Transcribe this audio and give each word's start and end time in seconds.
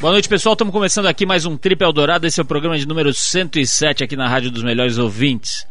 Boa 0.00 0.12
noite, 0.12 0.28
pessoal. 0.28 0.52
Estamos 0.52 0.72
começando 0.72 1.06
aqui 1.06 1.26
mais 1.26 1.44
um 1.44 1.56
Trip 1.56 1.82
Eldorado. 1.82 2.24
Esse 2.24 2.38
é 2.38 2.42
o 2.44 2.46
programa 2.46 2.78
de 2.78 2.86
número 2.86 3.12
107 3.12 4.04
aqui 4.04 4.14
na 4.14 4.28
Rádio 4.28 4.48
dos 4.48 4.62
Melhores 4.62 4.96
Ouvintes. 4.96 5.66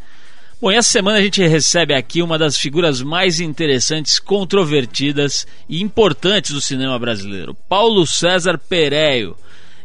Bom, 0.62 0.70
e 0.70 0.76
essa 0.76 0.90
semana 0.90 1.18
a 1.18 1.22
gente 1.22 1.42
recebe 1.48 1.94
aqui 1.94 2.22
uma 2.22 2.38
das 2.38 2.58
figuras 2.58 3.02
mais 3.02 3.40
interessantes, 3.40 4.20
controvertidas 4.20 5.48
e 5.70 5.82
importantes 5.82 6.52
do 6.52 6.60
cinema 6.60 7.00
brasileiro, 7.00 7.56
Paulo 7.70 8.06
César 8.06 8.58
Pereio. 8.58 9.34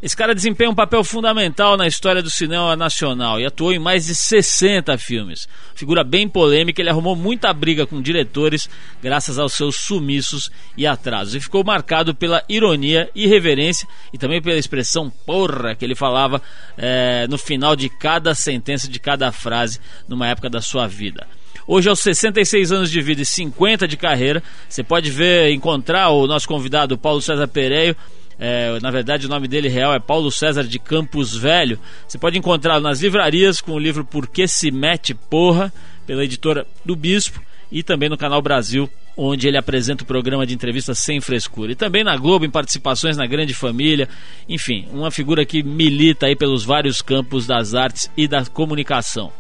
Esse 0.03 0.17
cara 0.17 0.35
desempenha 0.35 0.69
um 0.69 0.75
papel 0.75 1.05
fundamental 1.05 1.77
na 1.77 1.87
história 1.87 2.21
do 2.21 2.29
cinema 2.29 2.75
nacional 2.75 3.39
e 3.39 3.47
atuou 3.47 3.73
em 3.73 3.79
mais 3.79 4.07
de 4.07 4.17
60 4.17 4.99
filmes. 4.99 5.49
Figura 5.77 6.03
bem 6.03 6.29
polêmica, 6.29 6.83
ele 6.83 6.91
arrumou 6.91 7.15
muita 7.15 7.53
briga 7.53 7.87
com 7.87 8.03
diretores 8.03 8.69
graças 9.01 9.39
aos 9.39 9.53
seus 9.53 9.77
sumiços 9.77 10.51
e 10.77 10.89
atrasos. 10.89 11.37
E 11.37 11.41
ficou 11.41 11.63
marcado 11.63 12.17
pela 12.17 12.43
ironia, 12.49 13.09
irreverência 13.15 13.87
e 14.13 14.19
também 14.19 14.43
pela 14.43 14.59
expressão 14.59 15.09
porra 15.09 15.77
que 15.77 15.85
ele 15.85 15.95
falava 15.95 16.43
é, 16.77 17.29
no 17.29 17.39
final 17.39 17.77
de 17.77 17.89
cada 17.89 18.35
sentença, 18.35 18.89
de 18.89 18.99
cada 18.99 19.31
frase, 19.31 19.79
numa 20.09 20.27
época 20.27 20.51
da 20.51 20.61
sua 20.61 20.89
vida. 20.89 21.29
Hoje, 21.65 21.89
aos 21.89 22.01
66 22.01 22.73
anos 22.73 22.91
de 22.91 23.01
vida 23.01 23.23
e 23.23 23.27
50 23.27 23.87
de 23.87 23.97
carreira, 23.97 24.43
você 24.69 24.83
pode 24.83 25.13
ver, 25.13 25.53
encontrar 25.53 26.09
o 26.11 26.27
nosso 26.27 26.49
convidado 26.49 26.99
Paulo 26.99 27.23
César 27.23 27.47
Pereio 27.47 27.97
é, 28.45 28.81
na 28.81 28.91
verdade, 28.91 29.27
o 29.27 29.29
nome 29.29 29.47
dele 29.47 29.69
real 29.69 29.95
é 29.95 30.01
Paulo 30.01 30.29
César 30.29 30.65
de 30.65 30.77
Campos 30.77 31.37
Velho. 31.37 31.79
Você 32.09 32.19
pode 32.19 32.37
encontrá-lo 32.37 32.83
nas 32.83 33.01
livrarias 33.01 33.61
com 33.61 33.71
o 33.71 33.79
livro 33.79 34.05
Por 34.05 34.27
que 34.27 34.49
se 34.49 34.73
mete 34.73 35.15
porra, 35.15 35.73
pela 36.05 36.25
editora 36.25 36.67
do 36.85 36.97
Bispo, 36.97 37.41
e 37.71 37.85
também 37.85 38.09
no 38.09 38.19
canal 38.19 38.43
Brasil, 38.43 38.91
onde 39.17 39.47
ele 39.47 39.57
apresenta 39.57 40.03
o 40.03 40.07
programa 40.07 40.45
de 40.45 40.55
entrevistas 40.55 40.99
sem 40.99 41.21
frescura. 41.21 41.71
E 41.71 41.77
também 41.77 42.03
na 42.03 42.17
Globo, 42.17 42.45
em 42.45 42.51
participações 42.51 43.17
na 43.17 43.27
Grande 43.27 43.55
Família. 43.55 44.09
Enfim, 44.49 44.89
uma 44.91 45.13
figura 45.13 45.47
que 45.47 45.63
milita 45.63 46.27
aí 46.27 46.35
pelos 46.35 46.65
vários 46.65 47.01
campos 47.01 47.47
das 47.47 47.77
artes 47.77 48.11
e 48.17 48.27
da 48.27 48.45
comunicação. 48.45 49.33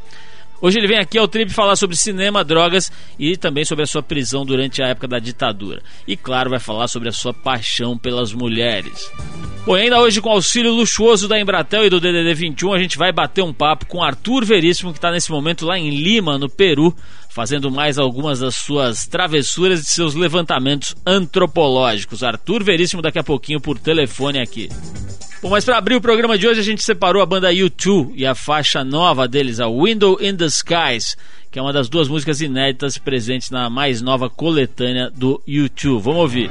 Hoje 0.62 0.78
ele 0.78 0.86
vem 0.86 0.98
aqui 0.98 1.18
ao 1.18 1.26
Trip 1.26 1.52
falar 1.52 1.74
sobre 1.74 1.96
cinema, 1.96 2.44
drogas 2.44 2.92
e 3.18 3.36
também 3.36 3.64
sobre 3.64 3.82
a 3.82 3.86
sua 3.86 4.00
prisão 4.00 4.46
durante 4.46 4.80
a 4.80 4.86
época 4.86 5.08
da 5.08 5.18
ditadura. 5.18 5.82
E 6.06 6.16
claro, 6.16 6.50
vai 6.50 6.60
falar 6.60 6.86
sobre 6.86 7.08
a 7.08 7.12
sua 7.12 7.34
paixão 7.34 7.98
pelas 7.98 8.32
mulheres. 8.32 9.10
Bom, 9.66 9.74
ainda 9.74 10.00
hoje 10.00 10.20
com 10.20 10.30
auxílio 10.30 10.72
luxuoso 10.72 11.26
da 11.26 11.40
Embratel 11.40 11.86
e 11.86 11.90
do 11.90 11.98
DDD 11.98 12.32
21, 12.32 12.74
a 12.74 12.78
gente 12.78 12.96
vai 12.96 13.10
bater 13.10 13.42
um 13.42 13.52
papo 13.52 13.86
com 13.86 14.04
Arthur 14.04 14.44
Veríssimo, 14.44 14.92
que 14.92 14.98
está 14.98 15.10
nesse 15.10 15.32
momento 15.32 15.66
lá 15.66 15.76
em 15.76 15.90
Lima, 15.90 16.38
no 16.38 16.48
Peru, 16.48 16.94
fazendo 17.28 17.68
mais 17.68 17.98
algumas 17.98 18.38
das 18.38 18.54
suas 18.54 19.04
travessuras 19.04 19.80
e 19.80 19.84
seus 19.84 20.14
levantamentos 20.14 20.94
antropológicos. 21.04 22.22
Arthur 22.22 22.62
Veríssimo 22.62 23.02
daqui 23.02 23.18
a 23.18 23.24
pouquinho 23.24 23.60
por 23.60 23.80
telefone 23.80 24.40
aqui. 24.40 24.68
Bom, 25.42 25.50
mas 25.50 25.64
para 25.64 25.76
abrir 25.76 25.96
o 25.96 26.00
programa 26.00 26.38
de 26.38 26.46
hoje 26.46 26.60
a 26.60 26.62
gente 26.62 26.84
separou 26.84 27.20
a 27.20 27.26
banda 27.26 27.52
U2 27.52 28.12
e 28.14 28.24
a 28.24 28.32
faixa 28.32 28.84
nova 28.84 29.26
deles, 29.26 29.58
a 29.58 29.66
Window 29.68 30.16
in 30.20 30.36
the 30.36 30.46
Skies, 30.46 31.16
que 31.50 31.58
é 31.58 31.62
uma 31.62 31.72
das 31.72 31.88
duas 31.88 32.06
músicas 32.06 32.40
inéditas 32.40 32.96
presentes 32.96 33.50
na 33.50 33.68
mais 33.68 34.00
nova 34.00 34.30
coletânea 34.30 35.10
do 35.10 35.42
U2. 35.48 35.98
Vamos 35.98 36.20
ouvir. 36.20 36.48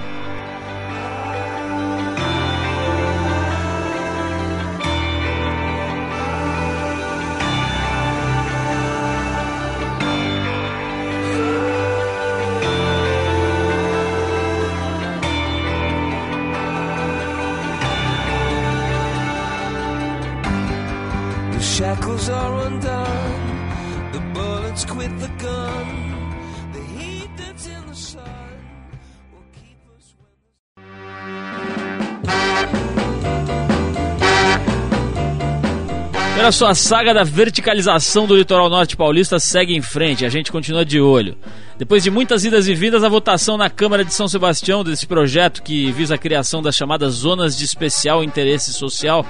Olha 36.41 36.51
só, 36.51 36.69
a 36.69 36.73
saga 36.75 37.13
da 37.13 37.23
verticalização 37.23 38.25
do 38.25 38.35
litoral 38.35 38.67
norte 38.67 38.97
paulista 38.97 39.39
segue 39.39 39.75
em 39.75 39.81
frente, 39.81 40.25
a 40.25 40.29
gente 40.29 40.51
continua 40.51 40.83
de 40.83 40.99
olho. 40.99 41.37
Depois 41.77 42.01
de 42.01 42.09
muitas 42.09 42.43
idas 42.43 42.67
e 42.67 42.73
vindas, 42.73 43.03
a 43.03 43.09
votação 43.09 43.57
na 43.57 43.69
Câmara 43.69 44.03
de 44.03 44.11
São 44.11 44.27
Sebastião 44.27 44.83
desse 44.83 45.05
projeto 45.05 45.61
que 45.61 45.91
visa 45.91 46.15
a 46.15 46.17
criação 46.17 46.59
das 46.59 46.75
chamadas 46.75 47.13
zonas 47.13 47.55
de 47.55 47.63
especial 47.63 48.23
interesse 48.23 48.73
social 48.73 49.23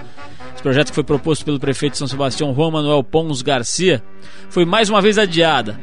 esse 0.54 0.64
projeto 0.64 0.90
que 0.90 0.96
foi 0.96 1.04
proposto 1.04 1.44
pelo 1.44 1.60
prefeito 1.60 1.94
de 1.94 1.98
São 1.98 2.08
Sebastião, 2.08 2.54
Juan 2.54 2.72
Manuel 2.72 3.04
Pons 3.04 3.42
Garcia, 3.42 4.02
foi 4.48 4.64
mais 4.64 4.90
uma 4.90 5.02
vez 5.02 5.18
adiada. 5.18 5.78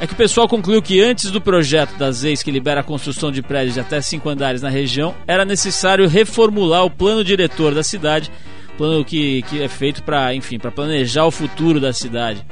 É 0.00 0.06
que 0.06 0.14
o 0.14 0.16
pessoal 0.16 0.48
concluiu 0.48 0.82
que 0.82 1.00
antes 1.00 1.30
do 1.30 1.40
projeto 1.40 1.96
das 1.98 2.22
leis 2.22 2.42
que 2.42 2.50
libera 2.50 2.80
a 2.80 2.84
construção 2.84 3.30
de 3.30 3.42
prédios 3.42 3.74
de 3.74 3.80
até 3.80 4.00
cinco 4.00 4.28
andares 4.28 4.62
na 4.62 4.70
região, 4.70 5.14
era 5.26 5.44
necessário 5.44 6.08
reformular 6.08 6.84
o 6.84 6.90
plano 6.90 7.22
diretor 7.22 7.74
da 7.74 7.82
cidade, 7.82 8.32
plano 8.76 9.04
que, 9.04 9.42
que 9.42 9.62
é 9.62 9.68
feito 9.68 10.02
para, 10.02 10.34
enfim, 10.34 10.58
para 10.58 10.70
planejar 10.70 11.24
o 11.24 11.30
futuro 11.30 11.80
da 11.80 11.92
cidade. 11.92 12.44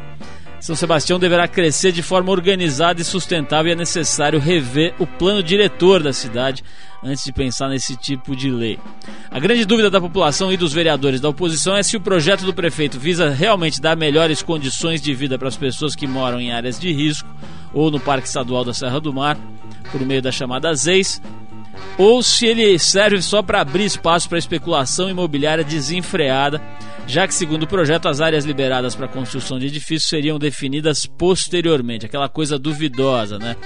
São 0.62 0.76
Sebastião 0.76 1.18
deverá 1.18 1.48
crescer 1.48 1.90
de 1.90 2.02
forma 2.02 2.30
organizada 2.30 3.00
e 3.00 3.04
sustentável 3.04 3.70
e 3.70 3.72
é 3.72 3.76
necessário 3.76 4.38
rever 4.38 4.94
o 4.96 5.04
plano 5.04 5.42
diretor 5.42 6.00
da 6.00 6.12
cidade 6.12 6.62
antes 7.02 7.24
de 7.24 7.32
pensar 7.32 7.68
nesse 7.68 7.96
tipo 7.96 8.36
de 8.36 8.48
lei. 8.48 8.78
A 9.28 9.40
grande 9.40 9.64
dúvida 9.64 9.90
da 9.90 10.00
população 10.00 10.52
e 10.52 10.56
dos 10.56 10.72
vereadores 10.72 11.20
da 11.20 11.28
oposição 11.28 11.76
é 11.76 11.82
se 11.82 11.96
o 11.96 12.00
projeto 12.00 12.44
do 12.44 12.54
prefeito 12.54 12.96
visa 12.96 13.28
realmente 13.28 13.80
dar 13.80 13.96
melhores 13.96 14.40
condições 14.40 15.02
de 15.02 15.12
vida 15.12 15.36
para 15.36 15.48
as 15.48 15.56
pessoas 15.56 15.96
que 15.96 16.06
moram 16.06 16.40
em 16.40 16.52
áreas 16.52 16.78
de 16.78 16.92
risco 16.92 17.28
ou 17.74 17.90
no 17.90 17.98
Parque 17.98 18.28
Estadual 18.28 18.64
da 18.64 18.72
Serra 18.72 19.00
do 19.00 19.12
Mar, 19.12 19.36
por 19.90 20.00
meio 20.02 20.22
das 20.22 20.36
chamadas 20.36 20.86
EIs, 20.86 21.20
ou 21.98 22.22
se 22.22 22.46
ele 22.46 22.78
serve 22.78 23.20
só 23.20 23.42
para 23.42 23.60
abrir 23.60 23.84
espaço 23.84 24.28
para 24.28 24.38
especulação 24.38 25.10
imobiliária 25.10 25.64
desenfreada 25.64 26.60
já 27.06 27.26
que, 27.26 27.34
segundo 27.34 27.64
o 27.64 27.66
projeto, 27.66 28.08
as 28.08 28.20
áreas 28.20 28.44
liberadas 28.44 28.94
para 28.94 29.08
construção 29.08 29.58
de 29.58 29.66
edifícios 29.66 30.08
seriam 30.08 30.38
definidas 30.38 31.04
posteriormente, 31.04 32.06
aquela 32.06 32.28
coisa 32.28 32.58
duvidosa, 32.58 33.38
né? 33.38 33.56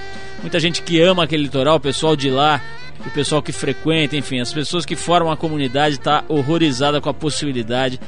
Muita 0.41 0.59
gente 0.59 0.81
que 0.81 0.99
ama 0.99 1.23
aquele 1.23 1.43
litoral, 1.43 1.77
o 1.77 1.79
pessoal 1.79 2.15
de 2.15 2.29
lá, 2.29 2.61
o 3.05 3.09
pessoal 3.11 3.41
que 3.41 3.51
frequenta, 3.51 4.15
enfim, 4.15 4.39
as 4.39 4.51
pessoas 4.51 4.85
que 4.85 4.95
formam 4.95 5.31
a 5.31 5.37
comunidade 5.37 5.95
está 5.95 6.23
horrorizada 6.27 6.99
com 6.99 7.09
a 7.09 7.13
possibilidade 7.13 7.99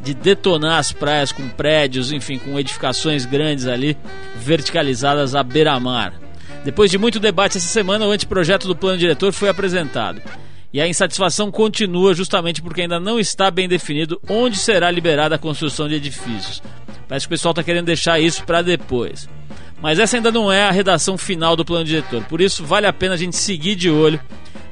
de 0.00 0.14
detonar 0.14 0.78
as 0.78 0.92
praias 0.92 1.32
com 1.32 1.48
prédios, 1.48 2.12
enfim, 2.12 2.38
com 2.38 2.58
edificações 2.58 3.26
grandes 3.26 3.66
ali, 3.66 3.96
verticalizadas 4.36 5.34
à 5.34 5.42
beira-mar. 5.42 6.25
Depois 6.66 6.90
de 6.90 6.98
muito 6.98 7.20
debate 7.20 7.58
essa 7.58 7.68
semana, 7.68 8.04
o 8.04 8.10
anteprojeto 8.10 8.66
do 8.66 8.74
plano 8.74 8.98
diretor 8.98 9.32
foi 9.32 9.48
apresentado. 9.48 10.20
E 10.72 10.80
a 10.80 10.88
insatisfação 10.88 11.48
continua 11.48 12.12
justamente 12.12 12.60
porque 12.60 12.80
ainda 12.80 12.98
não 12.98 13.20
está 13.20 13.52
bem 13.52 13.68
definido 13.68 14.20
onde 14.28 14.58
será 14.58 14.90
liberada 14.90 15.36
a 15.36 15.38
construção 15.38 15.86
de 15.88 15.94
edifícios. 15.94 16.60
Parece 17.06 17.24
que 17.24 17.32
o 17.32 17.36
pessoal 17.36 17.52
está 17.52 17.62
querendo 17.62 17.86
deixar 17.86 18.18
isso 18.18 18.42
para 18.42 18.62
depois. 18.62 19.28
Mas 19.80 20.00
essa 20.00 20.16
ainda 20.16 20.32
não 20.32 20.50
é 20.50 20.64
a 20.64 20.72
redação 20.72 21.16
final 21.16 21.54
do 21.54 21.64
plano 21.64 21.84
diretor. 21.84 22.24
Por 22.24 22.40
isso, 22.40 22.64
vale 22.64 22.88
a 22.88 22.92
pena 22.92 23.14
a 23.14 23.16
gente 23.16 23.36
seguir 23.36 23.76
de 23.76 23.88
olho 23.88 24.20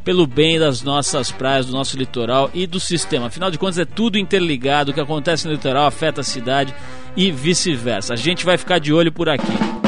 pelo 0.03 0.27
bem 0.27 0.59
das 0.59 0.83
nossas 0.83 1.31
praias, 1.31 1.67
do 1.67 1.73
nosso 1.73 1.97
litoral 1.97 2.51
e 2.53 2.67
do 2.67 2.81
sistema. 2.81 3.29
Afinal 3.29 3.53
de 3.53 3.59
contas, 3.59 3.79
é 3.79 3.85
tudo 3.85 4.19
interligado. 4.19 4.91
O 4.91 4.95
que 4.95 5.01
acontece 5.01 5.47
no 5.47 5.53
litoral 5.53 5.87
afeta 5.87 6.23
a 6.23 6.25
cidade 6.25 6.75
e 7.17 7.31
vice-versa. 7.31 8.15
A 8.15 8.17
gente 8.17 8.45
vai 8.45 8.59
ficar 8.59 8.81
de 8.81 8.93
olho 8.93 9.13
por 9.13 9.29
aqui. 9.29 9.84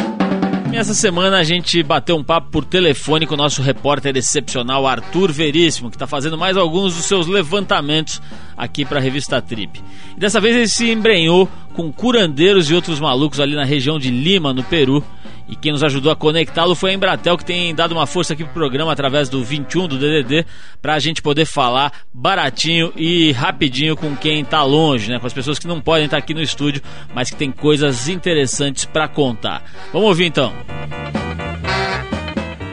Essa 0.76 0.92
semana 0.92 1.38
a 1.38 1.42
gente 1.42 1.82
bateu 1.82 2.14
um 2.16 2.22
papo 2.22 2.50
por 2.50 2.62
telefone 2.62 3.26
com 3.26 3.32
o 3.32 3.36
nosso 3.38 3.62
repórter 3.62 4.14
excepcional 4.14 4.86
Arthur 4.86 5.32
Veríssimo, 5.32 5.88
que 5.88 5.96
está 5.96 6.06
fazendo 6.06 6.36
mais 6.36 6.54
alguns 6.54 6.94
dos 6.94 7.06
seus 7.06 7.26
levantamentos 7.26 8.20
aqui 8.54 8.84
para 8.84 8.98
a 8.98 9.02
revista 9.02 9.40
Trip. 9.40 9.82
E 10.14 10.20
dessa 10.20 10.38
vez 10.38 10.54
ele 10.54 10.68
se 10.68 10.90
embrenhou 10.90 11.48
com 11.72 11.90
curandeiros 11.90 12.70
e 12.70 12.74
outros 12.74 13.00
malucos 13.00 13.40
ali 13.40 13.56
na 13.56 13.64
região 13.64 13.98
de 13.98 14.10
Lima, 14.10 14.52
no 14.52 14.62
Peru, 14.62 15.02
e 15.48 15.54
quem 15.54 15.72
nos 15.72 15.82
ajudou 15.82 16.10
a 16.10 16.16
conectá-lo 16.16 16.74
foi 16.74 16.90
a 16.90 16.94
Embratel, 16.94 17.36
que 17.36 17.44
tem 17.44 17.74
dado 17.74 17.92
uma 17.92 18.06
força 18.06 18.32
aqui 18.32 18.44
pro 18.44 18.52
programa 18.52 18.92
através 18.92 19.28
do 19.28 19.42
21 19.44 19.88
do 19.88 19.98
DDD, 19.98 20.44
para 20.82 20.94
a 20.94 20.98
gente 20.98 21.22
poder 21.22 21.44
falar 21.44 21.92
baratinho 22.12 22.92
e 22.96 23.32
rapidinho 23.32 23.96
com 23.96 24.16
quem 24.16 24.40
está 24.40 24.62
longe, 24.62 25.10
né? 25.10 25.18
Com 25.18 25.26
as 25.26 25.34
pessoas 25.34 25.58
que 25.58 25.66
não 25.66 25.80
podem 25.80 26.06
estar 26.06 26.16
tá 26.16 26.22
aqui 26.22 26.34
no 26.34 26.42
estúdio, 26.42 26.82
mas 27.14 27.30
que 27.30 27.36
tem 27.36 27.50
coisas 27.50 28.08
interessantes 28.08 28.84
para 28.84 29.08
contar. 29.08 29.62
Vamos 29.92 30.08
ouvir 30.08 30.26
então. 30.26 30.52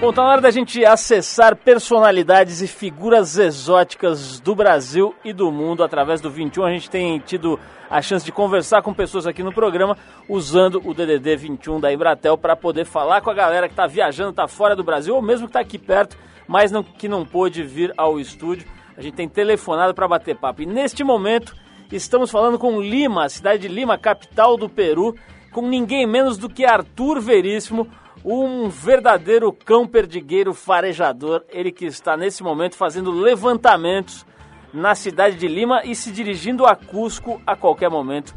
Bom, 0.03 0.11
tá 0.11 0.21
na 0.21 0.31
hora 0.31 0.41
da 0.41 0.51
gente 0.51 0.83
acessar 0.83 1.55
personalidades 1.55 2.61
e 2.61 2.67
figuras 2.67 3.37
exóticas 3.37 4.37
do 4.37 4.53
Brasil 4.53 5.15
e 5.23 5.31
do 5.31 5.49
mundo 5.49 5.81
através 5.81 6.19
do 6.19 6.29
21. 6.29 6.65
A 6.65 6.71
gente 6.71 6.89
tem 6.89 7.17
tido 7.19 7.57
a 7.89 8.01
chance 8.01 8.25
de 8.25 8.29
conversar 8.29 8.81
com 8.81 8.93
pessoas 8.93 9.25
aqui 9.25 9.41
no 9.41 9.53
programa 9.53 9.97
usando 10.27 10.81
o 10.83 10.93
DDD 10.93 11.37
21 11.37 11.79
da 11.79 11.93
Embratel 11.93 12.37
para 12.37 12.53
poder 12.53 12.83
falar 12.83 13.21
com 13.21 13.29
a 13.29 13.33
galera 13.33 13.69
que 13.69 13.71
está 13.71 13.87
viajando, 13.87 14.31
está 14.31 14.45
fora 14.45 14.75
do 14.75 14.83
Brasil 14.83 15.15
ou 15.15 15.21
mesmo 15.21 15.47
que 15.47 15.51
está 15.51 15.61
aqui 15.61 15.79
perto, 15.79 16.17
mas 16.49 16.69
não, 16.69 16.83
que 16.83 17.07
não 17.07 17.25
pôde 17.25 17.63
vir 17.63 17.93
ao 17.95 18.19
estúdio. 18.19 18.67
A 18.97 19.01
gente 19.01 19.15
tem 19.15 19.29
telefonado 19.29 19.93
para 19.93 20.05
bater 20.05 20.35
papo. 20.35 20.63
E 20.63 20.65
neste 20.65 21.01
momento 21.01 21.55
estamos 21.89 22.29
falando 22.29 22.59
com 22.59 22.81
Lima, 22.81 23.29
cidade 23.29 23.69
de 23.69 23.73
Lima, 23.73 23.97
capital 23.97 24.57
do 24.57 24.67
Peru, 24.67 25.15
com 25.49 25.65
ninguém 25.65 26.05
menos 26.05 26.37
do 26.37 26.49
que 26.49 26.65
Arthur 26.65 27.21
Veríssimo, 27.21 27.87
um 28.23 28.69
verdadeiro 28.69 29.51
cão 29.51 29.87
perdigueiro 29.87 30.53
farejador. 30.53 31.43
Ele 31.49 31.71
que 31.71 31.85
está 31.85 32.15
nesse 32.15 32.43
momento 32.43 32.75
fazendo 32.75 33.11
levantamentos 33.11 34.25
na 34.73 34.95
cidade 34.95 35.35
de 35.35 35.47
Lima 35.47 35.81
e 35.83 35.95
se 35.95 36.11
dirigindo 36.11 36.65
a 36.65 36.75
Cusco 36.75 37.41
a 37.45 37.55
qualquer 37.55 37.89
momento 37.89 38.33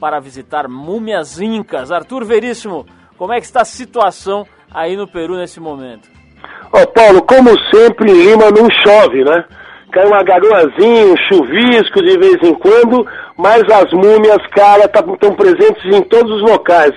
para 0.00 0.20
visitar 0.20 0.68
múmias 0.68 1.40
incas. 1.40 1.92
Arthur 1.92 2.24
Veríssimo, 2.24 2.86
como 3.16 3.32
é 3.32 3.40
que 3.40 3.46
está 3.46 3.62
a 3.62 3.64
situação 3.64 4.46
aí 4.70 4.96
no 4.96 5.06
Peru 5.06 5.36
nesse 5.36 5.60
momento? 5.60 6.08
Ó 6.72 6.82
oh, 6.82 6.86
Paulo, 6.88 7.22
como 7.22 7.50
sempre 7.72 8.10
em 8.10 8.30
Lima 8.30 8.50
não 8.50 8.68
chove, 8.84 9.24
né? 9.24 9.44
Cai 9.92 10.04
uma 10.04 10.22
garoazinha, 10.22 11.06
um 11.06 11.16
chuvisco 11.16 12.02
de 12.02 12.18
vez 12.18 12.36
em 12.42 12.54
quando, 12.54 13.06
mas 13.36 13.62
as 13.70 13.90
múmias, 13.92 14.44
cara, 14.54 14.84
estão 14.84 15.16
tá, 15.16 15.36
presentes 15.36 15.84
em 15.84 16.02
todos 16.02 16.32
os 16.32 16.42
locais. 16.42 16.92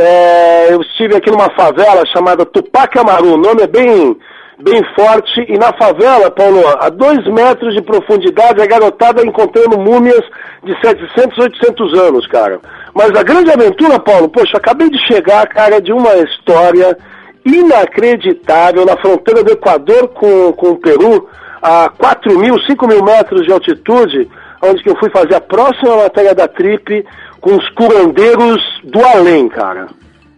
É, 0.00 0.72
eu 0.72 0.80
estive 0.80 1.16
aqui 1.16 1.28
numa 1.28 1.50
favela 1.56 2.06
chamada 2.06 2.46
Tupac 2.46 2.96
Amaru, 2.96 3.34
o 3.34 3.36
nome 3.36 3.62
é 3.62 3.66
bem, 3.66 4.16
bem 4.60 4.80
forte, 4.94 5.44
e 5.48 5.58
na 5.58 5.72
favela, 5.72 6.30
Paulo, 6.30 6.62
a 6.78 6.88
dois 6.88 7.26
metros 7.26 7.74
de 7.74 7.82
profundidade, 7.82 8.62
a 8.62 8.66
garotada 8.66 9.26
encontrando 9.26 9.76
múmias 9.76 10.22
de 10.62 10.72
700, 10.80 11.36
800 11.36 11.98
anos, 11.98 12.28
cara. 12.28 12.60
Mas 12.94 13.10
a 13.10 13.24
grande 13.24 13.50
aventura, 13.50 13.98
Paulo, 13.98 14.28
poxa, 14.28 14.56
acabei 14.56 14.88
de 14.88 15.04
chegar, 15.04 15.44
cara, 15.48 15.80
de 15.80 15.92
uma 15.92 16.14
história 16.18 16.96
inacreditável 17.44 18.86
na 18.86 18.96
fronteira 18.98 19.42
do 19.42 19.50
Equador 19.50 20.06
com, 20.10 20.52
com 20.52 20.68
o 20.68 20.76
Peru, 20.76 21.28
a 21.60 21.88
4 21.88 22.38
mil, 22.38 22.56
5 22.60 22.86
mil 22.86 23.02
metros 23.02 23.44
de 23.44 23.52
altitude, 23.52 24.30
onde 24.62 24.80
que 24.80 24.90
eu 24.90 24.96
fui 24.96 25.10
fazer 25.10 25.34
a 25.34 25.40
próxima 25.40 25.96
matéria 25.96 26.36
da 26.36 26.46
Trip 26.46 27.04
com 27.40 27.56
os 27.56 27.68
curandeiros 27.70 28.62
do 28.84 29.04
além, 29.04 29.48
cara. 29.48 29.86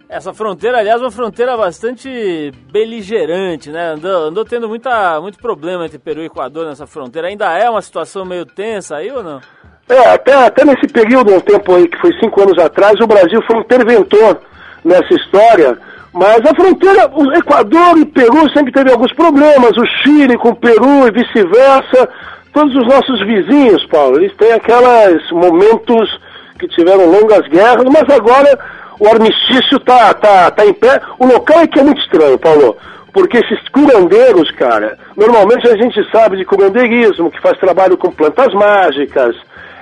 Essa 0.08 0.34
fronteira, 0.34 0.78
aliás, 0.78 1.00
é 1.00 1.04
uma 1.04 1.10
fronteira 1.10 1.56
bastante 1.56 2.52
beligerante, 2.72 3.70
né? 3.70 3.92
Andou, 3.92 4.24
andou 4.24 4.44
tendo 4.44 4.68
muita, 4.68 5.20
muito 5.20 5.38
problema 5.38 5.86
entre 5.86 6.00
Peru 6.00 6.20
e 6.20 6.26
Equador 6.26 6.66
nessa 6.66 6.84
fronteira. 6.84 7.28
Ainda 7.28 7.56
é 7.56 7.70
uma 7.70 7.80
situação 7.80 8.24
meio 8.24 8.44
tensa 8.44 8.96
aí 8.96 9.08
ou 9.10 9.22
não? 9.22 9.40
É, 9.88 10.08
até, 10.08 10.34
até 10.34 10.64
nesse 10.64 10.88
período, 10.88 11.34
um 11.34 11.40
tempo 11.40 11.74
aí, 11.74 11.86
que 11.86 12.00
foi 12.00 12.12
cinco 12.18 12.42
anos 12.42 12.58
atrás, 12.58 12.94
o 13.00 13.06
Brasil 13.06 13.40
foi 13.46 13.56
um 13.56 13.60
interventor 13.60 14.40
nessa 14.84 15.14
história, 15.14 15.78
mas 16.12 16.40
a 16.44 16.54
fronteira, 16.54 17.10
o 17.12 17.32
Equador 17.32 17.98
e 17.98 18.04
Peru 18.06 18.50
sempre 18.50 18.72
teve 18.72 18.90
alguns 18.90 19.12
problemas, 19.12 19.76
o 19.76 19.86
Chile 20.02 20.36
com 20.38 20.50
o 20.50 20.56
Peru 20.56 21.06
e 21.06 21.10
vice-versa, 21.10 22.08
todos 22.52 22.74
os 22.74 22.86
nossos 22.86 23.20
vizinhos, 23.26 23.84
Paulo, 23.86 24.18
eles 24.18 24.36
têm 24.36 24.52
aqueles 24.52 25.30
momentos 25.30 26.20
que 26.60 26.68
tiveram 26.68 27.06
longas 27.06 27.48
guerras, 27.48 27.86
mas 27.86 28.14
agora 28.14 28.58
o 29.00 29.08
armistício 29.08 29.80
tá, 29.80 30.12
tá, 30.12 30.50
tá 30.50 30.66
em 30.66 30.74
pé. 30.74 31.00
O 31.18 31.26
local 31.26 31.60
é 31.60 31.66
que 31.66 31.80
é 31.80 31.82
muito 31.82 32.02
estranho, 32.02 32.38
Paulo, 32.38 32.76
porque 33.12 33.38
esses 33.38 33.66
curandeiros, 33.70 34.50
cara, 34.52 34.98
normalmente 35.16 35.66
a 35.66 35.76
gente 35.76 35.98
sabe 36.12 36.36
de 36.36 36.44
curandeirismo, 36.44 37.30
que 37.30 37.40
faz 37.40 37.58
trabalho 37.58 37.96
com 37.96 38.12
plantas 38.12 38.52
mágicas, 38.52 39.34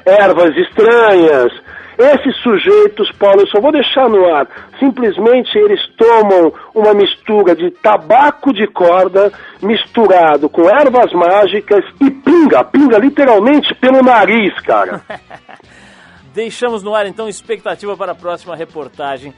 ervas 0.07 0.57
estranhas. 0.57 1.53
Esses 1.99 2.37
sujeitos, 2.43 3.11
Paulo, 3.19 3.41
eu 3.41 3.49
só 3.49 3.61
vou 3.61 3.73
deixar 3.73 4.09
no 4.09 4.33
ar. 4.33 4.47
Simplesmente 4.79 5.59
eles 5.59 5.81
tomam 5.97 6.53
uma 6.73 6.95
mistura 6.95 7.57
de 7.57 7.73
tabaco 7.73 8.53
de 8.53 8.69
corda 8.69 9.33
misturado 9.61 10.49
com 10.49 10.71
ervas 10.71 11.13
mágicas 11.13 11.85
e 12.01 12.09
pinga, 12.09 12.63
pinga 12.63 12.99
literalmente 12.99 13.75
pelo 13.75 14.01
nariz, 14.01 14.55
cara. 14.61 15.01
Deixamos 16.39 16.85
no 16.85 16.95
ar 16.95 17.05
então 17.05 17.29
expectativa 17.29 17.97
para 17.97 18.13
a 18.13 18.15
próxima 18.15 18.55
reportagem 18.55 19.35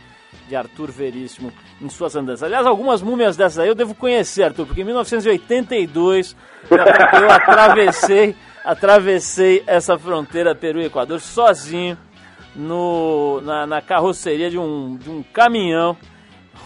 de 0.46 0.54
Arthur 0.54 0.90
Veríssimo 0.90 1.50
em 1.80 1.88
suas 1.88 2.14
andanças. 2.14 2.42
Aliás, 2.42 2.66
algumas 2.66 3.00
múmias 3.00 3.38
dessas 3.38 3.60
aí 3.60 3.68
eu 3.68 3.74
devo 3.74 3.94
conhecer, 3.94 4.42
Arthur, 4.42 4.66
porque 4.66 4.82
em 4.82 4.84
1982 4.84 6.36
eu 6.70 7.30
atravessei 7.30 8.36
atravessei 8.62 9.64
essa 9.66 9.98
fronteira 9.98 10.54
Peru 10.54 10.78
e 10.78 10.84
Equador 10.84 11.20
sozinho 11.20 11.96
no, 12.54 13.40
na, 13.40 13.66
na 13.66 13.80
carroceria 13.80 14.50
de 14.50 14.58
um, 14.58 14.98
de 14.98 15.08
um 15.08 15.22
caminhão 15.22 15.96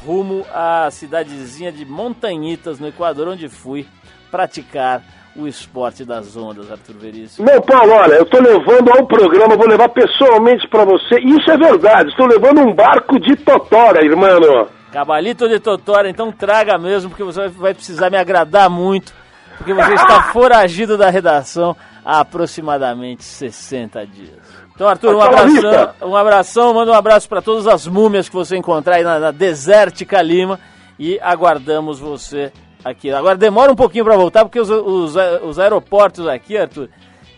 rumo 0.04 0.44
à 0.52 0.90
cidadezinha 0.90 1.70
de 1.70 1.84
Montanhitas, 1.84 2.80
no 2.80 2.88
Equador, 2.88 3.28
onde 3.28 3.48
fui 3.48 3.86
praticar 4.32 5.00
o 5.36 5.48
esporte 5.48 6.04
das 6.04 6.36
ondas, 6.36 6.70
Arthur 6.70 6.96
Veríssimo. 6.96 7.46
Meu 7.46 7.60
Paulo, 7.60 7.92
olha, 7.92 8.14
eu 8.14 8.22
estou 8.22 8.40
levando 8.40 8.90
ao 8.90 9.06
programa, 9.06 9.56
vou 9.56 9.66
levar 9.66 9.88
pessoalmente 9.88 10.68
para 10.68 10.84
você, 10.84 11.18
isso 11.18 11.50
é 11.50 11.56
verdade, 11.56 12.10
estou 12.10 12.26
levando 12.26 12.60
um 12.60 12.72
barco 12.72 13.18
de 13.18 13.34
Totora, 13.36 14.04
irmão. 14.04 14.68
Cabalito 14.92 15.48
de 15.48 15.58
Totora, 15.58 16.08
então 16.08 16.30
traga 16.30 16.78
mesmo, 16.78 17.10
porque 17.10 17.24
você 17.24 17.48
vai 17.48 17.74
precisar 17.74 18.10
me 18.10 18.16
agradar 18.16 18.70
muito 18.70 19.12
porque 19.56 19.72
você 19.72 19.94
está 19.94 20.24
foragido 20.32 20.96
da 20.96 21.10
redação 21.10 21.76
há 22.04 22.20
aproximadamente 22.20 23.24
60 23.24 24.06
dias. 24.06 24.64
Então, 24.74 24.88
Arthur, 24.88 25.14
um 25.14 25.20
abração, 25.20 25.94
um 26.02 26.16
abração, 26.16 26.74
manda 26.74 26.90
um 26.90 26.94
abraço 26.94 27.28
para 27.28 27.40
todas 27.40 27.66
as 27.66 27.86
múmias 27.86 28.28
que 28.28 28.34
você 28.34 28.56
encontrar 28.56 28.96
aí 28.96 29.04
na, 29.04 29.18
na 29.18 29.30
Desértica 29.30 30.20
Lima 30.20 30.58
e 30.98 31.18
aguardamos 31.20 32.00
você 32.00 32.52
aqui. 32.84 33.10
Agora 33.10 33.36
demora 33.36 33.72
um 33.72 33.76
pouquinho 33.76 34.04
para 34.04 34.16
voltar 34.16 34.44
porque 34.44 34.60
os, 34.60 34.70
os, 34.70 35.16
os 35.42 35.58
aeroportos 35.58 36.26
aqui, 36.26 36.56
Arthur, 36.56 36.88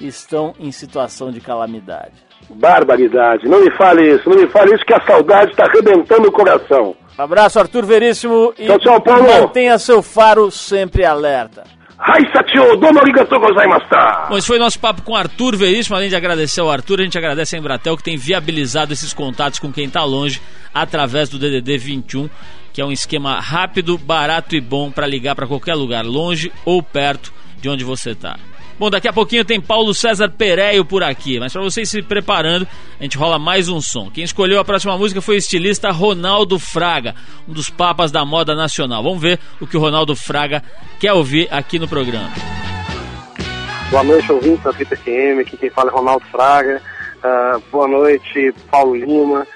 estão 0.00 0.54
em 0.58 0.72
situação 0.72 1.30
de 1.30 1.40
calamidade. 1.40 2.12
Barbaridade, 2.48 3.48
não 3.48 3.64
me 3.64 3.70
fale 3.76 4.14
isso, 4.14 4.28
não 4.28 4.36
me 4.36 4.48
fale 4.48 4.74
isso 4.74 4.84
que 4.84 4.94
a 4.94 5.04
saudade 5.04 5.50
está 5.50 5.64
arrebentando 5.64 6.28
o 6.28 6.32
coração. 6.32 6.94
Abraço, 7.18 7.58
Arthur 7.58 7.84
Veríssimo, 7.84 8.52
e 8.58 8.66
tchau, 8.66 8.78
tchau, 8.78 9.00
Paulo. 9.00 9.26
mantenha 9.26 9.78
seu 9.78 10.02
faro 10.02 10.50
sempre 10.50 11.04
alerta. 11.04 11.64
Bom, 14.28 14.36
esse 14.36 14.46
foi 14.46 14.58
nosso 14.58 14.78
papo 14.78 15.00
com 15.00 15.16
Arthur 15.16 15.56
Veríssimo. 15.56 15.96
Além 15.96 16.10
de 16.10 16.14
agradecer 16.14 16.60
ao 16.60 16.70
Arthur, 16.70 17.00
a 17.00 17.04
gente 17.04 17.16
agradece 17.16 17.56
a 17.56 17.58
Embratel 17.58 17.96
que 17.96 18.02
tem 18.02 18.18
viabilizado 18.18 18.92
esses 18.92 19.14
contatos 19.14 19.58
com 19.58 19.72
quem 19.72 19.86
está 19.86 20.04
longe 20.04 20.40
através 20.74 21.30
do 21.30 21.38
DDD 21.38 21.78
21, 21.78 22.28
que 22.76 22.82
é 22.82 22.84
um 22.84 22.92
esquema 22.92 23.40
rápido, 23.40 23.96
barato 23.96 24.54
e 24.54 24.60
bom 24.60 24.90
para 24.90 25.06
ligar 25.06 25.34
para 25.34 25.46
qualquer 25.46 25.72
lugar, 25.74 26.04
longe 26.04 26.52
ou 26.62 26.82
perto 26.82 27.32
de 27.58 27.70
onde 27.70 27.82
você 27.82 28.10
está. 28.10 28.36
Bom, 28.78 28.90
daqui 28.90 29.08
a 29.08 29.14
pouquinho 29.14 29.46
tem 29.46 29.58
Paulo 29.58 29.94
César 29.94 30.28
Pereio 30.28 30.84
por 30.84 31.02
aqui, 31.02 31.40
mas 31.40 31.54
para 31.54 31.62
vocês 31.62 31.88
se 31.88 32.02
preparando, 32.02 32.68
a 33.00 33.02
gente 33.02 33.16
rola 33.16 33.38
mais 33.38 33.70
um 33.70 33.80
som. 33.80 34.10
Quem 34.10 34.24
escolheu 34.24 34.60
a 34.60 34.64
próxima 34.64 34.98
música 34.98 35.22
foi 35.22 35.36
o 35.36 35.38
estilista 35.38 35.90
Ronaldo 35.90 36.58
Fraga, 36.58 37.14
um 37.48 37.54
dos 37.54 37.70
papas 37.70 38.12
da 38.12 38.26
moda 38.26 38.54
nacional. 38.54 39.02
Vamos 39.02 39.22
ver 39.22 39.40
o 39.58 39.66
que 39.66 39.78
o 39.78 39.80
Ronaldo 39.80 40.14
Fraga 40.14 40.62
quer 41.00 41.14
ouvir 41.14 41.48
aqui 41.50 41.78
no 41.78 41.88
programa. 41.88 42.30
Boa 43.88 44.04
noite, 44.04 44.30
ouvintes 44.30 44.62
da 44.62 44.74
Trip 44.74 44.94
FM, 44.94 45.40
aqui 45.40 45.56
quem 45.56 45.70
fala 45.70 45.90
é 45.90 45.94
Ronaldo 45.94 46.26
Fraga. 46.26 46.82
Uh, 47.24 47.58
boa 47.72 47.88
noite, 47.88 48.52
Paulo 48.70 48.94
Lima. 48.94 49.46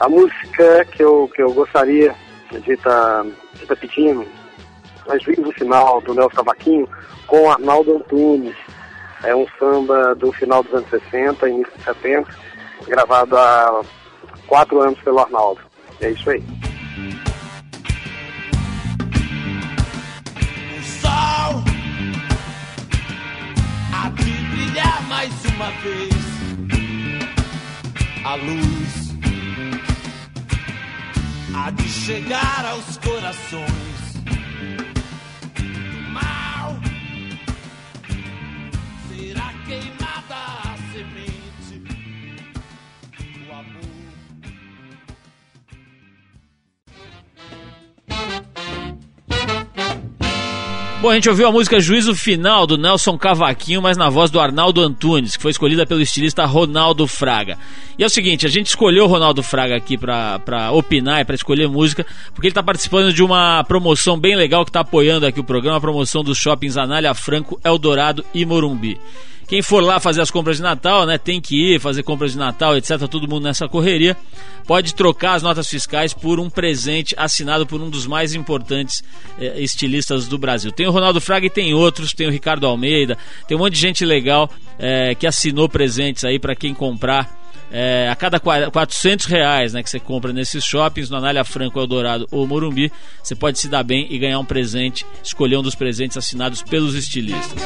A 0.00 0.08
música 0.08 0.86
que 0.86 1.02
eu, 1.02 1.30
que 1.34 1.42
eu 1.42 1.52
gostaria 1.52 2.14
de 2.50 2.72
estar 2.72 3.24
tá, 3.24 3.66
tá 3.68 3.76
pedindo, 3.76 4.26
mas 5.06 5.24
vivo 5.24 5.48
o 5.48 5.52
final 5.52 6.00
do 6.00 6.14
Nelson 6.14 6.36
Cavaquinho, 6.36 6.88
com 7.26 7.50
Arnaldo 7.50 7.96
Antunes. 7.96 8.56
É 9.24 9.34
um 9.34 9.46
samba 9.58 10.14
do 10.14 10.32
final 10.32 10.62
dos 10.62 10.74
anos 10.74 10.90
60, 10.90 11.48
início 11.48 11.72
de 11.76 11.84
70, 11.84 12.28
gravado 12.86 13.36
há 13.36 13.82
quatro 14.46 14.80
anos 14.80 15.00
pelo 15.00 15.20
Arnaldo. 15.20 15.60
É 16.00 16.10
isso 16.10 16.30
aí. 16.30 16.42
O 20.78 20.82
sol 20.82 21.64
de 24.22 24.32
brilhar 24.50 25.02
mais 25.08 25.32
uma 25.46 25.70
vez. 25.82 26.26
A 28.24 28.34
luz 28.34 29.05
há 31.56 31.70
de 31.70 31.88
chegar 31.88 32.66
aos 32.66 32.98
corações. 32.98 33.95
Bom, 51.06 51.10
a 51.12 51.14
gente 51.14 51.30
ouviu 51.30 51.46
a 51.46 51.52
música 51.52 51.78
Juízo 51.78 52.16
Final 52.16 52.66
do 52.66 52.76
Nelson 52.76 53.16
Cavaquinho, 53.16 53.80
mas 53.80 53.96
na 53.96 54.10
voz 54.10 54.28
do 54.28 54.40
Arnaldo 54.40 54.82
Antunes, 54.82 55.36
que 55.36 55.42
foi 55.42 55.52
escolhida 55.52 55.86
pelo 55.86 56.02
estilista 56.02 56.44
Ronaldo 56.44 57.06
Fraga. 57.06 57.56
E 57.96 58.02
é 58.02 58.06
o 58.06 58.10
seguinte, 58.10 58.44
a 58.44 58.48
gente 58.48 58.66
escolheu 58.66 59.04
o 59.04 59.06
Ronaldo 59.06 59.40
Fraga 59.40 59.76
aqui 59.76 59.96
pra 59.96 60.40
opinar 60.72 61.20
e 61.20 61.24
pra 61.24 61.36
escolher 61.36 61.68
música, 61.68 62.04
porque 62.34 62.48
ele 62.48 62.54
tá 62.54 62.60
participando 62.60 63.12
de 63.12 63.22
uma 63.22 63.62
promoção 63.62 64.18
bem 64.18 64.34
legal 64.34 64.64
que 64.64 64.72
tá 64.72 64.80
apoiando 64.80 65.24
aqui 65.26 65.38
o 65.38 65.44
programa, 65.44 65.76
a 65.76 65.80
promoção 65.80 66.24
dos 66.24 66.38
shoppings 66.38 66.76
Anália 66.76 67.14
Franco, 67.14 67.56
Eldorado 67.64 68.24
e 68.34 68.44
Morumbi. 68.44 68.98
Quem 69.46 69.62
for 69.62 69.82
lá 69.82 70.00
fazer 70.00 70.20
as 70.20 70.30
compras 70.30 70.56
de 70.56 70.62
Natal, 70.62 71.06
né, 71.06 71.18
tem 71.18 71.40
que 71.40 71.74
ir 71.74 71.80
fazer 71.80 72.02
compras 72.02 72.32
de 72.32 72.38
Natal, 72.38 72.76
etc, 72.76 73.06
todo 73.08 73.28
mundo 73.28 73.44
nessa 73.44 73.68
correria, 73.68 74.16
pode 74.66 74.94
trocar 74.94 75.34
as 75.34 75.42
notas 75.42 75.68
fiscais 75.68 76.12
por 76.12 76.40
um 76.40 76.50
presente 76.50 77.14
assinado 77.16 77.66
por 77.66 77.80
um 77.80 77.88
dos 77.88 78.06
mais 78.06 78.34
importantes 78.34 79.04
eh, 79.38 79.60
estilistas 79.60 80.26
do 80.26 80.36
Brasil. 80.36 80.72
Tem 80.72 80.86
o 80.86 80.90
Ronaldo 80.90 81.20
Fraga 81.20 81.46
e 81.46 81.50
tem 81.50 81.72
outros, 81.72 82.12
tem 82.12 82.26
o 82.26 82.30
Ricardo 82.30 82.66
Almeida, 82.66 83.16
tem 83.46 83.56
um 83.56 83.60
monte 83.60 83.74
de 83.74 83.80
gente 83.80 84.04
legal 84.04 84.50
eh, 84.78 85.14
que 85.14 85.26
assinou 85.26 85.68
presentes 85.68 86.24
aí 86.24 86.38
para 86.40 86.56
quem 86.56 86.74
comprar 86.74 87.45
é, 87.70 88.08
a 88.10 88.14
cada 88.14 88.38
400 88.38 89.26
reais 89.26 89.72
né, 89.72 89.82
que 89.82 89.90
você 89.90 89.98
compra 89.98 90.32
nesses 90.32 90.64
shoppings, 90.64 91.10
no 91.10 91.16
Anália 91.16 91.44
Franco, 91.44 91.78
Eldorado 91.78 92.26
ou 92.30 92.46
Morumbi, 92.46 92.92
você 93.22 93.34
pode 93.34 93.58
se 93.58 93.68
dar 93.68 93.82
bem 93.82 94.06
e 94.10 94.18
ganhar 94.18 94.38
um 94.38 94.44
presente, 94.44 95.04
escolher 95.22 95.56
um 95.56 95.62
dos 95.62 95.74
presentes 95.74 96.16
assinados 96.16 96.62
pelos 96.62 96.94
estilistas. 96.94 97.62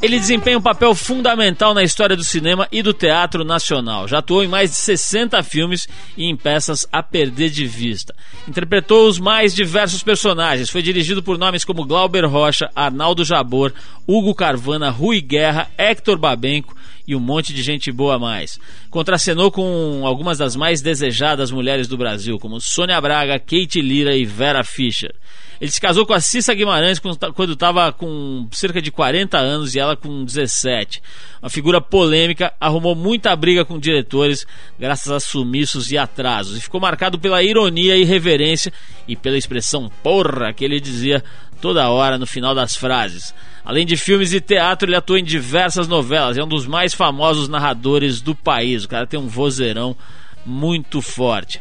Ele 0.00 0.18
desempenha 0.18 0.56
um 0.56 0.62
papel 0.62 0.94
fundamental 0.94 1.74
na 1.74 1.82
história 1.82 2.16
do 2.16 2.22
cinema 2.22 2.68
e 2.70 2.82
do 2.82 2.92
teatro 2.92 3.44
nacional. 3.44 4.06
Já 4.06 4.18
atuou 4.18 4.44
em 4.44 4.48
mais 4.48 4.70
de 4.70 4.76
60 4.76 5.42
filmes 5.42 5.88
e 6.16 6.24
em 6.24 6.36
peças 6.36 6.86
a 6.92 7.02
perder 7.02 7.50
de 7.50 7.66
vista. 7.66 8.14
Interpretou 8.46 9.08
os 9.08 9.18
mais 9.18 9.52
diversos 9.52 10.02
personagens. 10.02 10.70
Foi 10.70 10.82
dirigido 10.82 11.20
por 11.20 11.36
nomes 11.36 11.64
como 11.64 11.84
Glauber 11.84 12.24
Rocha, 12.26 12.70
Arnaldo 12.76 13.24
Jabor, 13.24 13.72
Hugo 14.06 14.36
Carvana, 14.36 14.88
Rui 14.88 15.20
Guerra, 15.20 15.68
Héctor 15.76 16.16
Babenco 16.16 16.76
e 17.08 17.16
um 17.16 17.20
monte 17.20 17.54
de 17.54 17.62
gente 17.62 17.90
boa 17.90 18.16
a 18.16 18.18
mais. 18.18 18.60
Contracenou 18.90 19.50
com 19.50 20.02
algumas 20.04 20.36
das 20.36 20.54
mais 20.54 20.82
desejadas 20.82 21.50
mulheres 21.50 21.88
do 21.88 21.96
Brasil, 21.96 22.38
como 22.38 22.60
Sônia 22.60 23.00
Braga, 23.00 23.38
Kate 23.38 23.80
Lira 23.80 24.14
e 24.14 24.26
Vera 24.26 24.62
Fischer. 24.62 25.14
Ele 25.60 25.70
se 25.70 25.80
casou 25.80 26.06
com 26.06 26.12
a 26.12 26.20
Cissa 26.20 26.54
Guimarães 26.54 27.00
quando 27.00 27.52
estava 27.52 27.90
com 27.92 28.46
cerca 28.52 28.80
de 28.80 28.92
40 28.92 29.36
anos 29.38 29.74
e 29.74 29.80
ela 29.80 29.96
com 29.96 30.24
17. 30.24 31.02
Uma 31.42 31.50
figura 31.50 31.80
polêmica, 31.80 32.52
arrumou 32.60 32.94
muita 32.94 33.34
briga 33.34 33.64
com 33.64 33.78
diretores 33.78 34.46
graças 34.78 35.10
a 35.10 35.18
sumiços 35.18 35.90
e 35.90 35.98
atrasos. 35.98 36.58
E 36.58 36.60
ficou 36.60 36.80
marcado 36.80 37.18
pela 37.18 37.42
ironia 37.42 37.96
e 37.96 38.04
reverência 38.04 38.72
e 39.08 39.16
pela 39.16 39.36
expressão 39.36 39.90
porra 40.02 40.52
que 40.52 40.64
ele 40.64 40.78
dizia 40.78 41.24
toda 41.60 41.88
hora 41.90 42.18
no 42.18 42.26
final 42.26 42.54
das 42.54 42.76
frases. 42.76 43.34
Além 43.64 43.84
de 43.84 43.96
filmes 43.96 44.32
e 44.32 44.40
teatro, 44.40 44.88
ele 44.88 44.96
atua 44.96 45.20
em 45.20 45.24
diversas 45.24 45.86
novelas. 45.86 46.38
É 46.38 46.42
um 46.42 46.48
dos 46.48 46.66
mais 46.66 46.94
famosos 46.94 47.48
narradores 47.48 48.20
do 48.20 48.34
país. 48.34 48.84
O 48.84 48.88
cara 48.88 49.06
tem 49.06 49.20
um 49.20 49.28
vozeirão 49.28 49.96
muito 50.44 51.02
forte. 51.02 51.60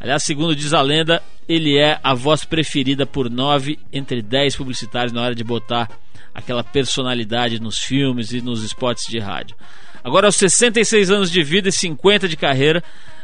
Aliás, 0.00 0.22
segundo 0.22 0.54
diz 0.54 0.72
a 0.72 0.80
lenda, 0.80 1.22
ele 1.48 1.76
é 1.76 1.98
a 2.02 2.14
voz 2.14 2.44
preferida 2.44 3.06
por 3.06 3.30
nove 3.30 3.78
entre 3.92 4.22
dez 4.22 4.54
publicitários 4.54 5.12
na 5.12 5.22
hora 5.22 5.34
de 5.34 5.42
botar 5.42 5.90
aquela 6.34 6.62
personalidade 6.62 7.60
nos 7.60 7.78
filmes 7.78 8.32
e 8.32 8.40
nos 8.40 8.62
spots 8.62 9.06
de 9.06 9.18
rádio. 9.18 9.56
Agora, 10.02 10.26
aos 10.26 10.36
66 10.36 11.10
anos 11.10 11.30
de 11.30 11.42
vida 11.42 11.68
e 11.68 11.72
50 11.72 12.28
de 12.28 12.36
carreira, 12.36 12.82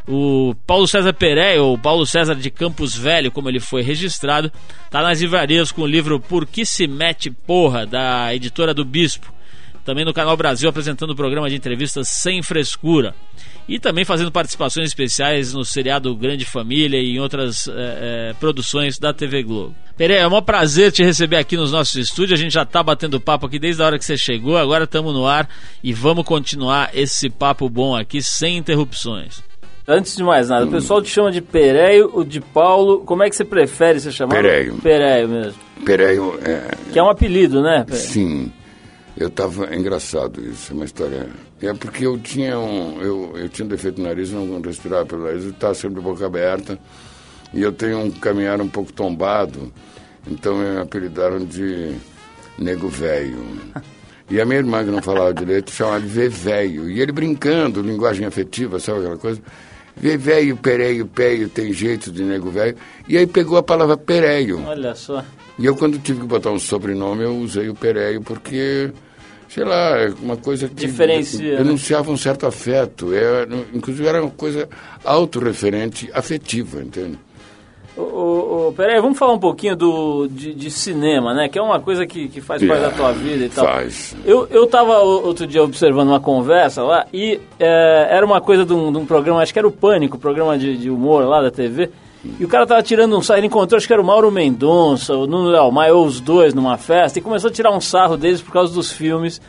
o 0.09 0.55
Paulo 0.67 0.87
César 0.87 1.13
Pereira, 1.13 1.63
ou 1.63 1.79
Paulo 1.79 2.07
César 2.07 2.35
de 2.35 2.51
Campos 2.51 2.97
Velho, 2.97 3.31
como 3.31 3.49
ele 3.49 3.61
foi 3.61 3.83
registrado, 3.83 4.53
está 4.85 5.03
nas 5.03 5.21
livrarias 5.21 5.71
com 5.71 5.83
o 5.83 5.87
livro 5.87 6.19
Por 6.21 6.47
que 6.47 6.65
se 6.65 6.87
mete 6.87 7.31
porra, 7.31 7.87
da 7.87 8.35
editora 8.35 8.75
do 8.75 8.85
Bispo. 8.85 9.33
Também 9.85 10.05
no 10.05 10.13
Canal 10.13 10.37
Brasil 10.37 10.69
apresentando 10.69 11.11
o 11.11 11.17
programa 11.17 11.49
de 11.49 11.57
entrevistas 11.57 12.09
Sem 12.09 12.43
Frescura 12.43 13.15
e 13.67 13.79
também 13.79 14.05
fazendo 14.05 14.33
participações 14.33 14.89
especiais 14.89 15.55
no 15.55 15.65
seriado 15.65 16.15
Grande 16.17 16.45
Família 16.45 17.01
e 17.01 17.17
em 17.17 17.21
outras 17.21 17.69
é, 17.69 17.73
é, 18.31 18.35
produções 18.35 18.99
da 18.99 19.13
TV 19.13 19.43
Globo. 19.43 19.75
Pereira, 19.97 20.25
é 20.25 20.27
um 20.27 20.43
prazer 20.43 20.91
te 20.91 21.05
receber 21.05 21.37
aqui 21.37 21.57
nos 21.57 21.73
nossos 21.73 21.95
estúdios. 21.95 22.39
A 22.39 22.43
gente 22.43 22.53
já 22.53 22.63
está 22.63 22.83
batendo 22.83 23.21
papo 23.21 23.47
aqui 23.47 23.59
desde 23.59 23.83
a 23.83 23.87
hora 23.87 23.99
que 23.99 24.05
você 24.05 24.17
chegou, 24.17 24.57
agora 24.57 24.85
estamos 24.85 25.15
no 25.15 25.27
ar 25.27 25.49
e 25.85 25.93
vamos 25.93 26.25
continuar 26.25 26.91
esse 26.95 27.31
papo 27.31 27.69
bom 27.69 27.95
aqui 27.95 28.23
sem 28.23 28.57
interrupções. 28.57 29.50
Antes 29.93 30.15
de 30.15 30.23
mais 30.23 30.49
nada, 30.49 30.67
o 30.67 30.71
pessoal 30.71 31.03
te 31.03 31.09
chama 31.09 31.33
de 31.33 31.41
Pereio 31.41 32.13
ou 32.13 32.23
de 32.23 32.41
Paulo. 32.41 33.01
Como 33.01 33.25
é 33.25 33.29
que 33.29 33.35
você 33.35 33.45
prefere 33.45 33.99
ser 33.99 34.13
chamado? 34.13 34.37
Pereio. 34.37 34.77
Pereio 34.77 35.29
mesmo. 35.29 35.61
Pereio 35.85 36.39
é. 36.45 36.71
Que 36.93 36.99
é 37.01 37.03
um 37.03 37.11
apelido, 37.11 37.61
né? 37.61 37.83
Pereio? 37.85 38.05
Sim. 38.05 38.53
Eu 39.17 39.29
tava. 39.29 39.67
É 39.67 39.77
engraçado 39.77 40.41
isso, 40.41 40.73
é 40.73 40.77
uma 40.77 40.85
história. 40.85 41.27
É 41.61 41.75
porque 41.75 42.07
eu 42.07 42.17
tinha 42.19 42.57
um. 42.57 43.03
Eu, 43.03 43.33
eu 43.37 43.49
tinha 43.49 43.67
um 43.67 43.69
defeito 43.69 44.01
no 44.01 44.07
nariz, 44.07 44.31
não 44.31 44.61
respirava 44.61 45.07
pelo 45.07 45.25
nariz, 45.25 45.43
eu 45.43 45.51
estava 45.51 45.75
sempre 45.75 45.97
de 45.97 46.03
boca 46.03 46.25
aberta. 46.25 46.79
E 47.53 47.61
eu 47.61 47.73
tenho 47.73 47.99
um 47.99 48.13
caminhar 48.13 48.61
um 48.61 48.69
pouco 48.69 48.93
tombado, 48.93 49.73
então 50.25 50.57
me 50.57 50.81
apelidaram 50.81 51.45
de 51.45 51.97
nego 52.57 52.89
velho. 52.89 53.45
E 54.31 54.41
a 54.41 54.45
minha 54.45 54.59
irmã, 54.59 54.85
que 54.85 54.91
não 54.93 55.03
falava 55.03 55.35
direito, 55.35 55.73
chamava 55.73 56.01
de 56.01 56.29
velho. 56.29 56.89
E 56.89 57.01
ele 57.01 57.11
brincando, 57.11 57.83
linguagem 57.83 58.25
afetiva, 58.25 58.79
sabe 58.79 59.01
aquela 59.01 59.19
coisa? 59.19 59.43
Velho, 60.01 60.57
pereio, 60.57 61.07
peio, 61.07 61.49
tem 61.49 61.73
jeito 61.73 62.11
de 62.11 62.23
nego 62.23 62.51
velho. 62.51 62.77
E 63.09 63.19
aí 63.19 63.27
pegou 63.27 63.59
a 63.59 63.63
palavra 63.63 63.97
pereio. 63.97 64.65
Olha 64.67 64.95
só. 64.95 65.25
E 65.59 65.67
eu, 65.67 65.77
quando 65.77 65.99
tive 65.99 66.21
que 66.21 66.27
botar 66.27 66.51
um 66.51 66.59
sobrenome, 66.59 67.23
eu 67.23 67.37
usei 67.37 67.69
o 67.69 67.75
pereio 67.75 68.23
porque 68.23 68.91
sei 69.51 69.65
lá, 69.65 69.99
é 69.99 70.13
uma 70.23 70.37
coisa 70.37 70.69
que 70.69 70.75
Diferencia, 70.75 71.57
denunciava 71.57 72.07
né? 72.07 72.13
um 72.13 72.17
certo 72.17 72.47
afeto. 72.47 73.13
É, 73.13 73.47
inclusive 73.75 74.07
era 74.07 74.23
uma 74.23 74.31
coisa 74.31 74.69
autorreferente, 75.05 76.09
afetiva, 76.15 76.81
entende? 76.81 77.19
Ô, 77.97 78.69
ô, 78.69 78.73
peraí, 78.77 79.01
vamos 79.01 79.19
falar 79.19 79.33
um 79.33 79.39
pouquinho 79.39 79.75
do, 79.75 80.29
de, 80.29 80.55
de, 80.55 80.71
cinema, 80.71 81.35
né? 81.35 81.49
Que 81.49 81.59
é 81.59 81.63
uma 81.63 81.81
coisa 81.81 82.07
que, 82.07 82.29
que 82.29 82.41
faz 82.41 82.65
parte 82.65 82.81
da 82.81 82.91
tua 82.91 83.13
vida 83.13 83.45
e 83.45 83.49
tal. 83.49 83.65
Faz. 83.67 84.17
Eu, 84.25 84.47
eu 84.51 84.67
tava 84.67 84.99
outro 84.99 85.47
dia 85.47 85.63
observando 85.63 86.09
uma 86.09 86.21
conversa 86.21 86.83
lá 86.83 87.07
e 87.13 87.41
é, 87.59 88.09
era 88.11 88.25
uma 88.25 88.41
coisa 88.41 88.65
de 88.65 88.73
um, 88.73 88.93
de 88.93 88.99
um, 88.99 89.05
programa, 89.05 89.43
acho 89.43 89.53
que 89.53 89.59
era 89.59 89.67
o 89.67 89.73
Pânico, 89.73 90.19
programa 90.19 90.57
de, 90.57 90.77
de 90.77 90.89
humor 90.89 91.25
lá 91.25 91.43
da 91.43 91.51
TV. 91.51 91.91
E 92.39 92.45
o 92.45 92.49
cara 92.49 92.67
tava 92.67 92.83
tirando 92.83 93.17
um 93.17 93.23
sarro, 93.23 93.41
ele 93.41 93.47
encontrou, 93.47 93.77
acho 93.79 93.87
que 93.87 93.93
era 93.93 94.03
o 94.03 94.05
Mauro 94.05 94.31
Mendonça, 94.31 95.15
o 95.15 95.27
Nuno 95.27 95.49
Leal 95.49 95.73
Maia, 95.73 95.95
ou 95.95 96.05
os 96.05 96.21
dois 96.21 96.53
numa 96.53 96.77
festa, 96.77 97.19
e 97.19 97.23
começou 97.23 97.49
a 97.49 97.53
tirar 97.53 97.71
um 97.73 97.81
sarro 97.81 98.17
deles 98.17 98.43
por 98.43 98.53
causa 98.53 98.75
dos 98.75 98.93
filmes 98.93 99.41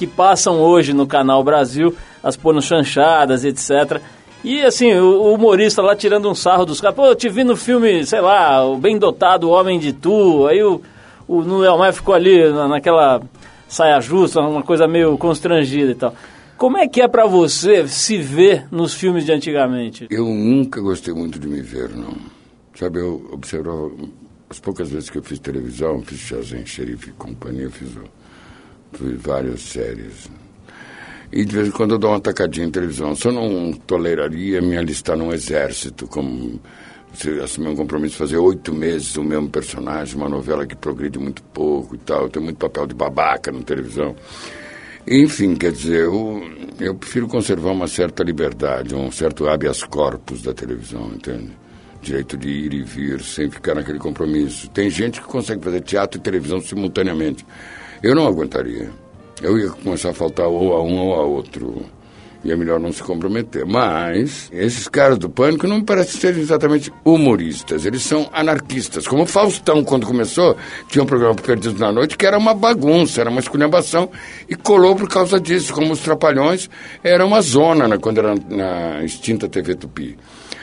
que 0.00 0.06
passam 0.06 0.60
hoje 0.60 0.94
no 0.94 1.06
Canal 1.06 1.44
Brasil, 1.44 1.94
as 2.22 2.38
chanchadas, 2.62 3.44
etc. 3.44 4.00
E 4.42 4.62
assim, 4.62 4.94
o 4.94 5.34
humorista 5.34 5.82
lá 5.82 5.94
tirando 5.94 6.30
um 6.30 6.34
sarro 6.34 6.64
dos 6.64 6.80
caras, 6.80 6.96
pô, 6.96 7.06
eu 7.06 7.14
te 7.14 7.28
vi 7.28 7.44
no 7.44 7.56
filme, 7.56 8.06
sei 8.06 8.20
lá, 8.20 8.64
o 8.64 8.78
Bem 8.78 8.98
Dotado, 8.98 9.48
o 9.48 9.50
Homem 9.50 9.78
de 9.78 9.92
Tu, 9.92 10.46
aí 10.46 10.62
o, 10.62 10.80
o 11.28 11.42
Nuno 11.42 11.58
Leal 11.58 11.78
Maia 11.78 11.92
ficou 11.92 12.14
ali 12.14 12.50
naquela 12.50 13.20
saia 13.68 14.00
justa, 14.00 14.40
uma 14.40 14.62
coisa 14.62 14.88
meio 14.88 15.16
constrangida 15.18 15.92
e 15.92 15.94
tal. 15.94 16.14
Como 16.56 16.76
é 16.76 16.88
que 16.88 17.00
é 17.00 17.08
para 17.08 17.26
você 17.26 17.86
se 17.86 18.18
ver 18.18 18.66
nos 18.70 18.94
filmes 18.94 19.24
de 19.24 19.32
antigamente? 19.32 20.06
Eu 20.10 20.26
nunca 20.26 20.80
gostei 20.80 21.14
muito 21.14 21.38
de 21.38 21.46
me 21.46 21.62
ver, 21.62 21.90
não. 21.90 22.14
Sabe, 22.74 22.98
eu 22.98 23.30
observava 23.32 23.90
as 24.48 24.58
poucas 24.58 24.90
vezes 24.90 25.08
que 25.08 25.18
eu 25.18 25.22
fiz 25.22 25.38
televisão, 25.38 26.02
fiz 26.02 26.18
Chazen, 26.18 26.66
Xerife 26.66 27.10
e 27.10 27.12
Companhia, 27.12 27.70
fiz, 27.70 27.90
fiz 28.92 29.22
várias 29.22 29.60
séries. 29.60 30.30
E 31.32 31.44
de 31.44 31.54
vez 31.54 31.68
em 31.68 31.70
quando 31.70 31.92
eu 31.92 31.98
dou 31.98 32.10
uma 32.10 32.20
tacadinha 32.20 32.66
em 32.66 32.70
televisão. 32.70 33.14
Só 33.14 33.30
não 33.30 33.72
toleraria 33.72 34.60
me 34.60 34.76
alistar 34.76 35.16
num 35.16 35.32
exército, 35.32 36.06
como 36.08 36.60
se 37.14 37.30
assumir 37.40 37.68
um 37.68 37.76
compromisso 37.76 38.12
de 38.12 38.18
fazer 38.18 38.36
oito 38.36 38.72
meses 38.72 39.16
o 39.16 39.22
mesmo 39.22 39.48
personagem, 39.48 40.16
uma 40.16 40.28
novela 40.28 40.66
que 40.66 40.76
progride 40.76 41.18
muito 41.18 41.42
pouco 41.42 41.94
e 41.94 41.98
tal. 41.98 42.22
Eu 42.22 42.28
tenho 42.28 42.44
muito 42.44 42.58
papel 42.58 42.86
de 42.86 42.94
babaca 42.94 43.52
na 43.52 43.62
televisão. 43.62 44.14
Enfim, 45.06 45.54
quer 45.54 45.72
dizer, 45.72 46.04
eu, 46.04 46.42
eu 46.78 46.94
prefiro 46.94 47.26
conservar 47.26 47.70
uma 47.70 47.88
certa 47.88 48.22
liberdade, 48.22 48.94
um 48.94 49.10
certo 49.10 49.48
habeas 49.48 49.82
corpus 49.82 50.42
da 50.42 50.52
televisão, 50.52 51.12
entende? 51.14 51.50
Direito 52.02 52.36
de 52.36 52.48
ir 52.48 52.74
e 52.74 52.82
vir, 52.82 53.20
sem 53.20 53.50
ficar 53.50 53.74
naquele 53.74 53.98
compromisso. 53.98 54.68
Tem 54.70 54.90
gente 54.90 55.20
que 55.20 55.26
consegue 55.26 55.62
fazer 55.62 55.80
teatro 55.80 56.18
e 56.18 56.22
televisão 56.22 56.60
simultaneamente. 56.60 57.46
Eu 58.02 58.14
não 58.14 58.26
aguentaria. 58.26 58.90
Eu 59.40 59.58
ia 59.58 59.70
começar 59.70 60.10
a 60.10 60.14
faltar 60.14 60.46
ou 60.46 60.74
a 60.74 60.82
um 60.82 60.98
ou 60.98 61.14
a 61.14 61.24
outro 61.24 61.84
e 62.42 62.50
é 62.50 62.56
melhor 62.56 62.80
não 62.80 62.92
se 62.92 63.02
comprometer. 63.02 63.66
Mas 63.66 64.48
esses 64.52 64.88
caras 64.88 65.18
do 65.18 65.28
pânico 65.28 65.66
não 65.66 65.82
parecem 65.82 66.20
ser 66.20 66.36
exatamente 66.38 66.92
humoristas, 67.04 67.84
eles 67.84 68.02
são 68.02 68.28
anarquistas. 68.32 69.06
Como 69.06 69.22
o 69.22 69.26
Faustão, 69.26 69.84
quando 69.84 70.06
começou, 70.06 70.56
tinha 70.88 71.02
um 71.02 71.06
programa 71.06 71.34
Perdidos 71.34 71.78
na 71.78 71.92
Noite 71.92 72.16
que 72.16 72.26
era 72.26 72.38
uma 72.38 72.54
bagunça, 72.54 73.20
era 73.20 73.30
uma 73.30 73.40
esculhambação 73.40 74.10
e 74.48 74.54
colou 74.54 74.96
por 74.96 75.08
causa 75.08 75.38
disso. 75.40 75.72
Como 75.72 75.92
os 75.92 76.00
Trapalhões, 76.00 76.68
era 77.02 77.24
uma 77.24 77.40
zona 77.40 77.86
né, 77.86 77.98
quando 77.98 78.18
era 78.18 78.34
na 78.48 79.02
extinta 79.04 79.48
TV 79.48 79.74
Tupi. 79.74 80.18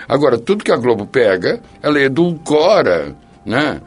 Agora, 0.07 0.37
tudo 0.37 0.63
que 0.63 0.71
a 0.71 0.77
Globo 0.77 1.05
pega, 1.05 1.61
ela 1.81 1.99
edulcora, 1.99 3.15
né? 3.45 3.81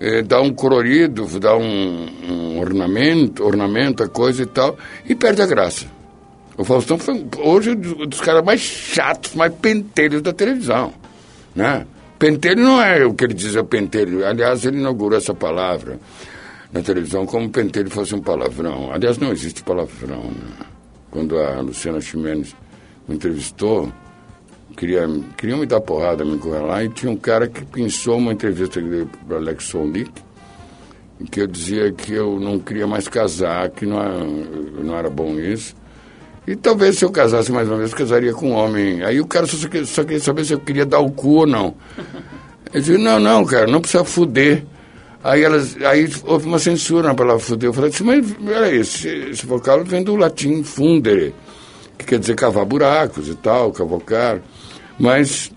Eh, 0.00 0.22
dá 0.22 0.40
um 0.40 0.52
colorido, 0.52 1.26
dá 1.38 1.56
um, 1.56 2.06
um 2.28 2.60
ornamento, 2.60 3.44
ornamenta 3.44 4.08
coisa 4.08 4.42
e 4.42 4.46
tal, 4.46 4.76
e 5.08 5.14
perde 5.14 5.42
a 5.42 5.46
graça. 5.46 5.86
O 6.56 6.64
Faustão 6.64 6.98
foi 6.98 7.26
hoje 7.38 7.70
um 7.70 8.06
dos 8.06 8.20
caras 8.20 8.44
mais 8.44 8.60
chatos, 8.60 9.34
mais 9.34 9.52
pentelhos 9.54 10.22
da 10.22 10.32
televisão, 10.32 10.92
né? 11.54 11.86
Pentelho 12.18 12.62
não 12.62 12.80
é 12.80 13.04
o 13.04 13.12
que 13.12 13.24
ele 13.24 13.34
diz 13.34 13.54
é 13.56 13.62
pentelho. 13.62 14.26
Aliás, 14.26 14.64
ele 14.64 14.78
inaugurou 14.78 15.18
essa 15.18 15.34
palavra 15.34 15.98
na 16.72 16.80
televisão 16.80 17.26
como 17.26 17.50
pentelho 17.50 17.90
fosse 17.90 18.14
um 18.14 18.22
palavrão. 18.22 18.90
Aliás, 18.90 19.18
não 19.18 19.32
existe 19.32 19.62
palavrão. 19.62 20.22
Né? 20.22 20.66
Quando 21.10 21.38
a 21.38 21.60
Luciana 21.60 22.00
Chimenez 22.00 22.56
me 23.06 23.16
entrevistou, 23.16 23.92
queria, 24.76 25.08
queria 25.36 25.56
me 25.56 25.66
dar 25.66 25.80
porrada, 25.80 26.24
me 26.24 26.38
lá, 26.44 26.84
e 26.84 26.88
tinha 26.90 27.10
um 27.10 27.16
cara 27.16 27.48
que 27.48 27.64
pensou 27.64 28.18
uma 28.18 28.32
entrevista 28.32 28.80
para 29.26 29.38
Alex 29.38 29.64
Sonic, 29.64 30.10
em 31.20 31.24
que 31.24 31.40
eu 31.40 31.46
dizia 31.46 31.90
que 31.92 32.12
eu 32.12 32.38
não 32.38 32.58
queria 32.58 32.86
mais 32.86 33.08
casar, 33.08 33.70
que 33.70 33.86
não 33.86 34.00
era, 34.00 34.24
não 34.24 34.96
era 34.96 35.08
bom 35.08 35.38
isso. 35.38 35.74
E 36.46 36.54
talvez 36.54 36.98
se 36.98 37.04
eu 37.04 37.10
casasse 37.10 37.50
mais 37.50 37.66
uma 37.68 37.78
vez, 37.78 37.92
casaria 37.92 38.32
com 38.32 38.50
um 38.50 38.54
homem. 38.54 39.02
Aí 39.02 39.20
o 39.20 39.26
cara 39.26 39.46
só, 39.46 39.56
só 39.56 40.04
queria 40.04 40.20
saber 40.20 40.44
se 40.44 40.52
eu 40.52 40.60
queria 40.60 40.86
dar 40.86 41.00
o 41.00 41.10
cu 41.10 41.40
ou 41.40 41.46
não. 41.46 41.74
Eu 42.72 42.80
disse, 42.80 42.98
não, 42.98 43.18
não, 43.18 43.44
cara, 43.44 43.66
não 43.66 43.80
precisa 43.80 44.04
fuder. 44.04 44.64
Aí, 45.24 45.42
elas, 45.42 45.76
aí 45.82 46.08
houve 46.24 46.46
uma 46.46 46.58
censura 46.60 47.08
na 47.08 47.14
palavra 47.14 47.42
fuder. 47.42 47.68
Eu 47.68 47.72
falei 47.72 47.90
assim, 47.90 48.04
mas 48.04 48.32
peraí, 48.32 48.76
esse, 48.76 49.08
esse 49.08 49.44
vocal 49.44 49.82
vem 49.82 50.04
do 50.04 50.14
latim 50.14 50.62
fundere, 50.62 51.34
que 51.98 52.04
quer 52.04 52.20
dizer 52.20 52.36
cavar 52.36 52.64
buracos 52.64 53.28
e 53.28 53.34
tal, 53.34 53.72
cavocar. 53.72 54.40
Mas 54.98 55.52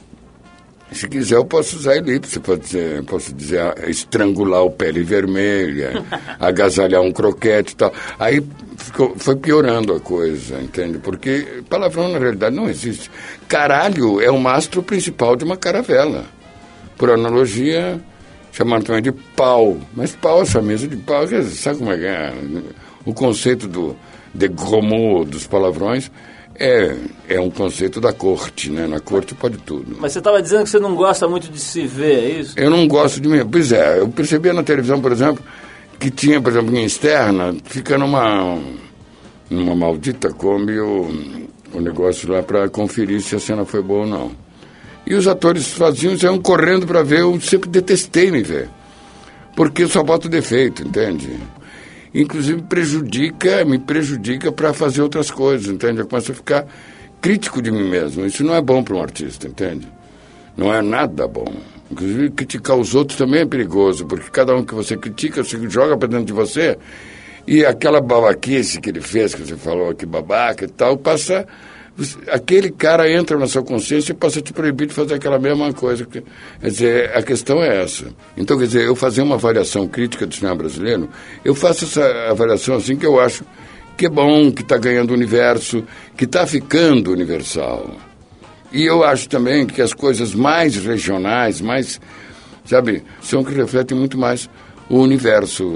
se 0.92 1.08
quiser, 1.08 1.36
eu 1.36 1.46
posso 1.46 1.78
usar 1.78 1.98
elipse, 1.98 2.40
pode 2.40 2.62
dizer, 2.62 3.04
posso 3.04 3.34
dizer 3.34 3.62
ah, 3.62 3.76
estrangular 3.88 4.64
o 4.64 4.72
pele 4.72 5.04
vermelha, 5.04 6.04
agasalhar 6.40 7.02
um 7.02 7.12
croquete 7.12 7.74
e 7.74 7.76
tal. 7.76 7.94
Aí 8.18 8.44
ficou, 8.76 9.14
foi 9.16 9.36
piorando 9.36 9.94
a 9.94 10.00
coisa, 10.00 10.60
entende? 10.60 10.98
Porque 10.98 11.62
palavrão, 11.70 12.10
na 12.10 12.18
realidade, 12.18 12.56
não 12.56 12.68
existe. 12.68 13.10
Caralho 13.48 14.20
é 14.20 14.32
o 14.32 14.40
mastro 14.40 14.82
principal 14.82 15.36
de 15.36 15.44
uma 15.44 15.56
caravela. 15.56 16.26
Por 16.98 17.12
analogia, 17.12 18.02
chamaram 18.52 18.84
também 18.84 19.04
de 19.04 19.12
pau. 19.12 19.78
Mas 19.96 20.16
pau, 20.16 20.42
essa 20.42 20.60
mesa 20.60 20.88
de 20.88 20.98
pau, 20.98 21.26
sabe 21.28 21.78
como 21.78 21.94
é 21.94 21.98
que 21.98 22.06
é? 22.06 22.34
O 23.06 23.14
conceito 23.14 23.68
do 23.68 23.96
de 24.34 24.48
gros 24.48 25.28
dos 25.28 25.48
palavrões 25.48 26.12
é, 26.60 26.96
é 27.30 27.40
um 27.40 27.50
conceito 27.50 28.02
da 28.02 28.12
corte, 28.12 28.70
né? 28.70 28.86
Na 28.86 29.00
corte 29.00 29.34
pode 29.34 29.58
tudo. 29.60 29.96
Mas 30.00 30.12
você 30.12 30.20
estava 30.20 30.42
dizendo 30.42 30.64
que 30.64 30.70
você 30.70 30.80
não 30.80 30.94
gosta 30.94 31.28
muito 31.28 31.50
de 31.50 31.60
se 31.60 31.88
ver, 31.88 32.20
é 32.20 32.30
isso? 32.42 32.60
Eu 32.60 32.70
não 32.70 32.86
gosto 32.88 33.22
de 33.22 33.30
mim. 33.30 33.48
Pois 33.50 33.72
é, 33.72 34.00
eu 34.00 34.10
percebia 34.10 34.52
na 34.52 34.62
televisão, 34.62 35.00
por 35.00 35.12
exemplo, 35.12 35.42
que 35.98 36.12
tinha, 36.12 36.42
por 36.42 36.52
exemplo, 36.52 36.76
em 36.76 36.84
externa, 36.84 37.56
fica 37.64 37.98
numa, 37.98 38.60
numa 39.50 39.74
maldita 39.74 40.30
Kombi 40.34 40.78
o, 40.80 41.10
o 41.74 41.80
negócio 41.80 42.30
lá 42.30 42.44
para 42.44 42.68
conferir 42.70 43.22
se 43.22 43.36
a 43.36 43.40
cena 43.40 43.64
foi 43.64 43.82
boa 43.82 44.02
ou 44.02 44.08
não. 44.08 44.32
E 45.08 45.16
os 45.16 45.28
atores 45.28 45.72
faziam, 45.72 46.14
iam 46.16 46.40
correndo 46.40 46.86
para 46.86 47.02
ver, 47.02 47.22
eu 47.22 47.40
sempre 47.40 47.70
detestei 47.70 48.30
me 48.32 48.44
ver. 48.44 48.70
Porque 49.56 49.88
só 49.88 50.04
boto 50.04 50.28
defeito, 50.28 50.84
entende? 50.84 51.40
Inclusive 52.14 52.62
prejudica, 52.64 53.64
me 53.66 53.80
prejudica 53.80 54.52
para 54.52 54.74
fazer 54.74 55.02
outras 55.02 55.30
coisas, 55.30 55.68
entende? 55.68 56.00
Eu 56.00 56.08
começo 56.08 56.32
a 56.32 56.36
ficar 56.36 56.66
crítico 57.22 57.62
de 57.62 57.72
mim 57.72 57.90
mesmo. 57.90 58.26
Isso 58.26 58.44
não 58.44 58.56
é 58.56 58.62
bom 58.62 58.84
para 58.84 58.96
um 58.96 59.02
artista, 59.02 59.48
entende? 59.48 59.88
Não 60.58 60.74
é 60.74 60.82
nada 60.82 61.28
bom. 61.28 61.54
Inclusive, 61.92 62.30
criticar 62.30 62.78
os 62.78 62.94
outros 62.94 63.18
também 63.18 63.42
é 63.42 63.46
perigoso, 63.46 64.06
porque 64.06 64.30
cada 64.30 64.56
um 64.56 64.64
que 64.64 64.76
você 64.76 64.96
critica, 64.96 65.44
você 65.44 65.58
joga 65.70 65.98
para 65.98 66.08
dentro 66.08 66.26
de 66.26 66.34
você, 66.34 66.78
e 67.48 67.66
aquela 67.66 68.00
babaquice 68.00 68.80
que 68.80 68.90
ele 68.90 69.02
fez, 69.02 69.34
que 69.34 69.42
você 69.42 69.56
falou 69.56 69.90
aqui, 69.90 70.06
babaca 70.06 70.66
e 70.66 70.68
tal, 70.68 70.98
passa 70.98 71.48
aquele 72.32 72.72
cara 72.72 73.12
entra 73.12 73.38
na 73.38 73.48
sua 73.48 73.64
consciência 73.64 74.12
e 74.12 74.16
passa 74.16 74.40
a 74.40 74.42
te 74.42 74.54
proibir 74.54 74.88
de 74.88 74.94
fazer 74.94 75.16
aquela 75.16 75.40
mesma 75.40 75.74
coisa. 75.74 76.06
Quer 76.06 76.24
dizer, 76.62 77.12
a 77.16 77.22
questão 77.22 77.62
é 77.62 77.84
essa. 77.84 78.06
Então, 78.38 78.58
quer 78.58 78.66
dizer, 78.68 78.86
eu 78.86 78.96
fazer 78.96 79.22
uma 79.22 79.36
avaliação 79.36 79.88
crítica 79.88 80.26
do 80.26 80.34
cinema 80.34 80.56
brasileiro, 80.56 81.10
eu 81.44 81.54
faço 81.54 81.86
essa 81.86 82.04
avaliação 82.30 82.76
assim 82.76 82.96
que 82.96 83.06
eu 83.06 83.20
acho 83.20 83.44
que 83.98 84.06
é 84.06 84.10
bom, 84.10 84.50
que 84.52 84.62
está 84.62 84.78
ganhando 84.78 85.14
universo, 85.14 85.84
que 86.16 86.24
está 86.24 86.48
ficando 86.48 87.12
universal. 87.12 87.98
E 88.72 88.86
eu 88.86 89.04
acho 89.04 89.28
também 89.28 89.66
que 89.66 89.82
as 89.82 89.94
coisas 89.94 90.34
mais 90.34 90.78
regionais, 90.78 91.60
mais, 91.60 92.00
sabe, 92.64 93.04
são 93.22 93.44
que 93.44 93.54
refletem 93.54 93.98
muito 93.98 94.18
mais 94.18 94.50
o 94.90 95.00
universo. 95.00 95.76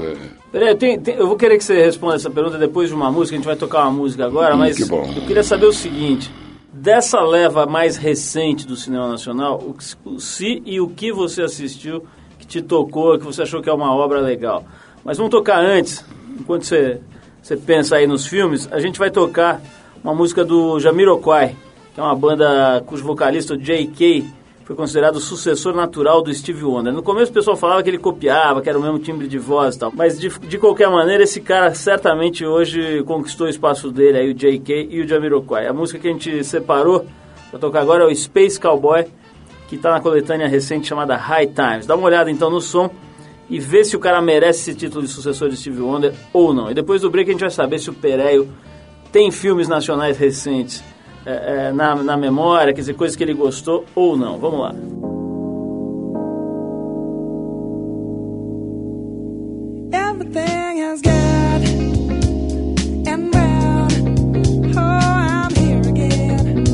Peraí, 0.53 0.75
tem, 0.75 0.99
tem, 0.99 1.15
eu 1.15 1.25
vou 1.25 1.35
querer 1.35 1.57
que 1.57 1.63
você 1.63 1.83
responda 1.83 2.13
essa 2.13 2.29
pergunta 2.29 2.59
depois 2.59 2.87
de 2.87 2.93
uma 2.93 3.11
música. 3.11 3.35
A 3.35 3.39
gente 3.39 3.45
vai 3.47 3.55
tocar 3.55 3.81
uma 3.81 3.91
música 3.91 4.23
agora, 4.23 4.53
hum, 4.53 4.59
mas 4.59 4.79
eu 4.79 5.25
queria 5.25 5.41
saber 5.41 5.65
o 5.65 5.73
seguinte: 5.73 6.31
dessa 6.71 7.19
leva 7.23 7.65
mais 7.65 7.97
recente 7.97 8.67
do 8.67 8.75
cinema 8.75 9.07
nacional, 9.07 9.59
o, 9.59 9.75
o 10.11 10.19
se 10.19 10.61
e 10.63 10.79
o 10.79 10.87
que 10.87 11.11
você 11.11 11.41
assistiu 11.41 12.05
que 12.37 12.45
te 12.45 12.61
tocou, 12.61 13.17
que 13.17 13.25
você 13.25 13.41
achou 13.41 13.63
que 13.63 13.69
é 13.69 13.73
uma 13.73 13.95
obra 13.95 14.19
legal. 14.19 14.63
Mas 15.03 15.17
vamos 15.17 15.31
tocar 15.31 15.57
antes, 15.57 16.05
enquanto 16.39 16.67
você, 16.67 17.01
você 17.41 17.57
pensa 17.57 17.95
aí 17.95 18.05
nos 18.05 18.27
filmes, 18.27 18.69
a 18.71 18.79
gente 18.79 18.99
vai 18.99 19.09
tocar 19.09 19.59
uma 20.03 20.13
música 20.13 20.45
do 20.45 20.79
Jamiroquai, 20.79 21.55
que 21.95 21.99
é 21.99 22.03
uma 22.03 22.15
banda 22.15 22.79
cujo 22.85 23.03
vocalista, 23.03 23.55
o 23.55 23.57
J.K., 23.57 24.23
foi 24.65 24.75
considerado 24.75 25.17
o 25.17 25.19
sucessor 25.19 25.75
natural 25.75 26.21
do 26.21 26.33
Steve 26.33 26.63
Wonder. 26.63 26.93
No 26.93 27.03
começo 27.03 27.31
o 27.31 27.33
pessoal 27.33 27.57
falava 27.57 27.83
que 27.83 27.89
ele 27.89 27.97
copiava, 27.97 28.61
que 28.61 28.69
era 28.69 28.79
o 28.79 28.81
mesmo 28.81 28.97
timbre 28.97 29.27
de 29.27 29.37
voz 29.37 29.75
e 29.75 29.79
tal. 29.79 29.91
Mas 29.93 30.17
de, 30.19 30.29
de 30.29 30.57
qualquer 30.57 30.89
maneira, 30.89 31.23
esse 31.23 31.41
cara 31.41 31.73
certamente 31.73 32.45
hoje 32.45 33.03
conquistou 33.03 33.47
o 33.47 33.49
espaço 33.49 33.91
dele, 33.91 34.17
aí 34.17 34.31
o 34.31 34.33
J.K. 34.33 34.87
e 34.89 35.01
o 35.01 35.07
Jamiroquai. 35.07 35.67
A 35.67 35.73
música 35.73 35.99
que 35.99 36.07
a 36.07 36.11
gente 36.11 36.43
separou 36.45 37.05
para 37.49 37.59
tocar 37.59 37.81
agora 37.81 38.03
é 38.03 38.07
o 38.07 38.15
Space 38.15 38.59
Cowboy, 38.59 39.05
que 39.67 39.75
está 39.75 39.91
na 39.91 39.99
coletânea 39.99 40.47
recente 40.47 40.87
chamada 40.87 41.15
High 41.17 41.47
Times. 41.47 41.85
Dá 41.85 41.95
uma 41.95 42.05
olhada 42.05 42.31
então 42.31 42.49
no 42.49 42.61
som 42.61 42.89
e 43.49 43.59
vê 43.59 43.83
se 43.83 43.97
o 43.97 43.99
cara 43.99 44.21
merece 44.21 44.71
esse 44.71 44.79
título 44.79 45.03
de 45.03 45.09
sucessor 45.09 45.49
de 45.49 45.57
Steve 45.57 45.81
Wonder 45.81 46.13
ou 46.31 46.53
não. 46.53 46.71
E 46.71 46.73
depois 46.73 47.01
do 47.01 47.09
break 47.09 47.29
a 47.29 47.33
gente 47.33 47.41
vai 47.41 47.51
saber 47.51 47.79
se 47.79 47.89
o 47.89 47.93
Pereio 47.93 48.47
tem 49.11 49.29
filmes 49.29 49.67
nacionais 49.67 50.17
recentes 50.17 50.81
é, 51.25 51.67
é, 51.67 51.71
na, 51.71 51.95
na 51.95 52.17
memória, 52.17 52.73
quer 52.73 52.81
dizer, 52.81 52.95
coisas 52.95 53.15
que 53.15 53.23
ele 53.23 53.33
gostou 53.33 53.85
ou 53.95 54.17
não. 54.17 54.37
Vamos 54.37 54.59
lá. 54.59 54.75
Everything 59.93 60.79
is 60.79 61.01
good 61.01 61.63
and 63.07 63.33
well. 63.33 63.87
Oh, 64.75 64.79
I'm 64.79 65.55
here 65.55 65.87
again. 65.87 66.65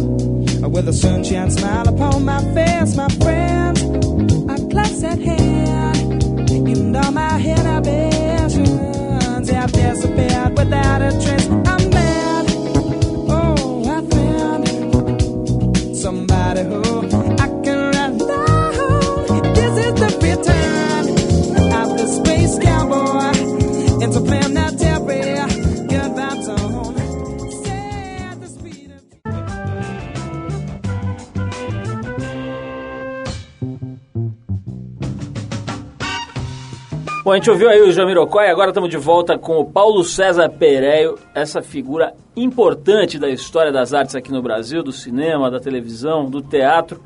With 0.72 0.88
a 0.90 0.94
sunshine 0.94 1.52
smile 1.52 1.88
upon 1.88 2.26
my 2.26 2.42
face, 2.54 2.96
my 2.96 3.08
friends, 3.22 3.82
a 3.84 4.58
close 4.70 5.04
at 5.04 5.20
hand. 5.20 6.24
And 6.52 6.98
all 6.98 7.12
my 7.12 7.40
inhibitions 7.40 9.50
have 9.50 9.72
disappeared 9.72 10.58
without 10.58 11.02
a 11.02 11.12
trace. 11.24 11.39
Bom, 37.30 37.34
a 37.34 37.36
gente 37.36 37.52
ouviu 37.52 37.70
aí 37.70 37.80
o 37.80 37.92
Jamiroquai, 37.92 38.50
agora 38.50 38.72
estamos 38.72 38.90
de 38.90 38.98
volta 38.98 39.38
com 39.38 39.60
o 39.60 39.64
Paulo 39.64 40.04
César 40.04 40.50
Pereio, 40.50 41.16
essa 41.36 41.62
figura 41.62 42.12
importante 42.36 43.20
da 43.20 43.30
história 43.30 43.72
das 43.72 43.94
artes 43.94 44.16
aqui 44.16 44.32
no 44.32 44.42
Brasil, 44.42 44.82
do 44.82 44.92
cinema, 44.92 45.52
da 45.52 45.60
televisão, 45.60 46.28
do 46.28 46.42
teatro. 46.42 47.00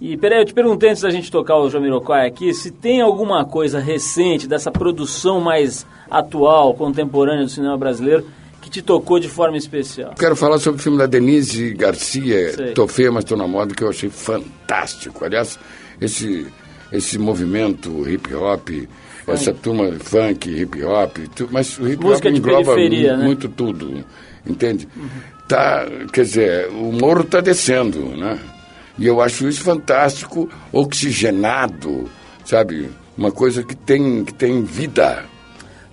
E, 0.00 0.16
Pereio, 0.16 0.40
eu 0.40 0.46
te 0.46 0.52
perguntei 0.52 0.90
antes 0.90 1.02
da 1.02 1.10
gente 1.10 1.30
tocar 1.30 1.58
o 1.58 1.70
Jamiroquai 1.70 2.26
aqui, 2.26 2.52
se 2.52 2.72
tem 2.72 3.00
alguma 3.02 3.44
coisa 3.44 3.78
recente 3.78 4.48
dessa 4.48 4.68
produção 4.68 5.40
mais 5.40 5.86
atual, 6.10 6.74
contemporânea 6.74 7.44
do 7.44 7.48
cinema 7.48 7.78
brasileiro, 7.78 8.26
que 8.60 8.68
te 8.68 8.82
tocou 8.82 9.20
de 9.20 9.28
forma 9.28 9.56
especial? 9.56 10.12
Quero 10.18 10.34
falar 10.34 10.58
sobre 10.58 10.80
o 10.80 10.82
filme 10.82 10.98
da 10.98 11.06
Denise 11.06 11.72
Garcia, 11.74 12.52
Sei. 12.52 12.72
Tô 12.72 12.88
Feia, 12.88 13.12
Mas 13.12 13.24
Tô 13.24 13.36
Na 13.36 13.46
Moda, 13.46 13.72
que 13.76 13.84
eu 13.84 13.90
achei 13.90 14.10
fantástico. 14.10 15.24
Aliás, 15.24 15.56
esse, 16.00 16.48
esse 16.90 17.16
movimento 17.16 18.02
hip-hop 18.02 18.88
essa 19.28 19.52
turma 19.52 19.92
funk, 20.00 20.50
hip 20.50 20.82
hop, 20.82 21.18
mas 21.50 21.78
o 21.78 21.88
hip 21.88 22.04
hop 22.04 22.24
engloba 22.24 22.76
né? 22.76 23.16
muito 23.16 23.48
tudo, 23.48 24.04
entende? 24.46 24.88
Uhum. 24.96 25.08
Tá, 25.48 25.86
quer 26.12 26.22
dizer, 26.22 26.68
o 26.70 26.92
morro 26.92 27.20
está 27.22 27.40
descendo, 27.40 28.00
né? 28.16 28.38
E 28.98 29.06
eu 29.06 29.20
acho 29.20 29.48
isso 29.48 29.62
fantástico, 29.62 30.48
oxigenado, 30.72 32.08
sabe? 32.44 32.88
uma 33.16 33.30
coisa 33.30 33.62
que 33.62 33.76
tem, 33.76 34.24
que 34.24 34.32
tem 34.32 34.62
vida. 34.62 35.24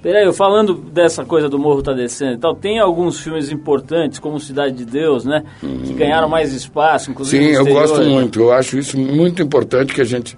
Peraí, 0.01 0.25
eu 0.25 0.33
falando 0.33 0.73
dessa 0.75 1.25
coisa 1.25 1.49
do 1.49 1.59
Morro 1.59 1.83
Tá 1.83 1.91
Descendo 1.91 2.33
e 2.33 2.37
tal, 2.37 2.55
tem 2.55 2.79
alguns 2.79 3.19
filmes 3.19 3.51
importantes, 3.51 4.17
como 4.17 4.39
Cidade 4.39 4.73
de 4.73 4.85
Deus, 4.85 5.25
né? 5.25 5.43
Que 5.59 5.93
ganharam 5.93 6.29
mais 6.29 6.53
espaço, 6.53 7.11
inclusive 7.11 7.43
Sim, 7.43 7.51
no 7.51 7.57
eu 7.57 7.61
exterior, 7.63 7.81
gosto 7.81 8.03
né? 8.03 8.09
muito. 8.09 8.39
Eu 8.39 8.53
acho 8.53 8.77
isso 8.77 8.97
muito 8.97 9.41
importante 9.41 9.93
que 9.93 9.99
a 9.99 10.05
gente 10.05 10.37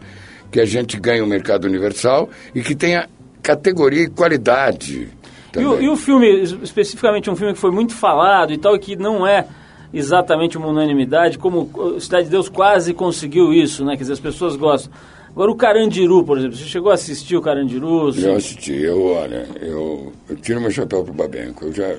que 0.52 0.60
a 0.60 0.66
gente 0.66 1.00
ganhe 1.00 1.22
o 1.22 1.28
mercado 1.28 1.66
universal 1.66 2.30
e 2.54 2.62
que 2.62 2.76
tenha 2.76 3.08
categoria 3.42 4.04
e 4.04 4.10
qualidade. 4.10 5.10
E 5.58 5.66
o, 5.66 5.82
e 5.82 5.90
o 5.90 5.96
filme, 5.96 6.28
es- 6.42 6.56
especificamente 6.62 7.30
um 7.30 7.36
filme 7.36 7.54
que 7.54 7.60
foi 7.60 7.72
muito 7.72 7.94
falado 7.96 8.54
e 8.54 8.58
tal, 8.58 8.78
que 8.78 8.96
não 8.96 9.26
é 9.26 9.46
exatamente 9.94 10.58
uma 10.58 10.68
unanimidade, 10.68 11.38
como 11.38 12.00
Cidade 12.00 12.26
de 12.26 12.32
Deus 12.32 12.48
quase 12.48 12.94
conseguiu 12.94 13.52
isso, 13.54 13.84
né? 13.84 13.94
Quer 13.98 14.04
dizer, 14.04 14.14
as 14.14 14.20
pessoas 14.20 14.56
gostam. 14.56 14.92
Agora 15.32 15.52
o 15.52 15.56
Carandiru, 15.56 16.24
por 16.24 16.38
exemplo, 16.38 16.58
você 16.58 16.66
chegou 16.66 16.92
a 16.92 16.96
assistir 16.96 17.36
o 17.38 17.42
Carandiru? 17.42 18.10
Eu 18.18 18.36
assisti, 18.36 18.74
eu, 18.74 19.02
olha, 19.06 19.48
eu, 19.62 20.12
eu 20.30 20.36
tiro 20.38 20.60
meu 20.62 20.72
chapéu 20.72 21.04
pro 21.04 21.14
Babenco. 21.14 21.66
Eu 21.66 21.74
já, 21.74 21.94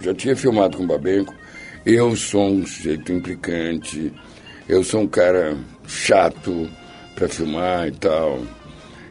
já 0.00 0.14
tinha 0.14 0.34
filmado 0.34 0.76
com 0.78 0.84
o 0.84 0.86
Babenco. 0.86 1.34
Eu 1.84 2.16
sou 2.16 2.46
um 2.46 2.66
sujeito 2.66 3.12
implicante, 3.12 4.10
eu 4.66 4.82
sou 4.82 5.00
um 5.02 5.06
cara 5.06 5.56
chato 5.86 6.66
para 7.14 7.28
filmar 7.28 7.88
e 7.88 7.92
tal. 7.92 8.40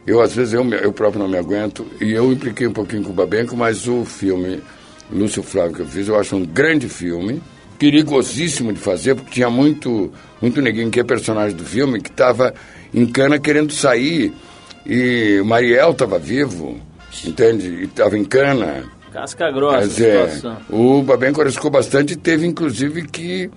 Eu, 0.06 0.20
às 0.20 0.34
vezes, 0.34 0.52
eu, 0.52 0.68
eu 0.70 0.92
próprio 0.92 1.22
não 1.22 1.28
me 1.28 1.38
aguento. 1.38 1.86
E 2.00 2.12
eu 2.12 2.30
impliquei 2.30 2.66
um 2.66 2.72
pouquinho 2.72 3.02
com 3.02 3.10
o 3.10 3.14
Babenco, 3.14 3.56
mas 3.56 3.88
o 3.88 4.04
filme 4.04 4.62
Lúcio 5.10 5.42
Flávio 5.42 5.76
que 5.76 5.80
eu 5.82 5.86
fiz, 5.86 6.08
eu 6.08 6.18
acho 6.18 6.36
um 6.36 6.44
grande 6.44 6.88
filme. 6.88 7.42
Perigosíssimo 7.78 8.72
de 8.72 8.78
fazer, 8.78 9.14
porque 9.14 9.32
tinha 9.32 9.50
muito, 9.50 10.12
muito 10.40 10.62
neguinho 10.62 10.90
que 10.90 11.00
é 11.00 11.04
personagem 11.04 11.56
do 11.56 11.64
filme, 11.64 12.00
que 12.00 12.10
estava 12.10 12.54
em 12.92 13.04
cana 13.06 13.38
querendo 13.38 13.72
sair. 13.72 14.32
E 14.86 15.40
o 15.40 15.44
Mariel 15.44 15.90
estava 15.90 16.18
vivo, 16.18 16.78
entende? 17.26 17.66
E 17.66 17.84
estava 17.84 18.16
em 18.16 18.24
cana. 18.24 18.84
Casca 19.12 19.50
grossa 19.50 19.86
dizer, 19.86 20.30
situação. 20.30 20.58
o 20.68 21.02
Babenco 21.02 21.40
arriscou 21.40 21.70
bastante 21.70 22.14
e 22.14 22.16
teve, 22.16 22.46
inclusive, 22.46 23.06
que, 23.06 23.50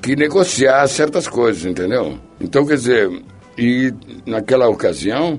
que 0.00 0.14
negociar 0.14 0.86
certas 0.88 1.26
coisas, 1.26 1.64
entendeu? 1.64 2.18
Então, 2.40 2.66
quer 2.66 2.74
dizer, 2.74 3.10
e 3.60 3.94
naquela 4.24 4.68
ocasião, 4.68 5.38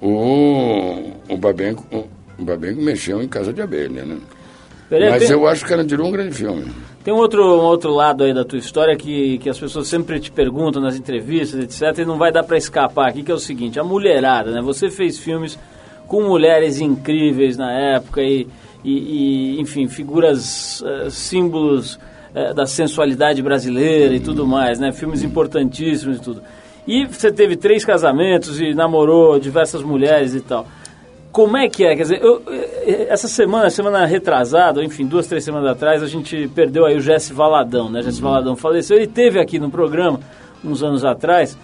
o, 0.00 1.10
o, 1.28 1.36
Babenco, 1.36 1.84
o, 2.38 2.44
Babenco 2.44 2.80
mexeu 2.80 3.20
em 3.20 3.26
Casa 3.26 3.52
de 3.52 3.60
Abelha, 3.60 4.04
né? 4.04 4.18
Mas 4.88 5.24
tem, 5.24 5.32
eu 5.32 5.48
acho 5.48 5.64
que 5.64 5.70
Carandiru 5.70 6.04
é 6.04 6.06
um 6.06 6.12
grande 6.12 6.32
filme. 6.32 6.70
tem 7.02 7.12
um 7.12 7.16
outro, 7.16 7.42
um 7.42 7.64
outro 7.64 7.92
lado 7.92 8.22
aí 8.22 8.32
da 8.32 8.44
tua 8.44 8.58
história 8.58 8.96
que, 8.96 9.36
que 9.38 9.50
as 9.50 9.58
pessoas 9.58 9.88
sempre 9.88 10.20
te 10.20 10.30
perguntam 10.30 10.80
nas 10.80 10.96
entrevistas, 10.96 11.58
etc., 11.58 12.02
e 12.02 12.04
não 12.04 12.16
vai 12.16 12.30
dar 12.30 12.44
pra 12.44 12.56
escapar 12.56 13.08
aqui, 13.08 13.24
que 13.24 13.32
é 13.32 13.34
o 13.34 13.38
seguinte, 13.38 13.80
a 13.80 13.84
mulherada, 13.84 14.52
né? 14.52 14.62
Você 14.62 14.88
fez 14.88 15.18
filmes 15.18 15.58
com 16.06 16.22
mulheres 16.22 16.80
incríveis 16.80 17.56
na 17.56 17.72
época 17.72 18.22
e, 18.22 18.46
e, 18.84 19.56
e, 19.56 19.60
enfim, 19.60 19.88
figuras, 19.88 20.84
eh, 20.86 21.10
símbolos 21.10 21.98
eh, 22.32 22.54
da 22.54 22.64
sensualidade 22.64 23.42
brasileira 23.42 24.14
e 24.14 24.20
tudo 24.20 24.46
mais, 24.46 24.78
né? 24.78 24.92
Filmes 24.92 25.24
importantíssimos 25.24 26.18
e 26.18 26.20
tudo. 26.20 26.42
E 26.86 27.04
você 27.06 27.32
teve 27.32 27.56
três 27.56 27.84
casamentos 27.84 28.60
e 28.60 28.72
namorou 28.74 29.38
diversas 29.40 29.82
mulheres 29.82 30.34
e 30.34 30.40
tal. 30.40 30.66
Como 31.32 31.56
é 31.56 31.68
que 31.68 31.84
é? 31.84 31.94
Quer 31.94 32.02
dizer, 32.02 32.22
eu, 32.22 32.42
eh, 32.48 33.08
essa 33.10 33.28
semana, 33.28 33.68
semana 33.68 34.06
retrasada, 34.06 34.82
enfim, 34.82 35.04
duas, 35.04 35.26
três 35.26 35.44
semanas 35.44 35.68
atrás, 35.68 36.02
a 36.02 36.06
gente 36.06 36.48
perdeu 36.54 36.86
aí 36.86 36.96
o 36.96 37.00
Jesse 37.00 37.32
Valadão, 37.32 37.90
né? 37.90 38.00
Jesse 38.02 38.22
Valadão 38.22 38.56
faleceu. 38.56 38.96
Ele 38.96 39.06
teve 39.06 39.38
aqui 39.38 39.58
no 39.58 39.70
programa, 39.70 40.18
uns 40.64 40.82
anos 40.82 41.04
atrás, 41.04 41.58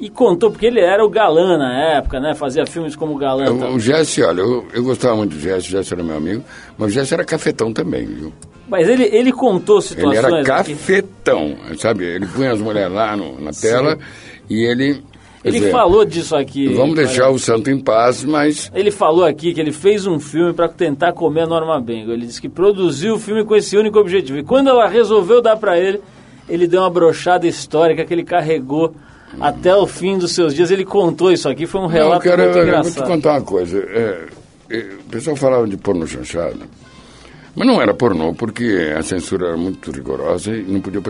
e 0.00 0.08
contou, 0.08 0.50
porque 0.50 0.64
ele 0.64 0.80
era 0.80 1.04
o 1.04 1.10
galã 1.10 1.58
na 1.58 1.96
época, 1.96 2.20
né? 2.20 2.34
Fazia 2.34 2.64
filmes 2.64 2.96
como 2.96 3.16
galã. 3.16 3.54
e 3.54 3.58
tal. 3.58 3.72
O, 3.72 3.80
Jesse, 3.80 4.22
olha, 4.22 4.40
eu, 4.40 4.64
eu 4.72 4.82
gostava 4.84 5.16
muito 5.16 5.34
do 5.34 5.40
Jesse, 5.40 5.66
o 5.68 5.70
Jesse 5.72 5.92
era 5.92 6.02
meu 6.02 6.16
amigo, 6.16 6.42
mas 6.78 6.88
o 6.88 6.94
Jesse 6.94 7.12
era 7.12 7.24
cafetão 7.24 7.70
também, 7.72 8.06
viu? 8.06 8.32
Mas 8.66 8.88
ele, 8.88 9.04
ele 9.12 9.32
contou 9.32 9.76
Ele 9.78 9.82
situações... 9.86 10.18
era 10.24 10.36
aqui- 10.36 10.44
cafetão, 10.46 11.56
sabe? 11.78 12.04
Ele 12.04 12.26
punha 12.26 12.52
as 12.52 12.60
mulheres 12.60 12.92
lá 12.92 13.14
no- 13.16 13.38
na 13.40 13.50
tela 13.50 13.98
e 14.48 14.64
ele... 14.64 15.02
Ele 15.44 15.58
dizer, 15.60 15.70
falou 15.70 16.04
disso 16.04 16.34
aqui. 16.34 16.68
Vamos 16.74 16.96
deixar 16.96 17.30
o 17.30 17.38
santo 17.38 17.70
em 17.70 17.78
paz, 17.78 18.24
mas 18.24 18.70
Ele 18.74 18.90
falou 18.90 19.24
aqui 19.24 19.54
que 19.54 19.60
ele 19.60 19.70
fez 19.70 20.04
um 20.04 20.18
filme 20.18 20.52
para 20.52 20.68
tentar 20.68 21.12
comer 21.12 21.42
a 21.42 21.46
Norma 21.46 21.80
Bengo. 21.80 22.10
Ele 22.10 22.26
disse 22.26 22.40
que 22.40 22.48
produziu 22.48 23.14
o 23.14 23.18
filme 23.18 23.44
com 23.44 23.54
esse 23.54 23.76
único 23.76 23.98
objetivo. 24.00 24.38
E 24.38 24.42
quando 24.42 24.68
ela 24.68 24.88
resolveu 24.88 25.40
dar 25.40 25.56
para 25.56 25.78
ele, 25.78 26.00
ele 26.48 26.66
deu 26.66 26.80
uma 26.80 26.90
brochada 26.90 27.46
histórica 27.46 28.04
que 28.04 28.12
ele 28.12 28.24
carregou 28.24 28.92
até 29.40 29.74
o 29.74 29.86
fim 29.86 30.18
dos 30.18 30.32
seus 30.32 30.52
dias. 30.52 30.72
Ele 30.72 30.84
contou 30.84 31.30
isso 31.30 31.48
aqui, 31.48 31.66
foi 31.66 31.80
um 31.82 31.84
Não, 31.84 31.90
relato 31.90 32.24
cara, 32.24 32.44
muito 32.44 32.58
eu 32.58 32.64
vou 32.64 32.64
te 32.64 32.68
engraçado. 32.68 33.06
contar 33.06 33.30
uma 33.34 33.42
coisa. 33.42 33.78
É, 33.78 34.26
é, 34.70 34.78
o 35.00 35.04
pessoal 35.10 35.36
falava 35.36 35.66
de 35.68 35.76
porno 35.76 36.06
chanchada, 36.06 36.66
mas 37.54 37.66
não 37.66 37.80
era 37.80 37.94
pornô, 37.94 38.34
porque 38.34 38.92
a 38.96 39.02
censura 39.02 39.48
era 39.48 39.56
muito 39.56 39.90
rigorosa 39.92 40.52
e 40.54 40.62
não 40.62 40.80
podia, 40.80 41.00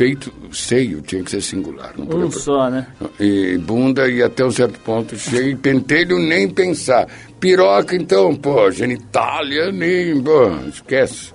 peito, 0.00 0.32
seio 0.50 1.02
tinha 1.02 1.22
que 1.22 1.30
ser 1.30 1.42
singular. 1.42 1.92
Não 1.94 2.06
podia, 2.06 2.24
Um 2.24 2.30
só, 2.30 2.70
né? 2.70 2.86
E 3.20 3.58
bunda 3.58 4.08
e 4.08 4.22
até 4.22 4.42
um 4.42 4.50
certo 4.50 4.80
ponto 4.80 5.14
cheio, 5.14 5.50
e 5.50 5.54
pentelho 5.54 6.18
nem 6.18 6.48
pensar. 6.48 7.06
Piroca, 7.38 7.94
então, 7.94 8.34
pô, 8.34 8.70
genitália, 8.70 9.70
nem, 9.70 10.18
pô, 10.22 10.48
esquece. 10.70 11.34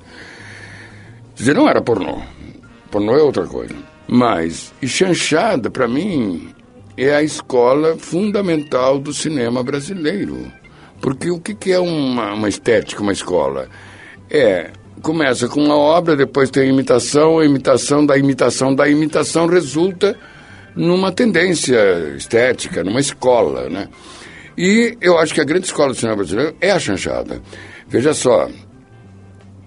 Quer 1.35 1.43
dizer, 1.43 1.53
não 1.53 1.69
era 1.69 1.79
pornô. 1.79 2.23
Pornô 2.89 3.15
é 3.15 3.21
outra 3.21 3.45
coisa. 3.45 3.75
Mas, 4.07 4.73
e 4.81 4.87
chanchada, 4.87 5.69
para 5.69 5.87
mim, 5.87 6.49
é 6.97 7.13
a 7.13 7.21
escola 7.21 7.95
fundamental 7.97 8.97
do 8.97 9.13
cinema 9.13 9.61
brasileiro. 9.63 10.51
Porque 10.99 11.29
o 11.29 11.39
que, 11.39 11.53
que 11.53 11.71
é 11.71 11.79
uma, 11.79 12.33
uma 12.33 12.49
estética, 12.49 13.03
uma 13.03 13.13
escola? 13.13 13.69
É, 14.27 14.71
começa 15.05 15.47
com 15.47 15.63
uma 15.63 15.77
obra, 15.77 16.15
depois 16.15 16.49
tem 16.49 16.63
a 16.63 16.65
imitação, 16.65 17.37
a 17.37 17.45
imitação 17.45 18.03
da 18.03 18.17
imitação 18.17 18.73
da 18.73 18.89
imitação 18.89 19.45
resulta 19.45 20.17
numa 20.75 21.11
tendência 21.11 21.77
estética, 22.17 22.83
numa 22.83 22.99
escola, 22.99 23.69
né? 23.69 23.87
E 24.57 24.97
eu 24.99 25.15
acho 25.19 25.31
que 25.31 25.39
a 25.39 25.43
grande 25.43 25.67
escola 25.67 25.89
do 25.89 25.95
cinema 25.95 26.15
brasileiro 26.15 26.55
é 26.59 26.71
a 26.71 26.79
chanchada. 26.79 27.39
Veja 27.87 28.15
só, 28.15 28.49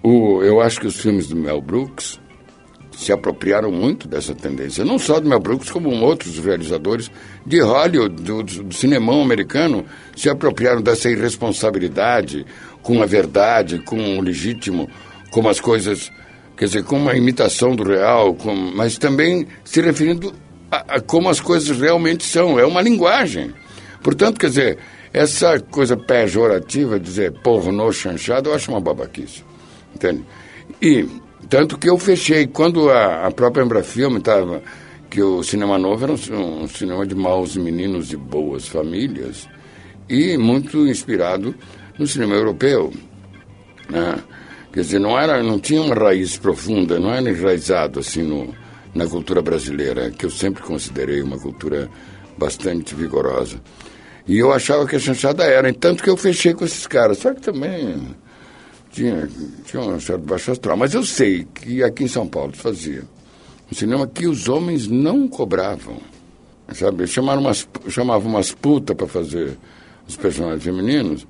o, 0.03 0.43
eu 0.43 0.59
acho 0.59 0.81
que 0.81 0.87
os 0.87 0.99
filmes 0.99 1.29
do 1.29 1.37
Mel 1.37 1.61
Brooks 1.61 2.19
se 2.91 3.13
apropriaram 3.13 3.71
muito 3.71 4.09
dessa 4.09 4.35
tendência. 4.35 4.83
Não 4.83 4.99
só 4.99 5.21
do 5.21 5.29
Mel 5.29 5.39
Brooks, 5.39 5.71
como 5.71 5.89
outros 6.01 6.37
realizadores 6.37 7.09
de 7.45 7.61
Hollywood, 7.61 8.21
do, 8.21 8.43
do 8.43 8.73
cinemão 8.73 9.21
americano, 9.21 9.85
se 10.17 10.29
apropriaram 10.29 10.81
dessa 10.81 11.09
irresponsabilidade 11.09 12.45
com 12.81 13.01
a 13.01 13.05
verdade, 13.05 13.79
com 13.79 14.17
o 14.17 14.21
legítimo, 14.21 14.89
como 15.31 15.49
as 15.49 15.59
coisas, 15.59 16.11
quer 16.57 16.65
dizer, 16.65 16.83
com 16.83 16.97
uma 16.97 17.15
imitação 17.15 17.75
do 17.75 17.83
real, 17.83 18.33
com, 18.33 18.53
mas 18.53 18.97
também 18.97 19.47
se 19.63 19.81
referindo 19.81 20.33
a, 20.71 20.95
a 20.95 21.01
como 21.01 21.29
as 21.29 21.39
coisas 21.39 21.79
realmente 21.79 22.23
são. 22.23 22.59
É 22.59 22.65
uma 22.65 22.81
linguagem. 22.81 23.53
Portanto, 24.01 24.39
quer 24.39 24.49
dizer, 24.49 24.77
essa 25.13 25.59
coisa 25.59 25.97
pejorativa, 25.97 26.99
dizer 26.99 27.31
pornô 27.43 27.91
chanchado, 27.91 28.49
eu 28.49 28.55
acho 28.55 28.71
uma 28.71 28.79
babaquice. 28.81 29.43
Entende? 29.93 30.23
E 30.81 31.07
tanto 31.49 31.77
que 31.77 31.89
eu 31.89 31.97
fechei, 31.97 32.47
quando 32.47 32.89
a, 32.89 33.25
a 33.27 33.31
própria 33.31 33.63
Embrafilme 33.63 34.19
estava, 34.19 34.61
que 35.09 35.21
o 35.21 35.41
Cinema 35.41 35.77
Novo 35.77 36.03
era 36.03 36.13
um, 36.13 36.63
um 36.63 36.67
cinema 36.67 37.05
de 37.05 37.15
maus 37.15 37.57
meninos 37.57 38.13
e 38.13 38.17
boas 38.17 38.67
famílias, 38.67 39.49
e 40.07 40.37
muito 40.37 40.87
inspirado 40.87 41.55
no 41.97 42.07
cinema 42.07 42.35
europeu. 42.35 42.91
Né? 43.89 44.19
Quer 44.71 44.81
dizer, 44.81 44.99
não, 44.99 45.17
era, 45.17 45.41
não 45.41 45.59
tinha 45.59 45.81
uma 45.81 45.95
raiz 45.95 46.37
profunda, 46.37 46.99
não 46.99 47.11
era 47.11 47.29
enraizado 47.29 47.99
assim 47.99 48.23
no, 48.23 48.53
na 48.93 49.07
cultura 49.07 49.41
brasileira, 49.41 50.11
que 50.11 50.25
eu 50.25 50.29
sempre 50.29 50.61
considerei 50.61 51.21
uma 51.21 51.39
cultura 51.39 51.89
bastante 52.37 52.93
vigorosa. 52.93 53.59
E 54.27 54.37
eu 54.37 54.53
achava 54.53 54.85
que 54.85 54.95
a 54.95 54.99
chanchada 54.99 55.43
era, 55.43 55.73
tanto 55.73 56.03
que 56.03 56.09
eu 56.09 56.15
fechei 56.15 56.53
com 56.53 56.63
esses 56.63 56.85
caras. 56.85 57.17
Só 57.17 57.33
que 57.33 57.41
também 57.41 58.15
tinha, 58.91 59.27
tinha 59.65 59.81
um 59.81 59.99
certo 59.99 60.21
baixo 60.21 60.51
astral. 60.51 60.77
Mas 60.77 60.93
eu 60.93 61.03
sei 61.03 61.45
que 61.45 61.83
aqui 61.83 62.03
em 62.03 62.07
São 62.07 62.27
Paulo 62.27 62.53
fazia 62.55 63.03
um 63.71 63.75
cinema 63.75 64.05
que 64.05 64.27
os 64.27 64.47
homens 64.47 64.87
não 64.87 65.27
cobravam. 65.27 65.97
Sabe? 66.73 67.07
Chamaram 67.07 67.41
umas, 67.41 67.67
chamavam 67.87 68.29
umas 68.29 68.51
putas 68.51 68.95
para 68.95 69.07
fazer 69.07 69.57
os 70.07 70.15
personagens 70.15 70.63
femininos 70.63 71.27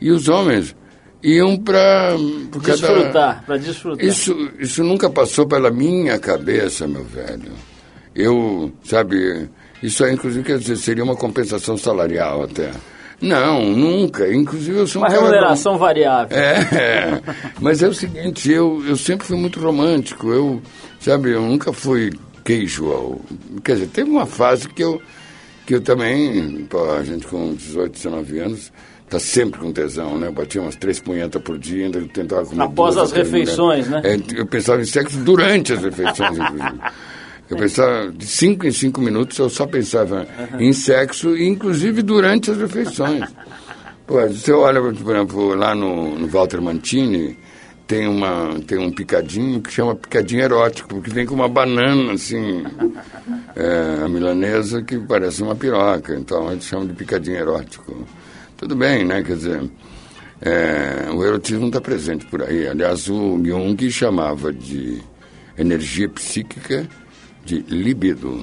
e 0.00 0.12
os 0.12 0.28
homens 0.28 0.76
iam 1.22 1.56
para 1.56 2.14
Desfrutar, 2.62 3.42
para 3.44 3.56
desfrutar. 3.56 4.04
isso, 4.04 4.50
isso 4.58 4.84
nunca 4.84 5.08
passou 5.10 5.46
pela 5.46 5.70
minha 5.70 6.18
cabeça, 6.18 6.86
meu 6.86 7.04
velho. 7.04 7.52
Eu, 8.14 8.72
sabe, 8.84 9.48
isso 9.82 10.04
aí, 10.04 10.14
inclusive, 10.14 10.44
quer 10.44 10.58
dizer, 10.58 10.76
seria 10.76 11.04
uma 11.04 11.16
compensação 11.16 11.76
salarial 11.76 12.44
até. 12.44 12.70
Não, 13.20 13.62
nunca. 13.70 14.32
Inclusive, 14.32 14.78
eu 14.78 14.86
sou 14.86 15.00
um 15.00 15.04
Uma 15.04 15.10
cara- 15.10 15.20
remuneração 15.22 15.78
variável. 15.78 16.36
É, 16.36 17.20
mas 17.60 17.82
é 17.82 17.88
o 17.88 17.94
seguinte, 17.94 18.50
eu, 18.50 18.82
eu 18.86 18.96
sempre 18.96 19.26
fui 19.26 19.36
muito 19.36 19.58
romântico. 19.60 20.30
Eu, 20.30 20.62
sabe, 21.00 21.30
eu 21.30 21.40
nunca 21.42 21.72
fui 21.72 22.10
casual. 22.44 23.20
Quer 23.64 23.74
dizer, 23.74 23.86
teve 23.88 24.10
uma 24.10 24.26
fase 24.26 24.68
que 24.68 24.82
eu, 24.84 25.00
que 25.66 25.74
eu 25.74 25.80
também, 25.80 26.64
pô, 26.68 26.90
a 26.92 27.02
gente 27.02 27.26
com 27.26 27.54
18, 27.54 27.92
19 27.92 28.38
anos, 28.38 28.72
tá 29.08 29.18
sempre 29.18 29.60
com 29.60 29.72
tesão, 29.72 30.18
né? 30.18 30.30
Batia 30.30 30.60
umas 30.60 30.76
três 30.76 30.98
punhetas 30.98 31.40
por 31.40 31.58
dia, 31.58 31.86
ainda 31.86 32.00
tentava 32.12 32.44
comer 32.46 32.62
Após 32.62 32.94
duas 32.94 33.12
as 33.12 33.16
refeições, 33.16 33.88
mulheres. 33.88 34.22
É, 34.34 34.40
eu 34.40 34.46
pensava 34.46 34.82
em 34.82 34.84
sexo 34.84 35.18
durante 35.18 35.72
as 35.72 35.82
refeições, 35.82 36.38
inclusive. 36.38 36.80
Eu 37.48 37.56
pensava, 37.56 38.10
de 38.10 38.26
cinco 38.26 38.66
em 38.66 38.72
cinco 38.72 39.00
minutos, 39.00 39.38
eu 39.38 39.48
só 39.48 39.66
pensava 39.66 40.26
em 40.58 40.72
sexo, 40.72 41.36
inclusive 41.36 42.02
durante 42.02 42.50
as 42.50 42.56
refeições. 42.56 43.24
Pô, 44.04 44.20
você 44.26 44.52
olha, 44.52 44.80
por 44.80 45.14
exemplo, 45.14 45.54
lá 45.54 45.74
no, 45.74 46.18
no 46.18 46.26
Walter 46.26 46.60
Mantini, 46.60 47.38
tem, 47.86 48.08
uma, 48.08 48.58
tem 48.66 48.78
um 48.78 48.90
picadinho 48.90 49.60
que 49.60 49.72
chama 49.72 49.94
picadinho 49.94 50.42
erótico, 50.42 50.88
porque 50.88 51.10
vem 51.10 51.24
com 51.24 51.34
uma 51.34 51.48
banana, 51.48 52.12
assim, 52.12 52.64
é, 53.54 54.04
a 54.04 54.08
milanesa, 54.08 54.82
que 54.82 54.98
parece 54.98 55.42
uma 55.42 55.54
piroca. 55.54 56.16
Então, 56.16 56.48
a 56.48 56.52
gente 56.52 56.64
chama 56.64 56.86
de 56.86 56.94
picadinho 56.94 57.36
erótico. 57.36 58.04
Tudo 58.56 58.74
bem, 58.74 59.04
né? 59.04 59.22
Quer 59.22 59.36
dizer, 59.36 59.62
é, 60.40 61.10
o 61.12 61.24
erotismo 61.24 61.66
está 61.66 61.80
presente 61.80 62.24
por 62.26 62.42
aí. 62.42 62.66
Aliás, 62.68 63.08
o 63.08 63.38
Jung 63.44 63.90
chamava 63.90 64.52
de 64.52 65.00
energia 65.58 66.08
psíquica 66.08 66.88
de 67.44 67.58
libido. 67.68 68.40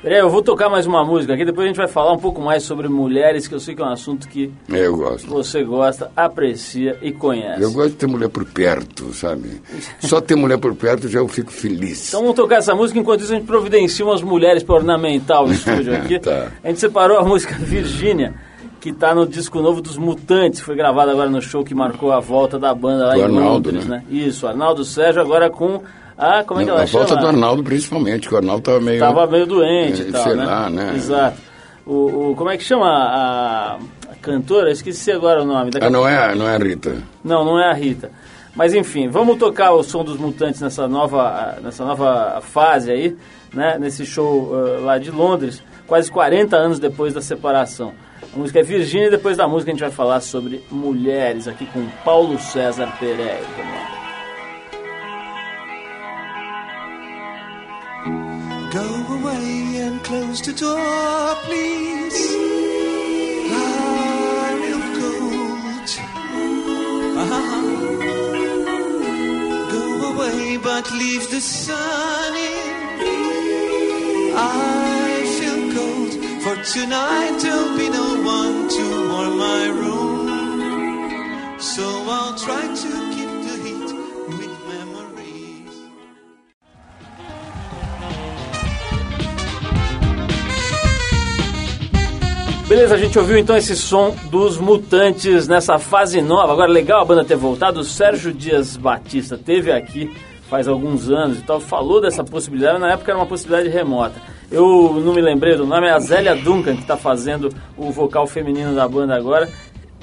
Peraí, 0.00 0.20
eu 0.20 0.30
vou 0.30 0.40
tocar 0.42 0.68
mais 0.68 0.86
uma 0.86 1.04
música 1.04 1.34
aqui, 1.34 1.44
depois 1.44 1.64
a 1.64 1.68
gente 1.68 1.76
vai 1.76 1.88
falar 1.88 2.12
um 2.12 2.18
pouco 2.18 2.40
mais 2.40 2.62
sobre 2.62 2.88
mulheres, 2.88 3.48
que 3.48 3.54
eu 3.54 3.58
sei 3.58 3.74
que 3.74 3.82
é 3.82 3.84
um 3.84 3.88
assunto 3.90 4.28
que 4.28 4.48
É, 4.72 4.86
eu 4.86 4.96
gosto. 4.96 5.26
você 5.28 5.64
gosta, 5.64 6.08
aprecia 6.14 6.96
e 7.02 7.10
conhece. 7.10 7.60
Eu 7.60 7.72
gosto 7.72 7.90
de 7.90 7.96
ter 7.96 8.06
mulher 8.06 8.28
por 8.28 8.44
perto, 8.44 9.12
sabe? 9.12 9.60
Só 9.98 10.20
ter 10.20 10.36
mulher 10.36 10.56
por 10.58 10.72
perto 10.76 11.08
já 11.08 11.18
eu 11.18 11.26
fico 11.26 11.50
feliz. 11.52 12.08
Então 12.10 12.20
vamos 12.20 12.36
tocar 12.36 12.58
essa 12.58 12.76
música, 12.76 12.96
enquanto 13.00 13.22
isso 13.22 13.32
a 13.32 13.36
gente 13.36 13.46
providencia 13.46 14.04
umas 14.06 14.22
mulheres 14.22 14.62
para 14.62 14.76
ornamentar 14.76 15.42
o 15.44 15.50
estúdio 15.52 15.92
aqui. 15.98 16.20
Tá. 16.20 16.52
A 16.62 16.68
gente 16.68 16.78
separou 16.78 17.18
a 17.18 17.24
música 17.24 17.56
Virgínia, 17.58 18.34
que 18.80 18.90
está 18.90 19.14
no 19.14 19.26
disco 19.26 19.60
novo 19.60 19.80
dos 19.82 19.96
Mutantes, 19.96 20.60
foi 20.60 20.76
gravado 20.76 21.10
agora 21.10 21.28
no 21.28 21.42
show 21.42 21.64
que 21.64 21.74
marcou 21.74 22.12
a 22.12 22.20
volta 22.20 22.58
da 22.58 22.72
banda 22.74 23.06
lá 23.06 23.14
Do 23.14 23.20
em 23.20 23.22
Arnaldo, 23.24 23.48
Londres, 23.70 23.86
né? 23.86 23.96
né? 23.96 24.04
Isso, 24.08 24.46
Arnaldo 24.46 24.84
Sérgio 24.84 25.20
agora 25.20 25.50
com 25.50 25.82
a, 26.16 26.42
como 26.44 26.60
é 26.60 26.64
que 26.64 26.70
ela 26.70 26.82
a 26.82 26.86
chama? 26.86 27.04
volta 27.06 27.20
do 27.20 27.26
Arnaldo, 27.28 27.62
principalmente, 27.62 28.28
que 28.28 28.34
o 28.34 28.36
Arnaldo 28.36 28.60
estava 28.60 28.80
meio. 28.80 29.00
Tava 29.00 29.26
meio 29.26 29.46
doente 29.46 30.02
É, 30.02 30.08
e 30.08 30.12
tal, 30.12 30.22
sei 30.22 30.34
né? 30.34 30.44
lá, 30.44 30.70
né? 30.70 30.92
Exato. 30.94 31.38
O, 31.86 32.30
o- 32.30 32.34
como 32.36 32.50
é 32.50 32.56
que 32.56 32.64
chama 32.64 32.86
a, 32.86 33.74
a 34.10 34.14
cantora? 34.20 34.68
Eu 34.68 34.72
esqueci 34.72 35.10
agora 35.10 35.42
o 35.42 35.46
nome. 35.46 35.70
Daqui 35.70 35.84
a 35.84 35.88
Ah, 35.88 35.90
não 35.90 36.06
é, 36.08 36.34
não 36.34 36.48
é 36.48 36.54
a 36.54 36.58
Rita. 36.58 36.96
Não, 37.24 37.44
não 37.44 37.58
é 37.58 37.70
a 37.70 37.72
Rita. 37.72 38.10
Mas 38.54 38.74
enfim, 38.74 39.08
vamos 39.08 39.38
tocar 39.38 39.72
o 39.72 39.82
som 39.82 40.02
dos 40.04 40.16
Mutantes 40.18 40.60
nessa 40.60 40.86
nova, 40.88 41.56
nessa 41.62 41.84
nova 41.84 42.40
fase 42.42 42.90
aí, 42.90 43.16
né? 43.54 43.76
Nesse 43.78 44.04
show 44.04 44.50
uh, 44.52 44.84
lá 44.84 44.98
de 44.98 45.10
Londres, 45.12 45.62
quase 45.86 46.10
40 46.10 46.56
anos 46.56 46.78
depois 46.78 47.14
da 47.14 47.20
separação. 47.22 47.92
A 48.22 48.36
música 48.36 48.60
é 48.60 48.62
Virgínia 48.62 49.06
e 49.06 49.10
depois 49.10 49.36
da 49.36 49.46
música 49.48 49.70
a 49.70 49.74
gente 49.74 49.80
vai 49.80 49.90
falar 49.90 50.20
sobre 50.20 50.62
mulheres 50.70 51.46
aqui 51.48 51.66
com 51.66 51.86
Paulo 52.04 52.38
César 52.38 52.96
Pereira. 52.98 53.40
Vamos 53.56 53.74
lá. 53.74 53.98
Go 58.72 59.14
away 59.14 59.80
and 59.80 59.98
close 60.04 60.42
the 60.42 60.52
door, 60.52 61.36
please. 61.44 62.36
I'm 63.50 64.60
real 64.62 64.82
cold. 65.00 65.90
Ah. 67.16 67.62
Go 69.70 69.82
away, 70.12 70.58
but 70.58 70.90
leave 70.92 71.30
the 71.30 71.40
sun 71.40 72.36
in. 72.36 72.78
I 74.36 74.97
tonight 76.64 77.38
there'll 77.40 77.76
be 77.76 77.88
no 77.88 78.22
one 78.24 78.68
to 78.68 79.08
warm 79.10 79.38
my 79.38 79.66
room. 79.68 81.58
So 81.58 81.82
I'll 81.82 82.34
try 82.36 82.62
to 82.62 82.90
keep 83.14 83.30
the 83.46 83.56
heat 83.64 83.92
with 84.28 84.54
memories. 84.68 85.74
Beleza, 92.68 92.94
a 92.94 92.98
gente 92.98 93.18
ouviu 93.18 93.38
então 93.38 93.56
esse 93.56 93.76
som 93.76 94.14
dos 94.30 94.58
Mutantes 94.58 95.48
nessa 95.48 95.78
fase 95.78 96.20
nova. 96.20 96.52
Agora, 96.52 96.70
legal 96.70 97.02
a 97.02 97.04
banda 97.04 97.24
ter 97.24 97.36
voltado. 97.36 97.80
O 97.80 97.84
Sérgio 97.84 98.32
Dias 98.32 98.76
Batista 98.76 99.38
teve 99.38 99.72
aqui 99.72 100.10
faz 100.48 100.66
alguns 100.66 101.10
anos 101.10 101.38
e 101.38 101.42
tal, 101.42 101.60
falou 101.60 102.00
dessa 102.00 102.24
possibilidade. 102.24 102.78
Na 102.78 102.92
época 102.92 103.10
era 103.10 103.18
uma 103.18 103.26
possibilidade 103.26 103.68
remota. 103.68 104.37
Eu 104.50 105.00
não 105.04 105.12
me 105.12 105.20
lembrei 105.20 105.56
do 105.56 105.66
nome, 105.66 105.86
é 105.86 105.90
a 105.90 105.98
Zélia 105.98 106.34
Duncan 106.34 106.74
que 106.74 106.82
está 106.82 106.96
fazendo 106.96 107.50
o 107.76 107.90
vocal 107.90 108.26
feminino 108.26 108.74
da 108.74 108.88
banda 108.88 109.14
agora. 109.14 109.48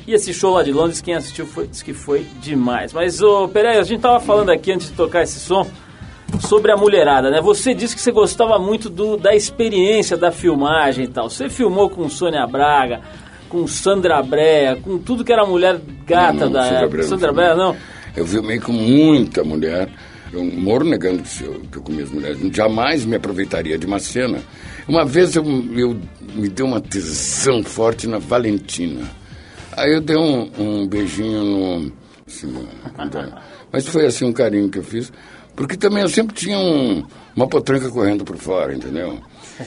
E 0.08 0.14
esse 0.14 0.32
show 0.34 0.54
lá 0.54 0.62
de 0.62 0.72
Londres, 0.72 1.02
quem 1.02 1.16
assistiu 1.16 1.48
foi, 1.48 1.66
disse 1.68 1.84
que 1.84 1.94
foi 1.94 2.28
demais. 2.40 2.94
Mas, 2.94 3.22
ô 3.22 3.48
Pereira, 3.48 3.80
a 3.82 3.84
gente 3.84 4.02
tava 4.02 4.20
falando 4.20 4.52
aqui 4.52 4.72
antes 4.72 4.88
de 4.92 4.94
tocar 4.94 5.24
esse 5.24 5.40
som 5.40 5.66
sobre 6.42 6.72
a 6.72 6.78
mulherada, 6.78 7.32
né? 7.32 7.42
Você 7.42 7.74
disse 7.74 7.96
que 7.96 8.02
você 8.02 8.12
gostava 8.12 8.60
muito 8.60 8.88
do, 8.88 9.18
da 9.18 9.36
experiência 9.36 10.16
da 10.16 10.32
filmagem 10.32 11.06
e 11.06 11.08
tal. 11.08 11.28
Você 11.28 11.50
filmou 11.50 11.90
com 11.90 12.08
Sônia 12.08 12.46
Braga, 12.46 13.02
com 13.50 13.66
Sandra 13.68 14.22
Brea, 14.22 14.76
com 14.76 15.00
tudo 15.00 15.24
que 15.24 15.34
era 15.34 15.44
mulher 15.44 15.80
gata 16.06 16.34
Não, 16.34 16.40
não, 16.46 16.52
da 16.52 16.64
Sandra 16.64 16.86
época. 16.86 17.04
Sandra. 17.04 17.34
Brea, 17.34 17.56
não? 17.56 17.76
Eu 18.16 18.28
filmei 18.28 18.60
com 18.60 18.72
muita 18.72 19.44
mulher. 19.44 19.90
Eu 20.36 20.44
moro 20.44 20.86
negando 20.86 21.24
que 21.24 21.44
eu, 21.44 21.62
que 21.72 21.78
eu 21.78 21.82
comia 21.82 22.04
as 22.04 22.12
mulheres. 22.12 22.38
Jamais 22.54 23.06
me 23.06 23.16
aproveitaria 23.16 23.78
de 23.78 23.86
uma 23.86 24.00
cena. 24.00 24.40
Uma 24.88 25.06
vez 25.06 25.36
eu, 25.36 25.44
eu 25.76 25.98
me 26.36 26.50
deu 26.50 26.66
uma 26.66 26.82
tesão 26.82 27.64
forte 27.64 28.08
na 28.08 28.18
Valentina. 28.20 29.10
Aí 29.78 29.94
eu 29.94 30.02
dei 30.02 30.16
um, 30.18 30.50
um 30.58 30.88
beijinho 30.88 31.44
no. 31.44 31.92
assim, 32.28 32.54
mas 33.72 33.88
foi 33.88 34.06
assim 34.06 34.26
um 34.26 34.34
carinho 34.34 34.70
que 34.70 34.80
eu 34.80 34.84
fiz. 34.84 35.12
Porque 35.56 35.78
também 35.78 36.02
eu 36.04 36.10
sempre 36.10 36.36
tinha 36.36 36.58
um- 36.58 37.04
uma 37.36 37.48
potranca 37.48 37.90
correndo 37.90 38.24
por 38.26 38.36
fora, 38.38 38.74
entendeu? 38.76 39.20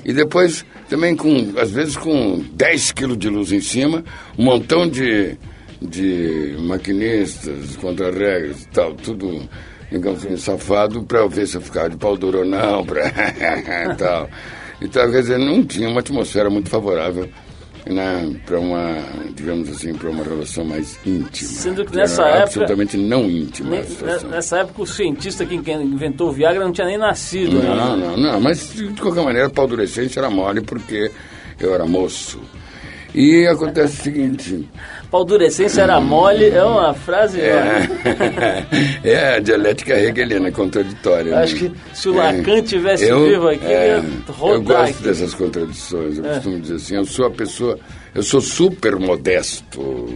E 0.05 0.13
depois, 0.13 0.65
também 0.89 1.17
com, 1.17 1.53
às 1.59 1.71
vezes 1.71 1.97
com 1.97 2.45
10 2.53 2.93
quilos 2.93 3.17
de 3.19 3.29
luz 3.31 3.53
em 3.53 3.61
cima, 3.61 4.05
um 4.39 4.45
montão 4.45 4.87
de, 4.89 5.35
de 5.81 6.57
maquinistas, 6.61 7.77
contra-regras 7.77 8.63
e 8.65 8.69
tal, 8.69 8.95
tudo, 8.95 9.49
digamos 9.91 10.25
assim, 10.25 10.37
safado, 10.37 11.03
para 11.03 11.27
ver 11.27 11.47
se 11.47 11.57
eu 11.57 11.61
ficava 11.61 11.89
de 11.91 11.97
pau 11.97 12.17
duro 12.17 12.39
ou 12.41 12.45
não, 12.45 12.85
pra 12.85 13.03
tal. 13.99 14.29
Então, 14.81 15.11
quer 15.11 15.21
dizer, 15.21 15.39
não 15.39 15.65
tinha 15.65 15.89
uma 15.89 16.01
atmosfera 16.01 16.49
muito 16.49 16.69
favorável 16.69 17.29
né, 17.87 18.37
para 18.45 18.61
uma, 18.61 18.97
digamos 19.35 19.69
assim, 19.71 19.95
para 19.95 20.11
uma 20.11 20.23
relação 20.23 20.65
mais 20.65 20.99
íntima. 21.07 21.49
Sendo 21.51 21.85
que 21.85 21.97
nessa 21.97 22.23
época- 22.23 22.43
absolutamente 22.43 22.97
não 22.97 23.25
íntima 23.25 23.77
nessa 24.31 24.59
época 24.59 24.83
o 24.83 24.87
cientista 24.87 25.45
que 25.47 25.55
inventou 25.55 26.29
o 26.29 26.33
Viagra 26.33 26.63
não 26.63 26.73
tinha 26.73 26.87
nem 26.87 26.99
nascido. 26.99 27.59
né? 27.59 27.65
Não, 27.69 27.97
não, 27.97 28.17
não, 28.17 28.41
mas 28.41 28.73
de 28.75 28.89
qualquer 29.01 29.25
maneira, 29.25 29.49
pau 29.51 29.65
adolescente 29.65 30.19
era 30.19 30.29
mole 30.31 30.61
porque 30.61 31.11
eu 31.59 31.75
era 31.75 31.87
moço. 31.87 32.39
E 33.15 33.47
acontece 33.47 34.01
o 34.01 34.03
seguinte, 34.05 34.69
Paldurecência 35.11 35.83
era 35.83 36.01
mole, 36.01 36.49
é 36.51 36.63
uma 36.63 36.93
frase. 36.93 37.41
é, 37.41 37.89
é 39.05 39.37
a 39.37 39.39
dialética 39.41 39.95
hegeliana 39.99 40.51
contraditória. 40.53 41.39
Acho 41.39 41.65
né? 41.65 41.71
que 41.93 41.97
se 41.97 42.09
o 42.09 42.15
Lacan 42.15 42.63
tivesse 42.63 43.09
eu, 43.09 43.25
vivo 43.25 43.49
aqui, 43.49 43.65
ele 43.65 43.73
ia 43.73 43.79
é, 43.97 44.03
rodar 44.29 44.55
Eu 44.57 44.63
gosto 44.63 44.91
aqui. 44.95 45.03
dessas 45.03 45.35
contradições, 45.35 46.19
eu 46.19 46.25
É. 46.27 46.35
costumo 46.35 46.61
dizer 46.61 46.75
assim, 46.75 46.97
eu 46.97 47.05
sou 47.07 47.27
a 47.27 47.31
pessoa, 47.31 47.79
eu 48.15 48.23
sou 48.23 48.41
super 48.41 48.97
modesto, 48.97 50.07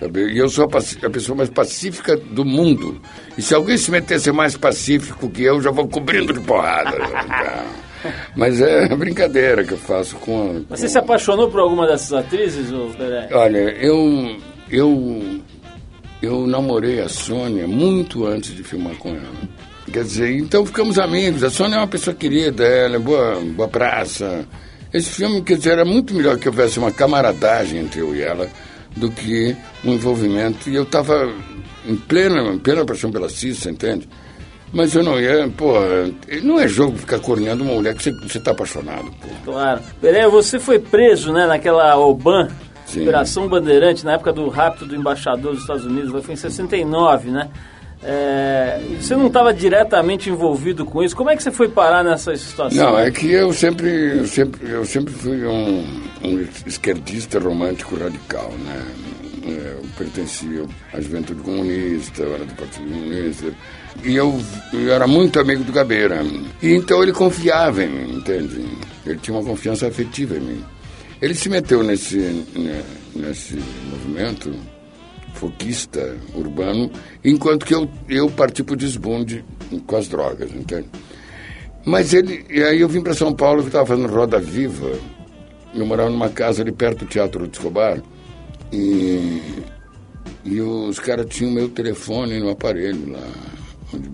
sabe? 0.00 0.32
E 0.32 0.38
eu 0.38 0.48
sou 0.48 0.64
a, 0.64 1.06
a 1.06 1.10
pessoa 1.10 1.36
mais 1.36 1.50
pacífica 1.50 2.16
do 2.16 2.44
mundo. 2.44 3.00
E 3.36 3.42
se 3.42 3.54
alguém 3.54 3.76
se 3.76 3.90
meter 3.90 4.14
a 4.14 4.18
ser 4.20 4.32
mais 4.32 4.56
pacífico 4.56 5.28
que 5.28 5.42
eu, 5.44 5.60
já 5.60 5.70
vou 5.70 5.86
cobrindo 5.88 6.32
de 6.32 6.40
porrada. 6.40 6.96
Mas 8.36 8.60
é 8.60 8.88
brincadeira 8.96 9.64
que 9.64 9.72
eu 9.72 9.78
faço 9.78 10.16
com... 10.16 10.62
a- 10.70 10.76
Você 10.76 10.86
com- 10.86 10.92
se 10.92 10.98
apaixonou 10.98 11.50
por 11.50 11.60
alguma 11.60 11.86
dessas 11.86 12.12
atrizes, 12.12 12.68
Pereira? 12.96 13.28
Olha, 13.32 13.58
eu, 13.58 14.36
eu, 14.70 15.40
eu 16.20 16.46
namorei 16.46 17.00
a 17.00 17.08
Sônia 17.08 17.66
muito 17.66 18.26
antes 18.26 18.54
de 18.54 18.62
filmar 18.62 18.94
com 18.96 19.10
ela. 19.10 19.62
Quer 19.92 20.04
dizer, 20.04 20.36
então 20.38 20.64
ficamos 20.64 20.98
amigos. 20.98 21.42
A 21.44 21.50
Sônia 21.50 21.76
é 21.76 21.78
uma 21.78 21.88
pessoa 21.88 22.14
querida, 22.14 22.64
ela 22.64 22.96
é 22.96 22.98
boa, 22.98 23.40
boa 23.40 23.68
praça. 23.68 24.46
Esse 24.92 25.10
filme, 25.10 25.42
quer 25.42 25.56
dizer, 25.56 25.72
era 25.72 25.84
muito 25.84 26.14
melhor 26.14 26.38
que 26.38 26.48
houvesse 26.48 26.78
uma 26.78 26.92
camaradagem 26.92 27.80
entre 27.80 28.00
eu 28.00 28.14
e 28.14 28.22
ela 28.22 28.48
do 28.96 29.10
que 29.10 29.56
um 29.84 29.92
envolvimento. 29.94 30.68
E 30.70 30.74
eu 30.74 30.82
estava 30.84 31.32
em 31.86 31.96
plena, 31.96 32.42
em 32.52 32.58
plena 32.58 32.84
paixão 32.84 33.10
pela 33.10 33.28
Cissa, 33.28 33.70
entende? 33.70 34.08
Mas 34.72 34.94
eu 34.94 35.02
não 35.02 35.20
ia, 35.20 35.48
pô, 35.56 35.74
não 36.42 36.58
é 36.58 36.66
jogo 36.66 36.96
ficar 36.96 37.18
corneando 37.18 37.62
uma 37.62 37.74
mulher 37.74 37.94
que 37.94 38.02
você 38.02 38.38
está 38.38 38.52
apaixonado, 38.52 39.10
pô. 39.20 39.28
Claro. 39.44 39.80
Pereira, 40.00 40.28
você 40.30 40.58
foi 40.58 40.78
preso, 40.78 41.32
né, 41.32 41.46
naquela 41.46 41.96
OBAN, 41.98 42.48
Sim. 42.86 43.02
Operação 43.02 43.48
Bandeirante, 43.48 44.04
na 44.04 44.12
época 44.12 44.32
do 44.32 44.48
rapto 44.48 44.84
do 44.84 44.94
embaixador 44.94 45.52
dos 45.52 45.62
Estados 45.62 45.84
Unidos, 45.84 46.10
foi 46.24 46.34
em 46.34 46.36
69, 46.36 47.30
né? 47.30 47.48
É, 48.04 48.80
você 49.00 49.14
não 49.14 49.28
estava 49.28 49.54
diretamente 49.54 50.28
envolvido 50.28 50.84
com 50.84 51.02
isso. 51.04 51.14
Como 51.14 51.30
é 51.30 51.36
que 51.36 51.42
você 51.42 51.52
foi 51.52 51.68
parar 51.68 52.02
nessa 52.02 52.34
situação? 52.36 52.92
Não, 52.92 52.98
é 52.98 53.10
que 53.10 53.30
eu 53.30 53.52
sempre, 53.52 54.18
eu 54.18 54.26
sempre, 54.26 54.70
eu 54.70 54.84
sempre 54.84 55.14
fui 55.14 55.46
um, 55.46 55.86
um 56.24 56.46
esquerdista 56.66 57.38
romântico 57.38 57.96
radical, 57.96 58.50
né? 58.64 58.82
É, 59.44 59.76
Eu 59.76 59.82
pertencia 59.96 60.64
à 60.92 61.00
juventude 61.00 61.40
comunista, 61.42 62.22
eu 62.22 62.34
era 62.34 62.44
do 62.44 62.54
Partido 62.54 62.88
Comunista. 62.88 63.46
E 64.04 64.16
eu, 64.16 64.40
eu 64.72 64.92
era 64.92 65.06
muito 65.06 65.38
amigo 65.38 65.62
do 65.64 65.72
Gabeira. 65.72 66.24
E 66.62 66.74
então 66.74 67.02
ele 67.02 67.12
confiava 67.12 67.84
em 67.84 67.88
mim, 67.88 68.16
entende? 68.16 68.66
Ele 69.06 69.18
tinha 69.18 69.36
uma 69.36 69.44
confiança 69.44 69.86
afetiva 69.86 70.36
em 70.36 70.40
mim. 70.40 70.64
Ele 71.20 71.34
se 71.34 71.48
meteu 71.48 71.82
nesse, 71.82 72.16
né, 72.18 72.82
nesse 73.14 73.56
movimento 73.90 74.52
foquista 75.34 76.16
urbano, 76.34 76.90
enquanto 77.24 77.64
que 77.64 77.74
eu, 77.74 77.88
eu 78.08 78.30
parti 78.30 78.62
para 78.62 78.76
desbunde 78.76 79.44
com 79.86 79.96
as 79.96 80.08
drogas, 80.08 80.50
entende? 80.52 80.88
Mas 81.84 82.12
ele, 82.12 82.44
e 82.48 82.62
aí 82.62 82.80
eu 82.80 82.88
vim 82.88 83.00
para 83.00 83.14
São 83.14 83.32
Paulo, 83.32 83.62
que 83.62 83.68
estava 83.68 83.86
fazendo 83.86 84.12
Roda 84.12 84.38
Viva, 84.38 84.92
eu 85.74 85.86
morava 85.86 86.10
numa 86.10 86.28
casa 86.28 86.62
ali 86.62 86.70
perto 86.70 87.04
do 87.04 87.06
Teatro 87.06 87.46
do 87.46 87.52
Escobar, 87.52 88.00
e, 88.72 89.42
e 90.44 90.60
os 90.60 90.98
caras 91.00 91.26
tinham 91.28 91.50
meu 91.50 91.68
telefone 91.68 92.38
no 92.38 92.50
aparelho 92.50 93.10
lá, 93.10 93.26
onde, 93.94 94.10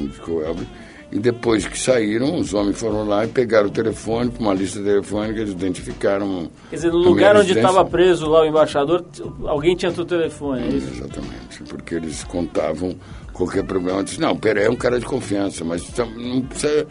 onde 0.00 0.12
ficou 0.12 0.44
Elvis. 0.44 0.66
E 1.12 1.18
depois 1.18 1.66
que 1.66 1.76
saíram, 1.76 2.36
os 2.36 2.54
homens 2.54 2.78
foram 2.78 3.04
lá 3.04 3.24
e 3.24 3.28
pegaram 3.28 3.66
o 3.66 3.70
telefone, 3.70 4.30
para 4.30 4.40
uma 4.40 4.54
lista 4.54 4.80
telefônica, 4.80 5.40
eles 5.40 5.52
identificaram. 5.52 6.48
Quer 6.70 6.76
dizer, 6.76 6.92
no 6.92 6.98
lugar 6.98 7.36
onde 7.36 7.52
estava 7.52 7.84
preso 7.84 8.28
lá 8.28 8.42
o 8.42 8.46
embaixador, 8.46 9.04
alguém 9.44 9.74
tinha 9.74 9.90
teu 9.90 10.04
telefone, 10.04 10.62
é 10.62 10.68
isso? 10.68 10.88
Exatamente, 10.94 11.62
porque 11.68 11.96
eles 11.96 12.22
contavam 12.22 12.94
qualquer 13.32 13.64
problema. 13.64 13.98
Eu 13.98 14.04
disse, 14.04 14.20
não, 14.20 14.36
peraí, 14.36 14.66
é 14.66 14.70
um 14.70 14.76
cara 14.76 15.00
de 15.00 15.06
confiança, 15.06 15.64
mas 15.64 15.84
não 16.16 16.42
precisa... 16.42 16.86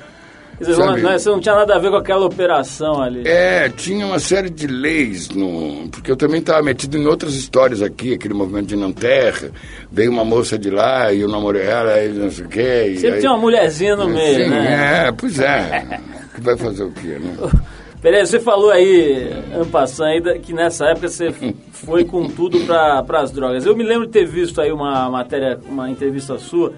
Dizer, 0.60 0.78
não, 0.78 0.98
você 0.98 1.30
não 1.30 1.40
tinha 1.40 1.56
nada 1.56 1.76
a 1.76 1.80
ver 1.80 1.90
com 1.90 1.96
aquela 1.96 2.26
operação 2.26 3.02
ali. 3.02 3.24
É, 3.26 3.70
tinha 3.70 4.06
uma 4.06 4.20
série 4.20 4.50
de 4.50 4.68
leis, 4.68 5.30
no, 5.30 5.88
porque 5.90 6.12
eu 6.12 6.18
também 6.18 6.40
estava 6.40 6.62
metido 6.62 6.98
em 6.98 7.06
outras 7.06 7.34
histórias 7.34 7.82
aqui, 7.82 8.14
aquele 8.14 8.34
movimento 8.34 8.68
de 8.68 8.76
Nanterra, 8.76 9.52
veio 9.90 10.12
uma 10.12 10.26
moça 10.26 10.58
de 10.60 10.70
lá 10.70 11.14
e 11.14 11.22
eu 11.22 11.30
namorei 11.30 11.64
ela 11.64 12.04
e 12.04 12.10
não 12.10 12.30
sei 12.30 12.46
o 12.46 12.50
quê. 12.50 12.94
Sempre 12.96 13.16
aí- 13.16 13.22
tem 13.22 13.30
uma 13.30 13.40
mulherzinha 13.40 13.96
no 13.96 14.10
meio, 14.10 14.44
Sim, 14.44 14.50
né? 14.50 15.06
É, 15.08 15.12
pois 15.14 15.40
é. 15.40 16.00
que 16.36 16.42
vai 16.42 16.58
fazer 16.58 16.84
o 16.84 16.92
quê, 16.92 17.18
né? 17.20 17.36
Peraí, 18.02 18.26
você 18.26 18.40
falou 18.40 18.72
aí, 18.72 19.30
Ampassan, 19.54 20.06
aí, 20.06 20.40
que 20.40 20.54
nessa 20.54 20.86
época 20.86 21.10
você 21.10 21.34
foi 21.72 22.06
com 22.06 22.30
tudo 22.30 22.58
para 22.62 23.04
as 23.22 23.30
drogas. 23.30 23.66
Eu 23.66 23.76
me 23.76 23.84
lembro 23.84 24.06
de 24.06 24.14
ter 24.14 24.26
visto 24.26 24.62
aí 24.62 24.72
uma 24.72 25.10
matéria, 25.10 25.60
uma 25.68 25.90
entrevista 25.90 26.38
sua, 26.38 26.72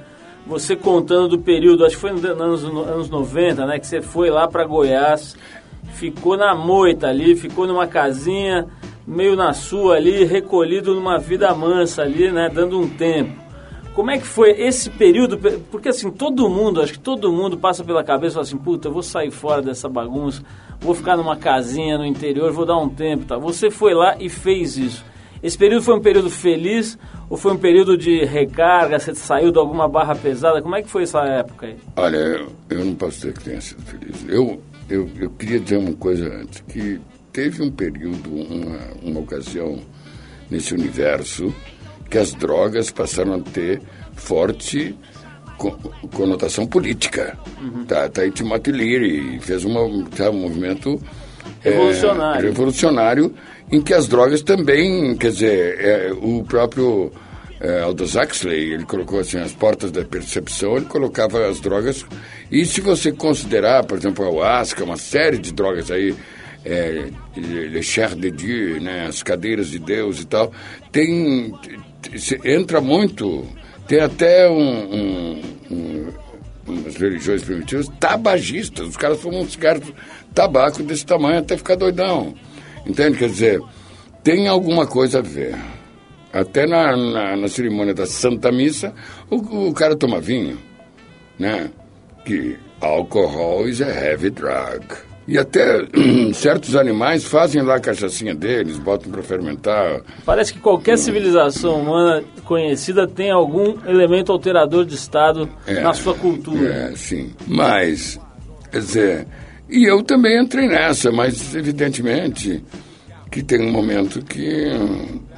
você 0.46 0.76
contando 0.76 1.30
do 1.30 1.40
período, 1.40 1.86
acho 1.86 1.96
que 1.96 2.02
foi 2.02 2.12
nos 2.12 2.24
anos, 2.26 2.64
no- 2.64 2.84
anos 2.84 3.10
90, 3.10 3.66
né? 3.66 3.80
Que 3.80 3.88
você 3.88 4.02
foi 4.02 4.30
lá 4.30 4.48
para 4.48 4.66
Goiás, 4.66 5.36
ficou 5.94 6.36
na 6.38 6.56
moita 6.56 7.08
ali, 7.08 7.36
ficou 7.36 7.68
numa 7.68 7.88
casinha, 7.88 8.68
meio 9.06 9.36
na 9.36 9.54
sua 9.54 9.96
ali, 9.96 10.24
recolhido 10.24 10.94
numa 10.94 11.18
vida 11.18 11.54
mansa 11.54 12.02
ali, 12.02 12.32
né? 12.32 12.50
Dando 12.50 12.80
um 12.80 12.88
tempo. 12.90 13.40
Como 13.94 14.10
é 14.10 14.18
que 14.18 14.26
foi 14.26 14.52
esse 14.52 14.90
período? 14.90 15.38
Porque 15.70 15.90
assim, 15.90 16.10
todo 16.10 16.50
mundo, 16.50 16.82
acho 16.82 16.94
que 16.94 17.00
todo 17.00 17.32
mundo 17.32 17.58
passa 17.58 17.84
pela 17.84 18.04
cabeça 18.04 18.40
assim, 18.40 18.58
puta, 18.58 18.88
eu 18.88 18.94
vou 18.94 19.04
sair 19.04 19.32
fora 19.32 19.62
dessa 19.62 19.90
bagunça, 19.90 20.42
vou 20.80 20.96
ficar 20.96 21.18
numa 21.18 21.36
casinha 21.36 21.98
no 21.98 22.06
interior, 22.06 22.52
vou 22.54 22.66
dar 22.66 22.78
um 22.78 22.88
tempo, 22.88 23.26
tá? 23.26 23.38
Você 23.38 23.70
foi 23.70 23.94
lá 23.94 24.16
e 24.18 24.30
fez 24.30 24.78
isso. 24.78 25.04
Esse 25.44 25.58
período 25.58 25.82
foi 25.84 25.96
um 25.96 26.02
período 26.02 26.30
feliz 26.30 26.98
ou 27.30 27.36
foi 27.38 27.54
um 27.54 27.58
período 27.58 27.98
de 27.98 28.24
recarga? 28.26 29.00
Você 29.00 29.16
saiu 29.16 29.52
de 29.52 29.58
alguma 29.58 29.88
barra 29.88 30.16
pesada? 30.16 30.62
Como 30.62 30.76
é 30.76 30.82
que 30.82 30.90
foi 30.90 31.04
essa 31.04 31.20
época 31.22 31.68
aí? 31.68 31.76
Olha, 31.96 32.18
eu, 32.18 32.52
eu 32.70 32.86
não 32.86 32.94
posso 32.96 33.18
dizer 33.22 33.34
que 33.34 33.44
tenha 33.44 33.62
sido 33.62 33.82
feliz. 33.82 34.26
Eu, 34.28 34.62
eu, 34.90 35.10
eu 35.20 35.30
queria 35.32 35.60
dizer 35.60 35.78
uma 35.78 35.94
coisa 35.94 36.28
antes, 36.28 36.62
que 36.68 37.00
teve 37.34 37.64
um 37.64 37.72
período, 37.72 38.30
uma, 38.30 38.78
uma 39.02 39.20
ocasião 39.22 39.80
nesse 40.50 40.74
universo 40.74 41.54
que 42.10 42.18
as 42.18 42.34
drogas 42.34 42.92
passaram 42.92 43.36
a 43.36 43.40
ter 43.40 43.82
forte 44.16 44.96
co- 45.58 45.78
conotação 46.14 46.68
política. 46.68 47.38
Tá, 47.88 48.10
tá 48.10 48.22
aí 48.22 48.32
Timothy 48.32 48.72
Leary 48.72 49.40
fez 49.40 49.64
uma, 49.64 49.80
tá, 50.10 50.30
um 50.30 50.42
movimento 50.42 51.02
é, 51.64 51.70
Revolucionário. 52.48 53.34
Em 53.72 53.82
que 53.82 53.94
as 53.94 54.08
drogas 54.08 54.42
também, 54.42 55.16
quer 55.16 55.32
dizer, 55.32 55.80
é, 55.80 56.12
o 56.12 56.44
próprio 56.44 57.12
é, 57.60 57.82
Aldous 57.82 58.16
Huxley, 58.16 58.74
ele 58.74 58.84
colocou 58.86 59.20
assim, 59.20 59.38
as 59.38 59.54
portas 59.54 59.92
da 59.92 60.04
percepção, 60.04 60.78
ele 60.78 60.86
colocava 60.86 61.48
as 61.48 61.60
drogas, 61.60 62.06
e 62.52 62.66
se 62.66 62.82
você 62.82 63.12
considerar, 63.12 63.86
por 63.86 63.98
exemplo, 63.98 64.26
a 64.26 64.28
ayahuasca, 64.28 64.84
uma 64.84 64.98
série 64.98 65.38
de 65.38 65.54
drogas 65.54 65.90
aí, 65.90 66.14
é, 66.66 67.10
Le 67.36 67.82
Cher 67.82 68.16
de 68.16 68.30
Dieu, 68.30 68.82
né, 68.82 69.06
as 69.08 69.24
cadeiras 69.24 69.70
de 69.70 69.80
Deus 69.80 70.20
e 70.20 70.28
tal, 70.28 70.52
tem, 70.92 71.54
entra 72.44 72.82
muito, 72.82 73.48
tem 73.88 74.00
até 74.00 74.50
um, 74.50 74.62
um, 74.62 75.42
um 75.72 76.12
religiões 76.98 77.44
primitivas, 77.44 77.88
tabagistas. 78.00 78.88
Os 78.88 78.98
caras 78.98 79.20
fumam 79.20 79.42
um 79.42 79.50
cigarro 79.50 79.80
de 79.80 79.94
tabaco 80.34 80.84
desse 80.84 81.06
tamanho 81.06 81.40
até 81.40 81.58
ficar 81.58 81.76
doidão. 81.76 82.36
Entende? 82.86 83.18
Quer 83.18 83.30
dizer, 83.30 83.62
tem 84.24 84.48
alguma 84.48 84.86
coisa 84.86 85.20
a 85.20 85.22
ver. 85.22 85.56
Até 86.34 86.66
na, 86.66 86.96
na, 86.96 87.36
na 87.36 87.48
cerimônia 87.48 87.94
da 87.94 88.06
Santa 88.06 88.52
Missa, 88.52 88.94
o, 89.30 89.68
o 89.70 89.74
cara 89.74 89.96
toma 89.96 90.20
vinho, 90.20 90.58
né? 91.38 91.70
Que 92.26 92.58
alcohol 92.80 93.68
is 93.68 93.82
a 93.82 93.88
heavy 93.90 94.30
drug. 94.30 94.86
E 95.28 95.38
até 95.38 95.86
certos 96.34 96.76
animais 96.76 97.24
fazem 97.26 97.62
lá 97.62 97.76
a 97.76 97.80
cachaçinha 97.80 98.34
deles, 98.34 98.80
botam 98.80 99.12
para 99.12 99.22
fermentar. 99.22 100.02
Parece 100.26 100.54
que 100.54 100.60
qualquer 100.60 100.98
civilização 100.98 101.82
humana 101.82 102.24
conhecida 102.46 103.08
tem 103.08 103.30
algum 103.30 103.78
elemento 103.88 104.32
alterador 104.32 104.86
de 104.86 104.96
estado 104.96 105.48
É, 105.68 105.82
na 105.82 105.94
sua 105.94 106.16
cultura. 106.16 106.74
É, 106.74 106.96
sim. 106.96 107.34
Mas, 107.48 108.20
quer 108.72 108.80
dizer, 108.80 109.28
e 109.72 109.86
eu 109.86 110.04
também 110.04 110.40
entrei 110.42 110.68
nessa, 110.68 111.12
mas 111.12 111.56
evidentemente 111.56 112.64
que 113.32 113.42
tem 113.42 113.62
um 113.62 113.72
momento 113.72 114.22
que, 114.26 114.70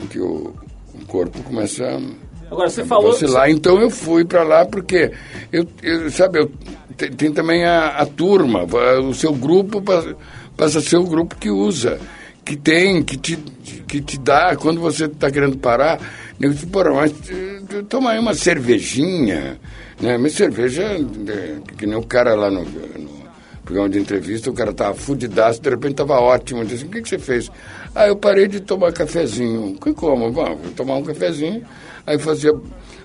que 0.10 0.20
o, 0.20 0.54
o 0.96 1.06
corpo 1.06 1.42
começa 1.44 1.86
a 1.86 2.00
Agora, 2.52 2.70
você 2.70 2.84
falou... 2.84 3.12
vacilar. 3.12 3.50
Então 3.50 3.80
eu 3.80 3.90
fui 3.90 4.26
para 4.26 4.44
lá 4.44 4.66
porque, 4.66 5.12
eu, 5.52 5.66
eu- 5.82 6.10
sabe, 6.12 6.40
eu, 6.40 6.52
tem, 6.98 7.12
tem 7.12 7.32
também 7.32 7.64
a, 7.66 7.90
a 7.98 8.06
turma, 8.06 8.64
o 9.04 9.14
seu 9.14 9.34
grupo 9.34 9.82
pa- 9.82 10.16
passa 10.58 10.80
a 10.80 10.82
ser 10.82 10.98
o 10.98 11.04
grupo 11.04 11.36
que 11.36 11.50
usa, 11.50 12.00
que 12.46 12.56
tem, 12.56 13.04
que 13.04 13.18
te, 13.18 13.38
que 13.88 14.02
te 14.02 14.20
dá, 14.20 14.56
quando 14.56 14.80
você 14.82 15.06
está 15.06 15.32
querendo 15.32 15.58
parar, 15.58 16.00
eu 16.40 16.50
disse, 16.52 16.66
porra, 16.68 16.92
mas 16.94 17.12
eh, 17.30 17.84
toma 17.88 18.12
aí 18.12 18.20
uma 18.20 18.34
cervejinha, 18.34 19.58
né? 20.02 20.18
Mas 20.18 20.34
cerveja, 20.34 20.84
eh, 20.84 21.56
que 21.78 21.86
nem 21.88 21.96
o 21.98 22.04
cara 22.04 22.36
lá 22.36 22.52
no, 22.52 22.64
no 22.64 23.13
programa 23.64 23.90
de 23.90 24.00
entrevista, 24.00 24.50
o 24.50 24.54
cara 24.54 24.74
tava 24.74 24.94
fudidaço, 24.94 25.62
de 25.62 25.70
repente 25.70 25.96
tava 25.96 26.20
ótimo. 26.20 26.62
Eu 26.62 26.66
disse, 26.66 26.86
o 26.86 26.90
que, 26.90 27.02
que 27.02 27.10
você 27.10 27.18
fez? 27.18 27.50
Ah, 27.96 28.08
eu 28.08 28.16
parei 28.16 28.48
de 28.48 28.60
tomar 28.60 28.92
cafezinho. 28.92 29.76
Que 29.80 29.94
como? 29.94 30.32
Vou 30.32 30.56
tomar 30.76 30.96
um 30.96 31.04
cafezinho. 31.04 31.64
Aí 32.06 32.20
fazia 32.20 32.52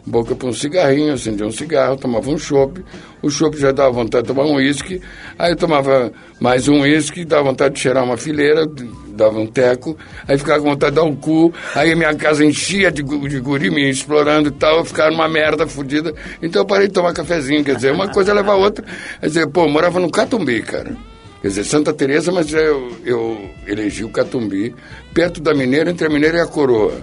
boca 0.09 0.35
para 0.35 0.49
um 0.49 0.53
cigarrinho, 0.53 1.13
acendia 1.13 1.47
um 1.47 1.53
cigarro, 1.53 1.97
tomava 1.97 2.29
um 2.31 2.39
chopp. 2.39 2.83
O 3.23 3.31
chopp 3.31 3.57
já 3.59 3.71
dava 3.71 3.91
vontade 3.91 4.27
de 4.27 4.35
tomar 4.35 4.45
um 4.45 4.57
uísque. 4.57 5.01
Aí 5.39 5.55
tomava 5.55 6.13
mais 6.41 6.67
um 6.69 6.81
uísque, 6.81 7.25
dava 7.25 7.45
vontade 7.45 7.75
de 7.75 7.81
cheirar 7.81 8.05
uma 8.05 8.17
fileira, 8.17 8.67
dava 9.11 9.39
um 9.39 9.47
teco. 9.47 9.97
Aí 10.27 10.39
ficava 10.39 10.63
com 10.63 10.71
vontade 10.71 10.93
de 10.93 11.01
dar 11.01 11.07
um 11.07 11.15
cu. 11.15 11.53
Aí 11.75 11.95
minha 11.95 12.15
casa 12.15 12.45
enchia 12.45 12.91
de, 12.91 13.03
de 13.03 13.41
guri 13.41 13.91
explorando 13.91 14.49
e 14.49 14.53
tal. 14.53 14.85
Ficava 14.85 15.11
numa 15.11 15.29
merda 15.29 15.67
fodida. 15.67 16.15
Então 16.43 16.63
eu 16.63 16.67
parei 16.67 16.89
de 16.89 16.95
tomar 16.95 17.13
cafezinho. 17.13 17.63
Quer 17.63 17.77
dizer, 17.77 17.93
uma 17.93 18.09
coisa 18.09 18.33
leva 18.33 18.53
a 18.53 18.57
outra. 18.57 18.85
Quer 19.21 19.27
dizer, 19.27 19.47
pô, 19.49 19.65
eu 19.65 19.69
morava 19.69 20.01
no 20.01 20.11
Catumbi, 20.11 20.63
cara. 20.63 20.97
Quer 21.43 21.49
dizer, 21.49 21.65
Santa 21.65 21.93
Teresa, 21.93 22.33
mas 22.33 22.53
eu, 22.53 22.97
eu 23.05 23.51
elegi 23.67 24.05
o 24.05 24.11
Catumbi, 24.11 24.75
perto 25.15 25.41
da 25.41 25.55
Mineira, 25.55 25.91
entre 25.91 26.07
a 26.07 26.11
Mineira 26.11 26.39
e 26.39 26.41
a 26.41 26.47
Coroa. 26.47 27.01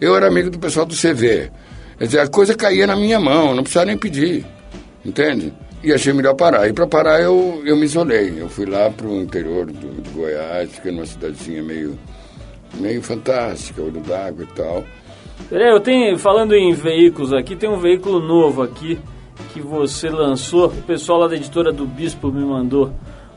Eu 0.00 0.14
era 0.14 0.28
amigo 0.28 0.50
do 0.50 0.58
pessoal 0.58 0.84
do 0.84 0.94
CV. 0.94 1.50
Quer 1.98 2.04
dizer, 2.04 2.20
a 2.20 2.28
coisa 2.28 2.54
caía 2.54 2.86
na 2.86 2.94
minha 2.94 3.18
mão, 3.18 3.54
não 3.54 3.62
precisava 3.62 3.86
nem 3.86 3.98
pedir. 3.98 4.46
Entende? 5.04 5.52
E 5.82 5.92
achei 5.92 6.12
melhor 6.12 6.34
parar. 6.34 6.68
E 6.68 6.72
para 6.72 6.86
parar 6.86 7.20
eu, 7.20 7.60
eu 7.64 7.76
me 7.76 7.84
isolei. 7.84 8.34
Eu 8.36 8.48
fui 8.48 8.66
lá 8.66 8.88
para 8.90 9.06
o 9.06 9.20
interior 9.20 9.66
do, 9.66 10.02
de 10.02 10.10
Goiás, 10.10 10.70
fiquei 10.70 10.92
numa 10.92 11.06
cidadezinha 11.06 11.62
meio, 11.62 11.98
meio 12.74 13.02
fantástica, 13.02 13.82
olho 13.82 14.00
d'água 14.00 14.44
e 14.44 14.54
tal. 14.54 14.84
Eu 15.50 15.80
tenho, 15.80 16.16
falando 16.18 16.54
em 16.54 16.72
veículos 16.72 17.32
aqui, 17.32 17.56
tem 17.56 17.68
um 17.68 17.78
veículo 17.78 18.20
novo 18.20 18.62
aqui 18.62 18.98
que 19.52 19.60
você 19.60 20.08
lançou. 20.08 20.66
O 20.66 20.82
pessoal 20.82 21.20
lá 21.20 21.28
da 21.28 21.36
editora 21.36 21.72
do 21.72 21.86
Bispo 21.86 22.30
me 22.30 22.44
mandou 22.44 22.92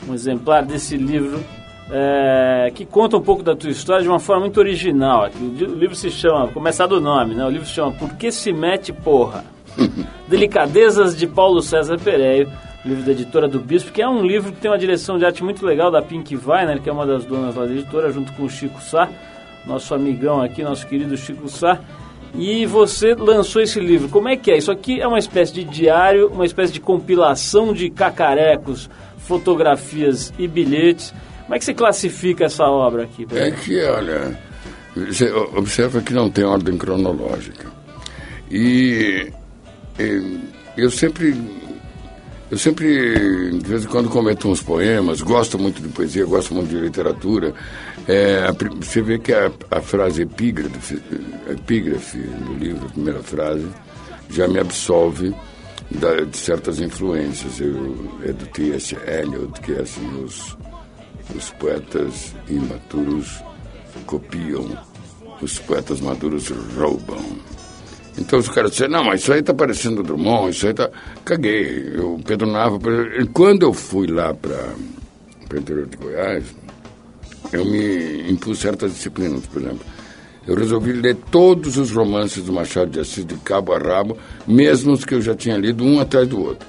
um 0.08 0.14
exemplar 0.14 0.66
desse 0.66 0.98
livro 0.98 1.44
é, 1.92 2.72
que 2.74 2.86
conta 2.86 3.18
um 3.18 3.22
pouco 3.22 3.44
da 3.44 3.56
tua 3.56 3.70
história 3.70 4.02
de 4.02 4.08
uma 4.08 4.20
forma 4.20 4.42
muito 4.42 4.58
original. 4.60 5.30
O 5.40 5.76
livro 5.76 5.96
se 5.96 6.10
chama, 6.10 6.48
começar 6.48 6.88
do 6.88 7.02
nome, 7.02 7.36
né? 7.36 7.46
O 7.46 7.50
livro 7.50 7.68
se 7.68 7.74
chama 7.74 7.92
Por 7.92 8.16
que 8.16 8.32
se 8.32 8.54
mete 8.54 8.94
porra? 8.94 9.44
Delicadezas 10.28 11.16
de 11.18 11.28
Paulo 11.28 11.62
César 11.62 11.98
Pereio, 12.00 12.50
livro 12.86 13.04
da 13.04 13.12
editora 13.12 13.48
do 13.48 13.60
Bispo, 13.60 13.92
que 13.92 14.02
é 14.02 14.08
um 14.08 14.26
livro 14.26 14.52
que 14.54 14.60
tem 14.60 14.72
uma 14.72 14.78
direção 14.78 15.18
de 15.18 15.26
arte 15.26 15.44
muito 15.44 15.66
legal 15.66 15.92
da 15.92 16.02
Pink 16.02 16.36
Weiner, 16.36 16.82
que 16.82 16.90
é 16.90 16.94
uma 16.94 17.06
das 17.06 17.26
donas 17.26 17.56
lá 17.56 17.66
da 17.66 17.72
editora, 17.72 18.10
junto 18.12 18.32
com 18.34 18.44
o 18.44 18.50
Chico 18.50 18.82
Sá, 18.82 19.10
nosso 19.66 19.94
amigão 19.94 20.42
aqui, 20.42 20.64
nosso 20.64 20.88
querido 20.88 21.18
Chico 21.18 21.50
Sá. 21.50 21.80
E 22.34 22.66
você 22.66 23.14
lançou 23.14 23.62
esse 23.62 23.78
livro. 23.78 24.08
Como 24.08 24.30
é 24.30 24.38
que 24.38 24.52
é? 24.52 24.58
Isso 24.58 24.72
aqui 24.72 25.02
é 25.02 25.08
uma 25.08 25.20
espécie 25.20 25.54
de 25.54 25.66
diário, 25.66 26.30
uma 26.30 26.46
espécie 26.46 26.72
de 26.72 26.80
compilação 26.80 27.74
de 27.74 27.90
cacarecos, 27.90 28.90
fotografias 29.18 30.34
e 30.40 30.48
bilhetes. 30.48 31.14
Como 31.52 31.58
é 31.58 31.60
que 31.60 31.66
você 31.66 31.74
classifica 31.74 32.46
essa 32.46 32.64
obra 32.64 33.04
aqui? 33.04 33.28
É 33.32 33.52
que, 33.52 33.84
olha, 33.84 34.40
você 34.96 35.30
observa 35.30 36.02
que 36.02 36.14
não 36.14 36.30
tem 36.30 36.46
ordem 36.46 36.78
cronológica. 36.78 37.70
E, 38.50 39.30
e 40.00 40.42
eu 40.78 40.90
sempre 40.90 41.36
eu 42.50 42.58
sempre, 42.58 43.52
de 43.52 43.68
vez 43.68 43.84
em 43.84 43.88
quando, 43.90 44.10
cometo 44.10 44.48
uns 44.48 44.62
poemas, 44.62 45.22
gosto 45.22 45.60
muito 45.60 45.82
de 45.82 45.90
poesia, 45.90 46.24
gosto 46.26 46.54
muito 46.54 46.70
de 46.70 46.78
literatura. 46.78 47.54
É, 48.08 48.48
você 48.80 49.02
vê 49.02 49.20
que 49.20 49.34
a, 49.34 49.52
a 49.72 49.82
frase 49.82 50.22
epígrafe, 50.22 51.02
epígrafe 51.50 52.18
do 52.18 52.54
livro, 52.54 52.86
a 52.86 52.92
primeira 52.92 53.22
frase, 53.22 53.68
já 54.30 54.48
me 54.48 54.58
absolve 54.58 55.36
da, 55.90 56.16
de 56.22 56.38
certas 56.38 56.80
influências. 56.80 57.60
Eu, 57.60 58.10
é 58.24 58.32
do 58.32 58.46
T.S. 58.46 58.96
Eliot, 59.06 59.60
que 59.60 59.74
é 59.74 59.82
assim, 59.82 60.24
os, 60.24 60.56
os 61.36 61.50
poetas 61.52 62.36
imaturos 62.50 63.44
copiam, 64.06 64.68
os 65.42 65.60
poetas 65.60 66.02
maduros 66.02 66.50
roubam. 66.78 67.24
Então 68.18 68.40
os 68.40 68.50
caras 68.50 68.72
disseram, 68.72 68.92
não, 68.92 69.04
mas 69.06 69.22
isso 69.22 69.32
aí 69.32 69.42
tá 69.42 69.54
parecendo 69.54 70.04
Drummond, 70.04 70.52
isso 70.52 70.68
aí 70.68 70.74
tá... 70.74 70.90
Caguei. 71.24 71.94
Eu, 71.96 72.20
Pedro 72.26 72.48
Nava, 72.48 72.78
quando 73.34 73.64
eu 73.64 73.74
fui 73.74 74.08
lá 74.08 74.34
para 74.34 74.76
o 75.52 75.58
interior 75.58 75.88
de 75.88 75.98
Goiás, 75.98 76.44
eu 77.54 77.66
me 77.66 78.30
impus 78.32 78.60
certas 78.60 78.94
disciplinas, 78.94 79.46
por 79.46 79.62
exemplo. 79.62 79.86
Eu 80.46 80.56
resolvi 80.56 80.92
ler 80.92 81.16
todos 81.30 81.78
os 81.78 81.92
romances 81.92 82.44
do 82.44 82.52
Machado 82.52 82.92
de 82.92 83.00
Assis 83.00 83.26
de 83.26 83.36
cabo 83.38 83.74
a 83.74 83.78
rabo, 83.78 84.18
mesmo 84.48 84.92
os 84.92 85.06
que 85.06 85.14
eu 85.14 85.22
já 85.22 85.36
tinha 85.36 85.56
lido, 85.56 85.84
um 85.84 86.00
atrás 86.00 86.28
do 86.28 86.42
outro. 86.42 86.68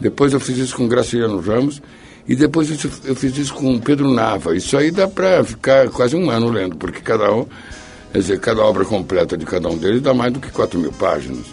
Depois 0.00 0.32
eu 0.32 0.40
fiz 0.40 0.58
isso 0.58 0.76
com 0.76 0.88
Graciliano 0.88 1.40
Ramos 1.40 1.80
e 2.26 2.36
depois 2.36 2.70
eu 3.04 3.14
fiz 3.14 3.36
isso 3.36 3.54
com 3.54 3.78
Pedro 3.78 4.10
Nava. 4.10 4.56
Isso 4.56 4.76
aí 4.76 4.90
dá 4.90 5.08
para 5.08 5.42
ficar 5.44 5.88
quase 5.90 6.16
um 6.16 6.30
ano 6.30 6.50
lendo, 6.50 6.76
porque 6.76 7.00
cada 7.00 7.32
um 7.32 7.46
Quer 8.12 8.18
dizer, 8.18 8.40
cada 8.40 8.62
obra 8.62 8.84
completa 8.84 9.38
de 9.38 9.46
cada 9.46 9.70
um 9.70 9.78
deles 9.78 10.02
dá 10.02 10.12
mais 10.12 10.30
do 10.30 10.38
que 10.38 10.50
4 10.50 10.78
mil 10.78 10.92
páginas. 10.92 11.46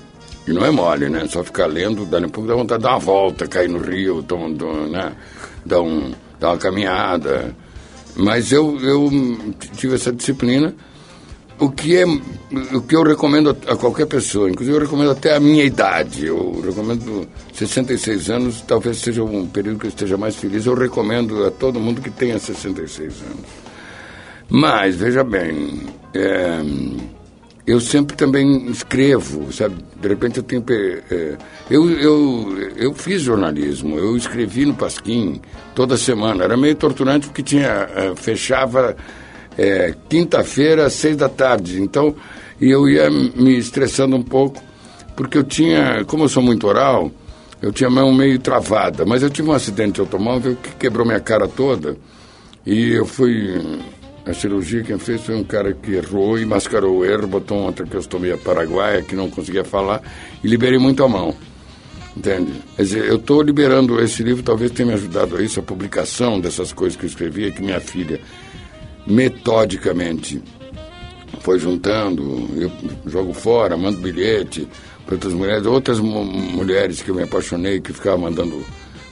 E 0.45 0.51
não 0.51 0.65
é 0.65 0.69
mole, 0.69 1.07
né? 1.07 1.25
Só 1.29 1.41
ficar 1.41 1.67
lendo, 1.67 2.05
dá 2.05 2.17
um 2.17 2.27
pouco 2.27 2.49
dá 2.49 2.53
vontade 2.53 2.81
de 2.81 2.83
dar 2.83 2.95
uma 2.95 2.99
volta, 2.99 3.47
cair 3.47 3.69
no 3.69 3.79
rio, 3.79 4.21
tom, 4.23 4.53
tom, 4.53 4.87
né? 4.87 5.13
dar, 5.65 5.81
um, 5.81 6.11
dar 6.37 6.49
uma 6.49 6.57
caminhada. 6.57 7.55
Mas 8.13 8.51
eu, 8.51 8.77
eu 8.81 9.09
tive 9.77 9.95
essa 9.95 10.11
disciplina, 10.11 10.75
o 11.59 11.69
que, 11.69 11.97
é, 11.97 12.05
o 12.05 12.81
que 12.81 12.95
eu 12.95 13.03
recomendo 13.03 13.49
a 13.49 13.75
qualquer 13.75 14.07
pessoa, 14.07 14.49
inclusive 14.49 14.77
eu 14.77 14.81
recomendo 14.81 15.11
até 15.11 15.35
a 15.35 15.39
minha 15.39 15.63
idade. 15.63 16.25
Eu 16.25 16.61
recomendo 16.61 17.27
66 17.53 18.29
anos, 18.29 18.61
talvez 18.61 18.97
seja 18.97 19.23
um 19.23 19.45
período 19.45 19.79
que 19.79 19.85
eu 19.85 19.89
esteja 19.89 20.17
mais 20.17 20.35
feliz. 20.35 20.65
Eu 20.65 20.73
recomendo 20.73 21.45
a 21.45 21.51
todo 21.51 21.79
mundo 21.79 22.01
que 22.01 22.09
tenha 22.09 22.39
66 22.39 23.21
anos. 23.21 23.69
Mas, 24.49 24.95
veja 24.95 25.23
bem, 25.23 25.81
é, 26.13 26.61
eu 27.67 27.79
sempre 27.79 28.15
também 28.15 28.65
escrevo, 28.67 29.51
sabe? 29.53 29.75
De 30.01 30.07
repente 30.07 30.37
eu 30.37 30.43
tenho. 30.43 30.63
É, 31.11 31.37
eu, 31.69 31.87
eu, 31.91 32.57
eu 32.77 32.93
fiz 32.93 33.21
jornalismo, 33.21 33.99
eu 33.99 34.17
escrevi 34.17 34.65
no 34.65 34.73
Pasquim 34.73 35.39
toda 35.75 35.97
semana. 35.97 36.45
Era 36.45 36.57
meio 36.57 36.75
torturante 36.75 37.27
porque 37.27 37.43
tinha, 37.43 37.87
é, 37.93 38.15
fechava 38.15 38.95
é, 39.59 39.93
quinta-feira 40.07 40.85
às 40.85 40.93
seis 40.93 41.17
da 41.17 41.27
tarde. 41.27 41.81
Então 41.81 42.15
eu 42.61 42.87
ia 42.87 43.09
me 43.09 43.57
estressando 43.57 44.15
um 44.15 44.23
pouco, 44.23 44.63
porque 45.17 45.37
eu 45.37 45.43
tinha, 45.43 46.05
como 46.05 46.23
eu 46.23 46.29
sou 46.29 46.41
muito 46.41 46.65
oral, 46.65 47.11
eu 47.61 47.73
tinha 47.73 47.89
a 47.89 47.91
mão 47.91 48.13
meio 48.13 48.39
travada. 48.39 49.05
Mas 49.05 49.21
eu 49.21 49.29
tive 49.29 49.49
um 49.49 49.53
acidente 49.53 49.95
de 49.95 49.99
automóvel 49.99 50.55
que 50.55 50.71
quebrou 50.75 51.05
minha 51.05 51.19
cara 51.19 51.45
toda. 51.45 51.97
E 52.65 52.93
eu 52.93 53.05
fui 53.05 53.59
a 54.25 54.33
cirurgia 54.33 54.83
quem 54.83 54.99
fez 54.99 55.21
foi 55.21 55.35
um 55.35 55.43
cara 55.43 55.73
que 55.73 55.93
errou 55.93 56.37
e 56.37 56.45
mascarou 56.45 56.99
o 56.99 57.05
erro, 57.05 57.27
botou 57.27 57.63
uma 57.63 57.73
traqueostomia 57.73 58.37
paraguaia 58.37 59.01
que 59.01 59.15
não 59.15 59.29
conseguia 59.29 59.63
falar 59.63 60.01
e 60.43 60.47
liberei 60.47 60.77
muito 60.77 61.03
a 61.03 61.07
mão. 61.07 61.35
Entende? 62.15 62.51
Quer 62.75 62.83
dizer, 62.83 63.05
eu 63.05 63.15
estou 63.15 63.41
liberando 63.41 63.99
esse 63.99 64.21
livro, 64.21 64.43
talvez 64.43 64.71
tenha 64.71 64.87
me 64.87 64.93
ajudado 64.93 65.37
a 65.37 65.41
isso, 65.41 65.59
a 65.59 65.63
publicação 65.63 66.39
dessas 66.39 66.71
coisas 66.71 66.97
que 66.97 67.05
eu 67.05 67.09
escrevi, 67.09 67.51
que 67.51 67.61
minha 67.61 67.79
filha 67.79 68.19
metodicamente. 69.09 70.41
Foi 71.41 71.57
juntando, 71.57 72.47
eu 72.55 72.71
jogo 73.09 73.33
fora, 73.33 73.75
mando 73.75 73.97
bilhete 73.97 74.67
para 75.05 75.15
outras 75.15 75.33
mulheres, 75.33 75.65
outras 75.65 75.99
mulheres 75.99 77.01
que 77.01 77.09
eu 77.09 77.15
me 77.15 77.23
apaixonei, 77.23 77.81
que 77.81 77.91
ficavam 77.91 78.19
mandando 78.19 78.63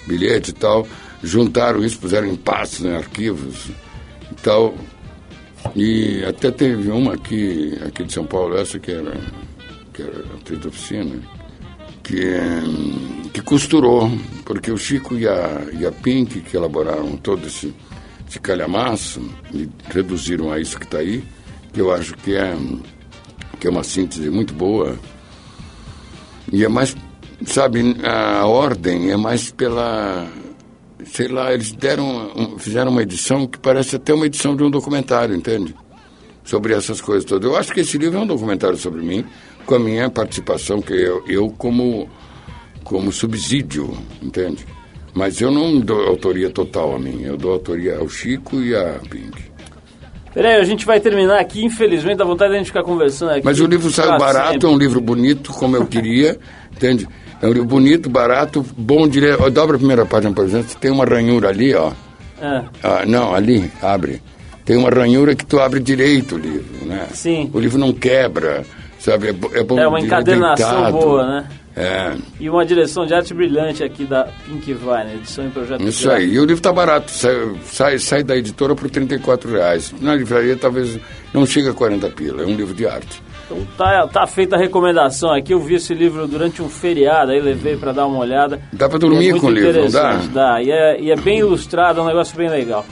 bilhete 0.06 0.52
e 0.52 0.54
tal, 0.54 0.88
juntaram 1.24 1.84
isso, 1.84 1.98
puseram 2.00 2.28
em 2.28 2.36
pastos, 2.36 2.86
em 2.86 2.94
arquivos 2.94 3.70
e 4.32 4.36
tal, 4.42 4.76
e 5.76 6.24
até 6.26 6.52
teve 6.52 6.90
uma 6.90 7.14
aqui, 7.14 7.78
aqui 7.86 8.04
de 8.04 8.14
São 8.14 8.26
Paulo, 8.26 8.58
essa 8.58 8.80
que 8.80 8.92
era, 8.92 9.18
que 9.94 10.02
era 10.02 10.20
atriz 10.36 10.60
da 10.60 10.70
oficina, 10.70 11.20
que, 12.04 12.34
que 13.34 13.42
costurou, 13.42 14.12
porque 14.46 14.72
o 14.72 14.78
Chico 14.78 15.16
e 15.16 15.28
a, 15.28 15.68
e 15.74 15.86
a 15.86 15.92
Pink, 15.92 16.42
que 16.42 16.56
elaboraram 16.56 17.18
todo 17.18 17.48
esse, 17.48 17.74
esse 18.28 18.40
calhamaço, 18.40 19.22
e 19.54 19.70
reduziram 19.90 20.52
a 20.52 20.60
isso 20.60 20.78
que 20.78 20.86
está 20.86 20.98
aí, 20.98 21.24
que 21.72 21.80
eu 21.80 21.94
acho 21.94 22.16
que 22.18 22.36
é, 22.36 22.56
que 23.60 23.68
é 23.68 23.70
uma 23.70 23.84
síntese 23.84 24.30
muito 24.30 24.54
boa. 24.54 24.98
E 26.52 26.64
é 26.64 26.68
mais, 26.68 26.96
sabe, 27.46 27.96
a 28.04 28.46
ordem 28.46 29.12
é 29.12 29.18
mais 29.18 29.52
pela 29.52 30.28
sei 31.06 31.28
lá, 31.28 31.54
eles 31.54 31.72
deram, 31.72 32.58
fizeram 32.58 32.92
uma 32.92 33.02
edição 33.02 33.48
que 33.48 33.58
parece 33.58 33.96
até 33.96 34.14
uma 34.14 34.26
edição 34.26 34.56
de 34.56 34.64
um 34.64 34.70
documentário, 34.70 35.36
entende? 35.36 35.74
Sobre 36.44 36.74
essas 36.74 37.02
coisas 37.02 37.26
todas. 37.26 37.50
Eu 37.50 37.58
acho 37.58 37.74
que 37.74 37.82
esse 37.82 37.98
livro 37.98 38.18
é 38.18 38.22
um 38.22 38.28
documentário 38.28 38.78
sobre 38.78 39.02
mim, 39.02 39.26
com 39.66 39.76
a 39.76 39.80
minha 39.80 40.10
participação, 40.10 40.82
que 40.82 40.94
eu, 40.94 41.24
eu 41.28 41.50
como, 41.50 42.10
como 42.84 43.12
subsídio, 43.12 43.98
entende? 44.22 44.66
Mas 45.18 45.42
eu 45.42 45.50
não 45.50 45.80
dou 45.80 46.00
autoria 46.08 46.48
total 46.52 46.96
a 46.96 47.00
mim, 47.00 47.24
eu 47.24 47.36
dou 47.36 47.54
autoria 47.54 47.98
ao 47.98 48.08
Chico 48.08 48.62
e 48.62 48.76
a 48.76 49.00
Pink. 49.10 49.48
Peraí, 50.32 50.58
a 50.58 50.64
gente 50.64 50.86
vai 50.86 51.00
terminar 51.00 51.40
aqui, 51.40 51.66
infelizmente, 51.66 52.18
dá 52.18 52.24
vontade 52.24 52.52
de 52.52 52.56
a 52.58 52.60
gente 52.60 52.68
ficar 52.68 52.84
conversando 52.84 53.32
aqui. 53.32 53.42
Mas 53.44 53.60
o 53.60 53.66
livro 53.66 53.90
saiu 53.90 54.16
barato, 54.20 54.52
sempre. 54.52 54.68
é 54.68 54.70
um 54.70 54.78
livro 54.78 55.02
bonito, 55.02 55.52
como 55.54 55.76
eu 55.76 55.88
queria, 55.88 56.38
entende? 56.72 57.08
É 57.42 57.48
um 57.48 57.52
livro 57.52 57.68
bonito, 57.68 58.08
barato, 58.12 58.64
bom 58.78 59.08
ler. 59.08 59.38
Dobra 59.50 59.78
a 59.78 59.80
primeira 59.80 60.06
página, 60.06 60.32
por 60.36 60.46
exemplo, 60.46 60.76
tem 60.80 60.92
uma 60.92 61.06
ranhura 61.06 61.50
ali, 61.50 61.74
ó. 61.74 61.92
É. 62.40 62.64
Ah, 62.84 63.04
não, 63.08 63.34
ali, 63.34 63.72
abre. 63.82 64.22
Tem 64.64 64.78
uma 64.78 64.92
ranhura 64.92 65.34
que 65.34 65.44
tu 65.44 65.60
abre 65.60 65.80
direito 65.80 66.36
o 66.36 66.38
livro, 66.38 66.86
né? 66.86 67.08
Sim. 67.12 67.50
O 67.52 67.60
livro 67.60 67.80
não 67.80 67.92
quebra, 67.92 68.64
sabe? 69.00 69.30
É, 69.30 69.60
é 69.60 69.64
bom 69.64 69.80
É 69.80 69.88
uma 69.88 70.00
encadernação 70.00 70.84
deitado. 70.84 71.00
boa, 71.00 71.26
né? 71.26 71.48
É. 71.78 72.16
E 72.40 72.50
uma 72.50 72.66
direção 72.66 73.06
de 73.06 73.14
arte 73.14 73.36
brilhante 73.36 73.84
aqui 73.84 74.04
da 74.04 74.28
Pink 74.46 74.74
Vine, 74.74 75.14
edição 75.14 75.46
em 75.46 75.52
projeto 75.52 75.84
Isso 75.84 76.10
aí. 76.10 76.34
E 76.34 76.40
o 76.40 76.44
livro 76.44 76.60
tá 76.60 76.74
barato, 76.74 77.12
sai, 77.12 77.36
sai, 77.66 78.00
sai 78.00 78.24
da 78.24 78.36
editora 78.36 78.76
por 78.76 78.90
34 78.90 79.52
reais. 79.52 79.94
Na 80.02 80.16
livraria 80.16 80.58
talvez 80.58 81.00
não 81.32 81.46
chega 81.46 81.70
a 81.70 81.74
40 81.76 82.10
pila, 82.10 82.42
é 82.42 82.46
um 82.48 82.56
livro 82.56 82.74
de 82.74 82.88
arte. 82.88 83.22
Então 83.46 83.64
tá, 83.78 84.08
tá 84.08 84.26
feita 84.26 84.56
a 84.56 84.60
recomendação 84.60 85.32
aqui. 85.32 85.54
Eu 85.54 85.60
vi 85.60 85.76
esse 85.76 85.94
livro 85.94 86.28
durante 86.28 86.64
um 86.64 86.68
feriado, 86.68 87.32
aí 87.32 87.40
levei 87.40 87.78
para 87.78 87.92
dar 87.92 88.08
uma 88.08 88.18
olhada. 88.18 88.60
Dá 88.74 88.90
para 88.90 88.98
dormir 88.98 89.36
é 89.36 89.40
com 89.40 89.46
o 89.46 89.52
livro, 89.52 89.84
não 89.84 89.92
dá? 89.92 90.14
Dá, 90.34 90.64
e 90.64 90.72
é, 90.72 91.00
e 91.00 91.12
é 91.12 91.16
bem 91.16 91.40
ilustrado, 91.40 92.00
é 92.00 92.04
um 92.04 92.08
negócio 92.08 92.36
bem 92.36 92.50
legal. 92.50 92.84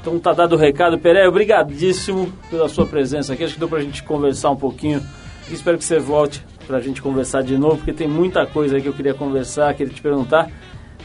Então 0.00 0.16
tá 0.16 0.32
dado 0.32 0.54
o 0.54 0.56
recado. 0.56 0.96
Pereira, 0.96 1.28
obrigadíssimo 1.28 2.32
pela 2.48 2.68
sua 2.68 2.86
presença 2.86 3.32
aqui. 3.32 3.42
Acho 3.42 3.54
que 3.54 3.60
deu 3.60 3.68
pra 3.68 3.80
gente 3.80 4.04
conversar 4.04 4.50
um 4.50 4.56
pouquinho. 4.56 5.02
E 5.50 5.54
espero 5.54 5.76
que 5.76 5.84
você 5.84 5.98
volte 5.98 6.40
pra 6.68 6.80
gente 6.80 7.00
conversar 7.00 7.42
de 7.42 7.56
novo, 7.56 7.78
porque 7.78 7.94
tem 7.94 8.06
muita 8.06 8.44
coisa 8.46 8.76
aí 8.76 8.82
que 8.82 8.88
eu 8.88 8.92
queria 8.92 9.14
conversar, 9.14 9.72
queria 9.72 9.92
te 9.92 10.02
perguntar, 10.02 10.50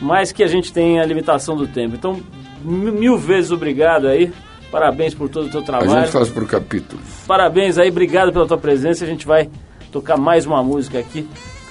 mas 0.01 0.33
que 0.33 0.43
a 0.43 0.47
gente 0.47 0.73
tem 0.73 0.99
a 0.99 1.05
limitação 1.05 1.55
do 1.55 1.65
tempo. 1.65 1.95
Então, 1.95 2.19
mil 2.61 3.17
vezes 3.17 3.49
obrigado 3.49 4.07
aí. 4.07 4.31
Parabéns 4.69 5.13
por 5.13 5.29
todo 5.29 5.47
o 5.47 5.49
teu 5.49 5.61
trabalho. 5.61 5.93
A 5.93 5.99
gente 6.01 6.11
faz 6.11 6.29
por 6.29 6.45
capítulo. 6.47 7.01
Parabéns 7.25 7.77
aí, 7.77 7.89
obrigado 7.89 8.33
pela 8.33 8.45
tua 8.45 8.57
presença. 8.57 9.05
A 9.05 9.07
gente 9.07 9.25
vai 9.25 9.49
tocar 9.91 10.17
mais 10.17 10.45
uma 10.45 10.61
música 10.61 10.99
aqui 10.99 11.27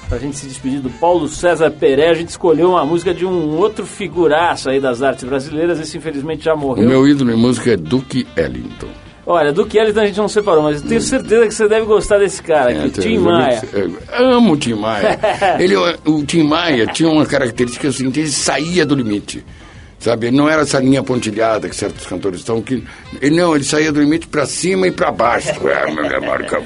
pra 0.09 0.19
gente 0.19 0.37
se 0.37 0.47
despedir 0.47 0.81
do 0.81 0.89
Paulo 0.89 1.29
César 1.29 1.71
Pereira. 1.71 2.13
A 2.13 2.15
gente 2.15 2.29
escolheu 2.29 2.71
uma 2.71 2.87
música 2.87 3.13
de 3.13 3.27
um 3.27 3.59
outro 3.59 3.85
figuraço 3.85 4.71
aí 4.71 4.81
das 4.81 5.03
artes 5.03 5.25
brasileiras. 5.25 5.81
Esse 5.81 5.99
infelizmente 5.99 6.45
já 6.45 6.55
morreu. 6.55 6.87
O 6.87 6.89
meu 6.89 7.07
ídolo 7.07 7.33
em 7.33 7.37
música 7.37 7.73
é 7.73 7.77
Duke 7.77 8.27
Ellington. 8.37 8.89
Olha, 9.25 9.53
do 9.53 9.65
Kelly 9.67 9.97
a 9.97 10.07
gente 10.07 10.19
não 10.19 10.27
separou, 10.29 10.63
mas 10.65 10.83
eu 10.83 10.89
tenho 10.89 11.01
certeza 11.01 11.47
que 11.47 11.55
você 11.55 11.69
deve 11.69 11.87
gostar 11.87 12.19
desse 12.19 12.43
cara 12.43 12.71
aqui, 12.71 12.87
É, 12.87 13.03
Tim 13.03 13.19
Maia. 13.19 13.63
amo 14.19 14.55
o 14.55 14.57
Tim 14.57 14.75
Maia. 14.75 15.19
ele, 15.61 15.77
o 15.77 16.25
Tim 16.25 16.43
Maia 16.43 16.87
tinha 16.89 17.09
uma 17.09 17.25
característica 17.25 17.89
assim, 17.89 18.11
que 18.11 18.21
ele 18.21 18.29
saía 18.29 18.85
do 18.85 18.95
limite. 18.97 19.45
Sabe, 20.03 20.33
não 20.33 20.49
era 20.49 20.63
essa 20.63 20.81
linha 20.81 21.01
pontilhada 21.01 21.69
que 21.69 21.77
certos 21.77 22.05
cantores 22.07 22.41
estão 22.41 22.61
que 22.61 22.83
ele 23.21 23.37
não, 23.37 23.55
ele 23.55 23.63
saía 23.63 23.93
do 23.93 24.01
limite 24.01 24.27
para 24.27 24.45
cima 24.47 24.89
e 24.89 24.91
para 24.91 25.13
baixo. 25.13 25.53
É, 25.65 25.91
meu 25.91 26.21
marca, 26.23 26.61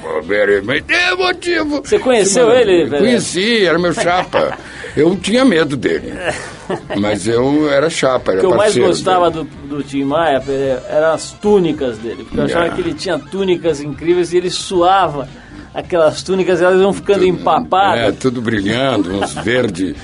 é 0.89 1.15
motivo. 1.15 1.81
Você 1.83 1.99
conheceu 1.99 2.49
ele, 2.51 2.85
velho? 2.85 3.03
Conheci, 3.03 3.63
era 3.63 3.77
meu 3.77 3.93
chapa. 3.93 4.57
Eu 4.95 5.15
tinha 5.15 5.45
medo 5.45 5.77
dele. 5.77 6.11
Mas 6.99 7.27
eu 7.27 7.71
era 7.71 7.89
chapa, 7.91 8.33
O 8.33 8.39
que 8.39 8.45
eu 8.45 8.55
mais 8.55 8.75
gostava 8.75 9.29
dele. 9.29 9.47
do, 9.67 9.77
do 9.77 9.83
Tim 9.83 10.03
Maia 10.03 10.41
eram 10.89 11.13
as 11.13 11.31
túnicas 11.33 11.97
dele, 11.99 12.23
porque 12.23 12.39
eu 12.39 12.43
achava 12.45 12.65
Ah. 12.65 12.69
que 12.69 12.81
ele 12.81 12.93
tinha 12.95 13.19
túnicas 13.19 13.81
incríveis 13.81 14.33
e 14.33 14.37
ele 14.37 14.49
suava 14.49 15.29
aquelas 15.77 16.23
túnicas, 16.23 16.61
elas 16.61 16.81
iam 16.81 16.91
ficando 16.91 17.23
É, 17.23 17.27
empapadas. 17.27 18.15
tudo 18.17 18.41
brilhando, 18.41 19.13
uns 19.19 19.33
verdes. 19.35 19.95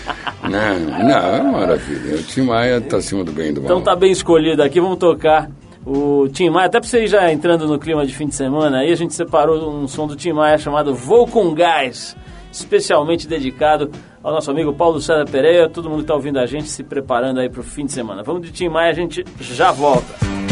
né? 0.50 0.78
Não, 1.04 1.36
é 1.36 1.42
maravilha. 1.44 2.16
O 2.16 2.24
Tim 2.24 2.42
Maia 2.44 2.80
tá 2.80 2.98
acima 2.98 3.24
do 3.24 3.32
bem 3.32 3.54
do 3.54 3.62
mal. 3.62 3.72
Então 3.72 3.82
tá 3.82 3.96
bem 3.96 4.12
escolhido 4.12 4.62
aqui, 4.62 4.80
vamos 4.80 4.98
tocar 5.00 5.50
o 5.86 6.30
Tim 6.32 6.50
Maia, 6.50 6.68
até 6.68 6.80
pra 6.80 6.88
você 6.88 7.04
ir 7.04 7.08
já 7.08 7.32
entrando 7.32 7.68
no 7.68 7.78
clima 7.80 8.06
de 8.06 8.14
fim 8.16 8.28
de 8.28 8.36
semana, 8.36 8.80
aí 8.80 8.92
a 8.92 8.96
gente 8.96 9.14
separou 9.14 9.70
um 9.70 9.88
som 9.88 10.08
do 10.08 10.16
Tim 10.16 10.32
Maia 10.32 10.58
chamado 10.58 10.94
Vou 10.94 11.28
com 11.28 11.54
Gás, 11.54 12.16
especialmente 12.52 13.28
dedicado 13.28 13.90
ao 14.24 14.32
nosso 14.32 14.50
amigo 14.52 14.72
Paulo 14.74 15.02
César 15.02 15.26
Pereira, 15.26 15.68
todo 15.68 15.90
mundo 15.90 16.02
que 16.02 16.08
tá 16.08 16.14
ouvindo 16.14 16.40
a 16.40 16.46
gente 16.46 16.70
se 16.70 16.84
preparando 16.84 17.40
aí 17.40 17.50
pro 17.50 17.64
fim 17.64 17.86
de 17.86 17.92
semana. 17.92 18.24
Vamos 18.24 18.44
de 18.44 18.52
Tim 18.54 18.70
Maia, 18.70 18.92
a 18.92 18.96
gente 18.96 19.26
já 19.42 19.72
volta. 19.72 20.43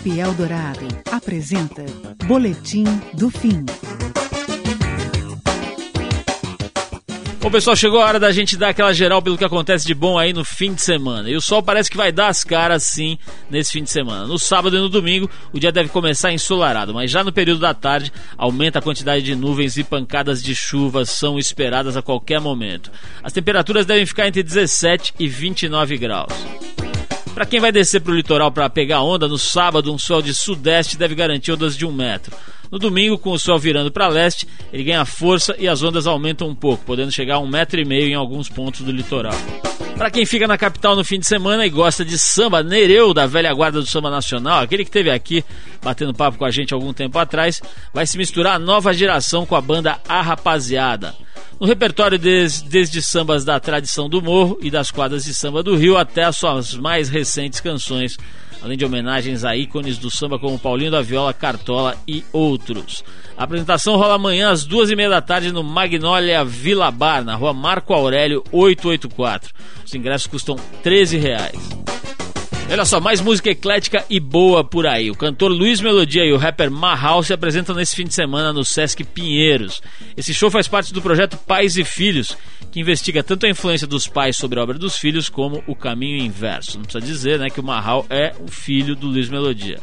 Trip 0.00 0.18
Eldorado 0.18 0.86
apresenta 1.10 1.84
Boletim 2.24 2.84
do 3.14 3.28
Fim. 3.28 3.64
Bom, 7.40 7.50
pessoal, 7.50 7.76
chegou 7.76 8.00
a 8.00 8.06
hora 8.06 8.20
da 8.20 8.32
gente 8.32 8.56
dar 8.56 8.70
aquela 8.70 8.94
geral 8.94 9.20
pelo 9.20 9.36
que 9.36 9.44
acontece 9.44 9.86
de 9.86 9.94
bom 9.94 10.18
aí 10.18 10.32
no 10.32 10.44
fim 10.44 10.72
de 10.72 10.80
semana. 10.80 11.28
E 11.28 11.36
o 11.36 11.40
sol 11.40 11.62
parece 11.62 11.90
que 11.90 11.96
vai 11.96 12.12
dar 12.12 12.28
as 12.28 12.44
caras 12.44 12.82
sim 12.82 13.18
nesse 13.50 13.72
fim 13.72 13.82
de 13.82 13.90
semana. 13.90 14.26
No 14.26 14.38
sábado 14.38 14.76
e 14.76 14.80
no 14.80 14.88
domingo, 14.88 15.28
o 15.52 15.58
dia 15.58 15.72
deve 15.72 15.88
começar 15.88 16.32
ensolarado, 16.32 16.94
mas 16.94 17.10
já 17.10 17.24
no 17.24 17.32
período 17.32 17.60
da 17.60 17.74
tarde 17.74 18.12
aumenta 18.38 18.78
a 18.78 18.82
quantidade 18.82 19.22
de 19.22 19.34
nuvens 19.34 19.76
e 19.76 19.84
pancadas 19.84 20.42
de 20.42 20.54
chuva 20.54 21.04
são 21.04 21.38
esperadas 21.38 21.96
a 21.96 22.02
qualquer 22.02 22.40
momento. 22.40 22.90
As 23.22 23.32
temperaturas 23.32 23.84
devem 23.84 24.06
ficar 24.06 24.28
entre 24.28 24.42
17 24.42 25.14
e 25.18 25.28
29 25.28 25.98
graus. 25.98 26.32
Para 27.40 27.46
quem 27.46 27.58
vai 27.58 27.72
descer 27.72 28.02
para 28.02 28.12
o 28.12 28.14
litoral 28.14 28.52
para 28.52 28.68
pegar 28.68 29.00
onda, 29.00 29.26
no 29.26 29.38
sábado 29.38 29.90
um 29.90 29.96
sol 29.96 30.20
de 30.20 30.34
sudeste 30.34 30.98
deve 30.98 31.14
garantir 31.14 31.52
ondas 31.52 31.74
de 31.74 31.86
um 31.86 31.90
metro. 31.90 32.36
No 32.70 32.78
domingo, 32.78 33.16
com 33.16 33.30
o 33.30 33.38
sol 33.38 33.58
virando 33.58 33.90
para 33.90 34.08
leste, 34.08 34.46
ele 34.70 34.84
ganha 34.84 35.06
força 35.06 35.56
e 35.58 35.66
as 35.66 35.82
ondas 35.82 36.06
aumentam 36.06 36.46
um 36.46 36.54
pouco, 36.54 36.84
podendo 36.84 37.10
chegar 37.10 37.36
a 37.36 37.38
um 37.38 37.48
metro 37.48 37.80
e 37.80 37.84
meio 37.86 38.08
em 38.08 38.14
alguns 38.14 38.50
pontos 38.50 38.82
do 38.82 38.92
litoral. 38.92 39.32
Para 39.96 40.10
quem 40.10 40.24
fica 40.24 40.46
na 40.48 40.56
capital 40.56 40.96
no 40.96 41.04
fim 41.04 41.18
de 41.18 41.26
semana 41.26 41.66
e 41.66 41.68
gosta 41.70 42.02
de 42.04 42.18
samba, 42.18 42.62
Nereu, 42.62 43.12
da 43.12 43.26
velha 43.26 43.52
guarda 43.52 43.80
do 43.80 43.86
samba 43.86 44.08
nacional, 44.08 44.60
aquele 44.62 44.82
que 44.84 44.90
teve 44.90 45.10
aqui 45.10 45.44
batendo 45.82 46.14
papo 46.14 46.38
com 46.38 46.44
a 46.46 46.50
gente 46.50 46.72
algum 46.72 46.92
tempo 46.92 47.18
atrás, 47.18 47.60
vai 47.92 48.06
se 48.06 48.16
misturar 48.16 48.54
a 48.54 48.58
nova 48.58 48.94
geração 48.94 49.44
com 49.44 49.54
a 49.54 49.60
banda 49.60 49.98
A 50.08 50.22
Rapaziada. 50.22 51.14
No 51.60 51.66
repertório 51.66 52.18
des- 52.18 52.62
desde 52.62 53.02
sambas 53.02 53.44
da 53.44 53.60
tradição 53.60 54.08
do 54.08 54.22
morro 54.22 54.58
e 54.62 54.70
das 54.70 54.90
quadras 54.90 55.24
de 55.26 55.34
samba 55.34 55.62
do 55.62 55.76
Rio 55.76 55.98
até 55.98 56.24
as 56.24 56.36
suas 56.38 56.72
mais 56.74 57.10
recentes 57.10 57.60
canções, 57.60 58.16
além 58.62 58.76
de 58.76 58.84
homenagens 58.84 59.44
a 59.44 59.56
ícones 59.56 59.98
do 59.98 60.10
samba 60.10 60.38
como 60.38 60.58
Paulinho 60.58 60.90
da 60.90 61.00
Viola, 61.00 61.32
Cartola 61.32 61.96
e 62.06 62.24
outros. 62.32 63.02
A 63.36 63.44
apresentação 63.44 63.96
rola 63.96 64.14
amanhã 64.14 64.50
às 64.50 64.64
duas 64.64 64.90
e 64.90 64.96
meia 64.96 65.08
da 65.08 65.22
tarde 65.22 65.52
no 65.52 65.62
Magnólia 65.62 66.44
Vila 66.44 66.90
Bar, 66.90 67.24
na 67.24 67.36
rua 67.36 67.54
Marco 67.54 67.94
Aurélio 67.94 68.44
884. 68.52 69.52
Os 69.84 69.94
ingressos 69.94 70.26
custam 70.26 70.56
13 70.82 71.16
reais. 71.16 71.69
Olha 72.70 72.84
só, 72.84 73.00
mais 73.00 73.20
música 73.20 73.50
eclética 73.50 74.04
e 74.08 74.20
boa 74.20 74.62
por 74.62 74.86
aí. 74.86 75.10
O 75.10 75.16
cantor 75.16 75.50
Luiz 75.50 75.80
Melodia 75.80 76.24
e 76.24 76.32
o 76.32 76.36
rapper 76.36 76.70
Mahal 76.70 77.20
se 77.20 77.32
apresentam 77.32 77.74
nesse 77.74 77.96
fim 77.96 78.04
de 78.04 78.14
semana 78.14 78.52
no 78.52 78.64
Sesc 78.64 79.02
Pinheiros. 79.02 79.82
Esse 80.16 80.32
show 80.32 80.48
faz 80.52 80.68
parte 80.68 80.94
do 80.94 81.02
projeto 81.02 81.36
Pais 81.36 81.76
e 81.76 81.82
Filhos, 81.82 82.38
que 82.70 82.78
investiga 82.78 83.24
tanto 83.24 83.44
a 83.44 83.50
influência 83.50 83.88
dos 83.88 84.06
pais 84.06 84.36
sobre 84.36 84.60
a 84.60 84.62
obra 84.62 84.78
dos 84.78 84.96
filhos 84.96 85.28
como 85.28 85.64
o 85.66 85.74
caminho 85.74 86.24
inverso. 86.24 86.78
Não 86.78 86.84
precisa 86.84 87.04
dizer 87.04 87.38
né, 87.40 87.50
que 87.50 87.58
o 87.58 87.64
Mahal 87.64 88.06
é 88.08 88.32
o 88.38 88.46
filho 88.46 88.94
do 88.94 89.08
Luiz 89.08 89.28
Melodia. 89.28 89.80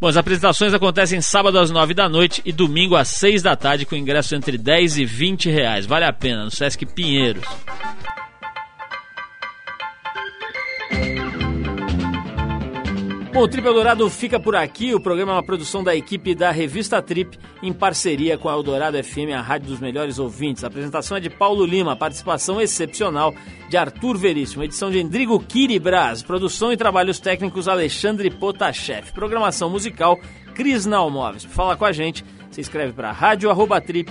Bom, 0.00 0.06
as 0.06 0.16
apresentações 0.16 0.72
acontecem 0.72 1.20
sábado 1.20 1.58
às 1.58 1.68
9 1.68 1.94
da 1.94 2.08
noite 2.08 2.40
e 2.44 2.52
domingo 2.52 2.94
às 2.94 3.08
6 3.08 3.42
da 3.42 3.56
tarde, 3.56 3.84
com 3.84 3.96
ingresso 3.96 4.36
entre 4.36 4.56
10 4.56 4.98
e 4.98 5.04
20 5.04 5.50
reais. 5.50 5.84
Vale 5.84 6.04
a 6.04 6.12
pena, 6.12 6.44
no 6.44 6.50
Sesc 6.50 6.86
Pinheiros. 6.86 7.44
Bom, 13.32 13.42
o 13.42 13.48
Trip 13.48 13.64
Eldorado 13.64 14.10
fica 14.10 14.40
por 14.40 14.56
aqui. 14.56 14.92
O 14.92 15.00
programa 15.00 15.30
é 15.30 15.34
uma 15.36 15.42
produção 15.42 15.84
da 15.84 15.94
equipe 15.94 16.34
da 16.34 16.50
revista 16.50 17.00
Trip, 17.00 17.38
em 17.62 17.72
parceria 17.72 18.36
com 18.36 18.48
a 18.48 18.52
Eldorado 18.52 19.02
FM, 19.02 19.32
a 19.36 19.40
rádio 19.40 19.68
dos 19.68 19.78
melhores 19.78 20.18
ouvintes. 20.18 20.64
A 20.64 20.66
apresentação 20.66 21.16
é 21.16 21.20
de 21.20 21.30
Paulo 21.30 21.64
Lima, 21.64 21.94
participação 21.94 22.60
excepcional 22.60 23.32
de 23.68 23.76
Arthur 23.76 24.18
Veríssimo, 24.18 24.64
edição 24.64 24.90
de 24.90 24.98
Endrigo 24.98 25.38
Kiribras, 25.38 26.24
produção 26.24 26.72
e 26.72 26.76
trabalhos 26.76 27.20
técnicos 27.20 27.68
Alexandre 27.68 28.30
Potashev, 28.30 29.12
programação 29.12 29.70
musical 29.70 30.18
Cris 30.52 30.84
Nalmoves. 30.84 31.44
Falar 31.44 31.76
com 31.76 31.84
a 31.84 31.92
gente, 31.92 32.24
você 32.50 32.60
escreve 32.60 32.92
para 32.92 33.12
rádio@trip 33.12 34.10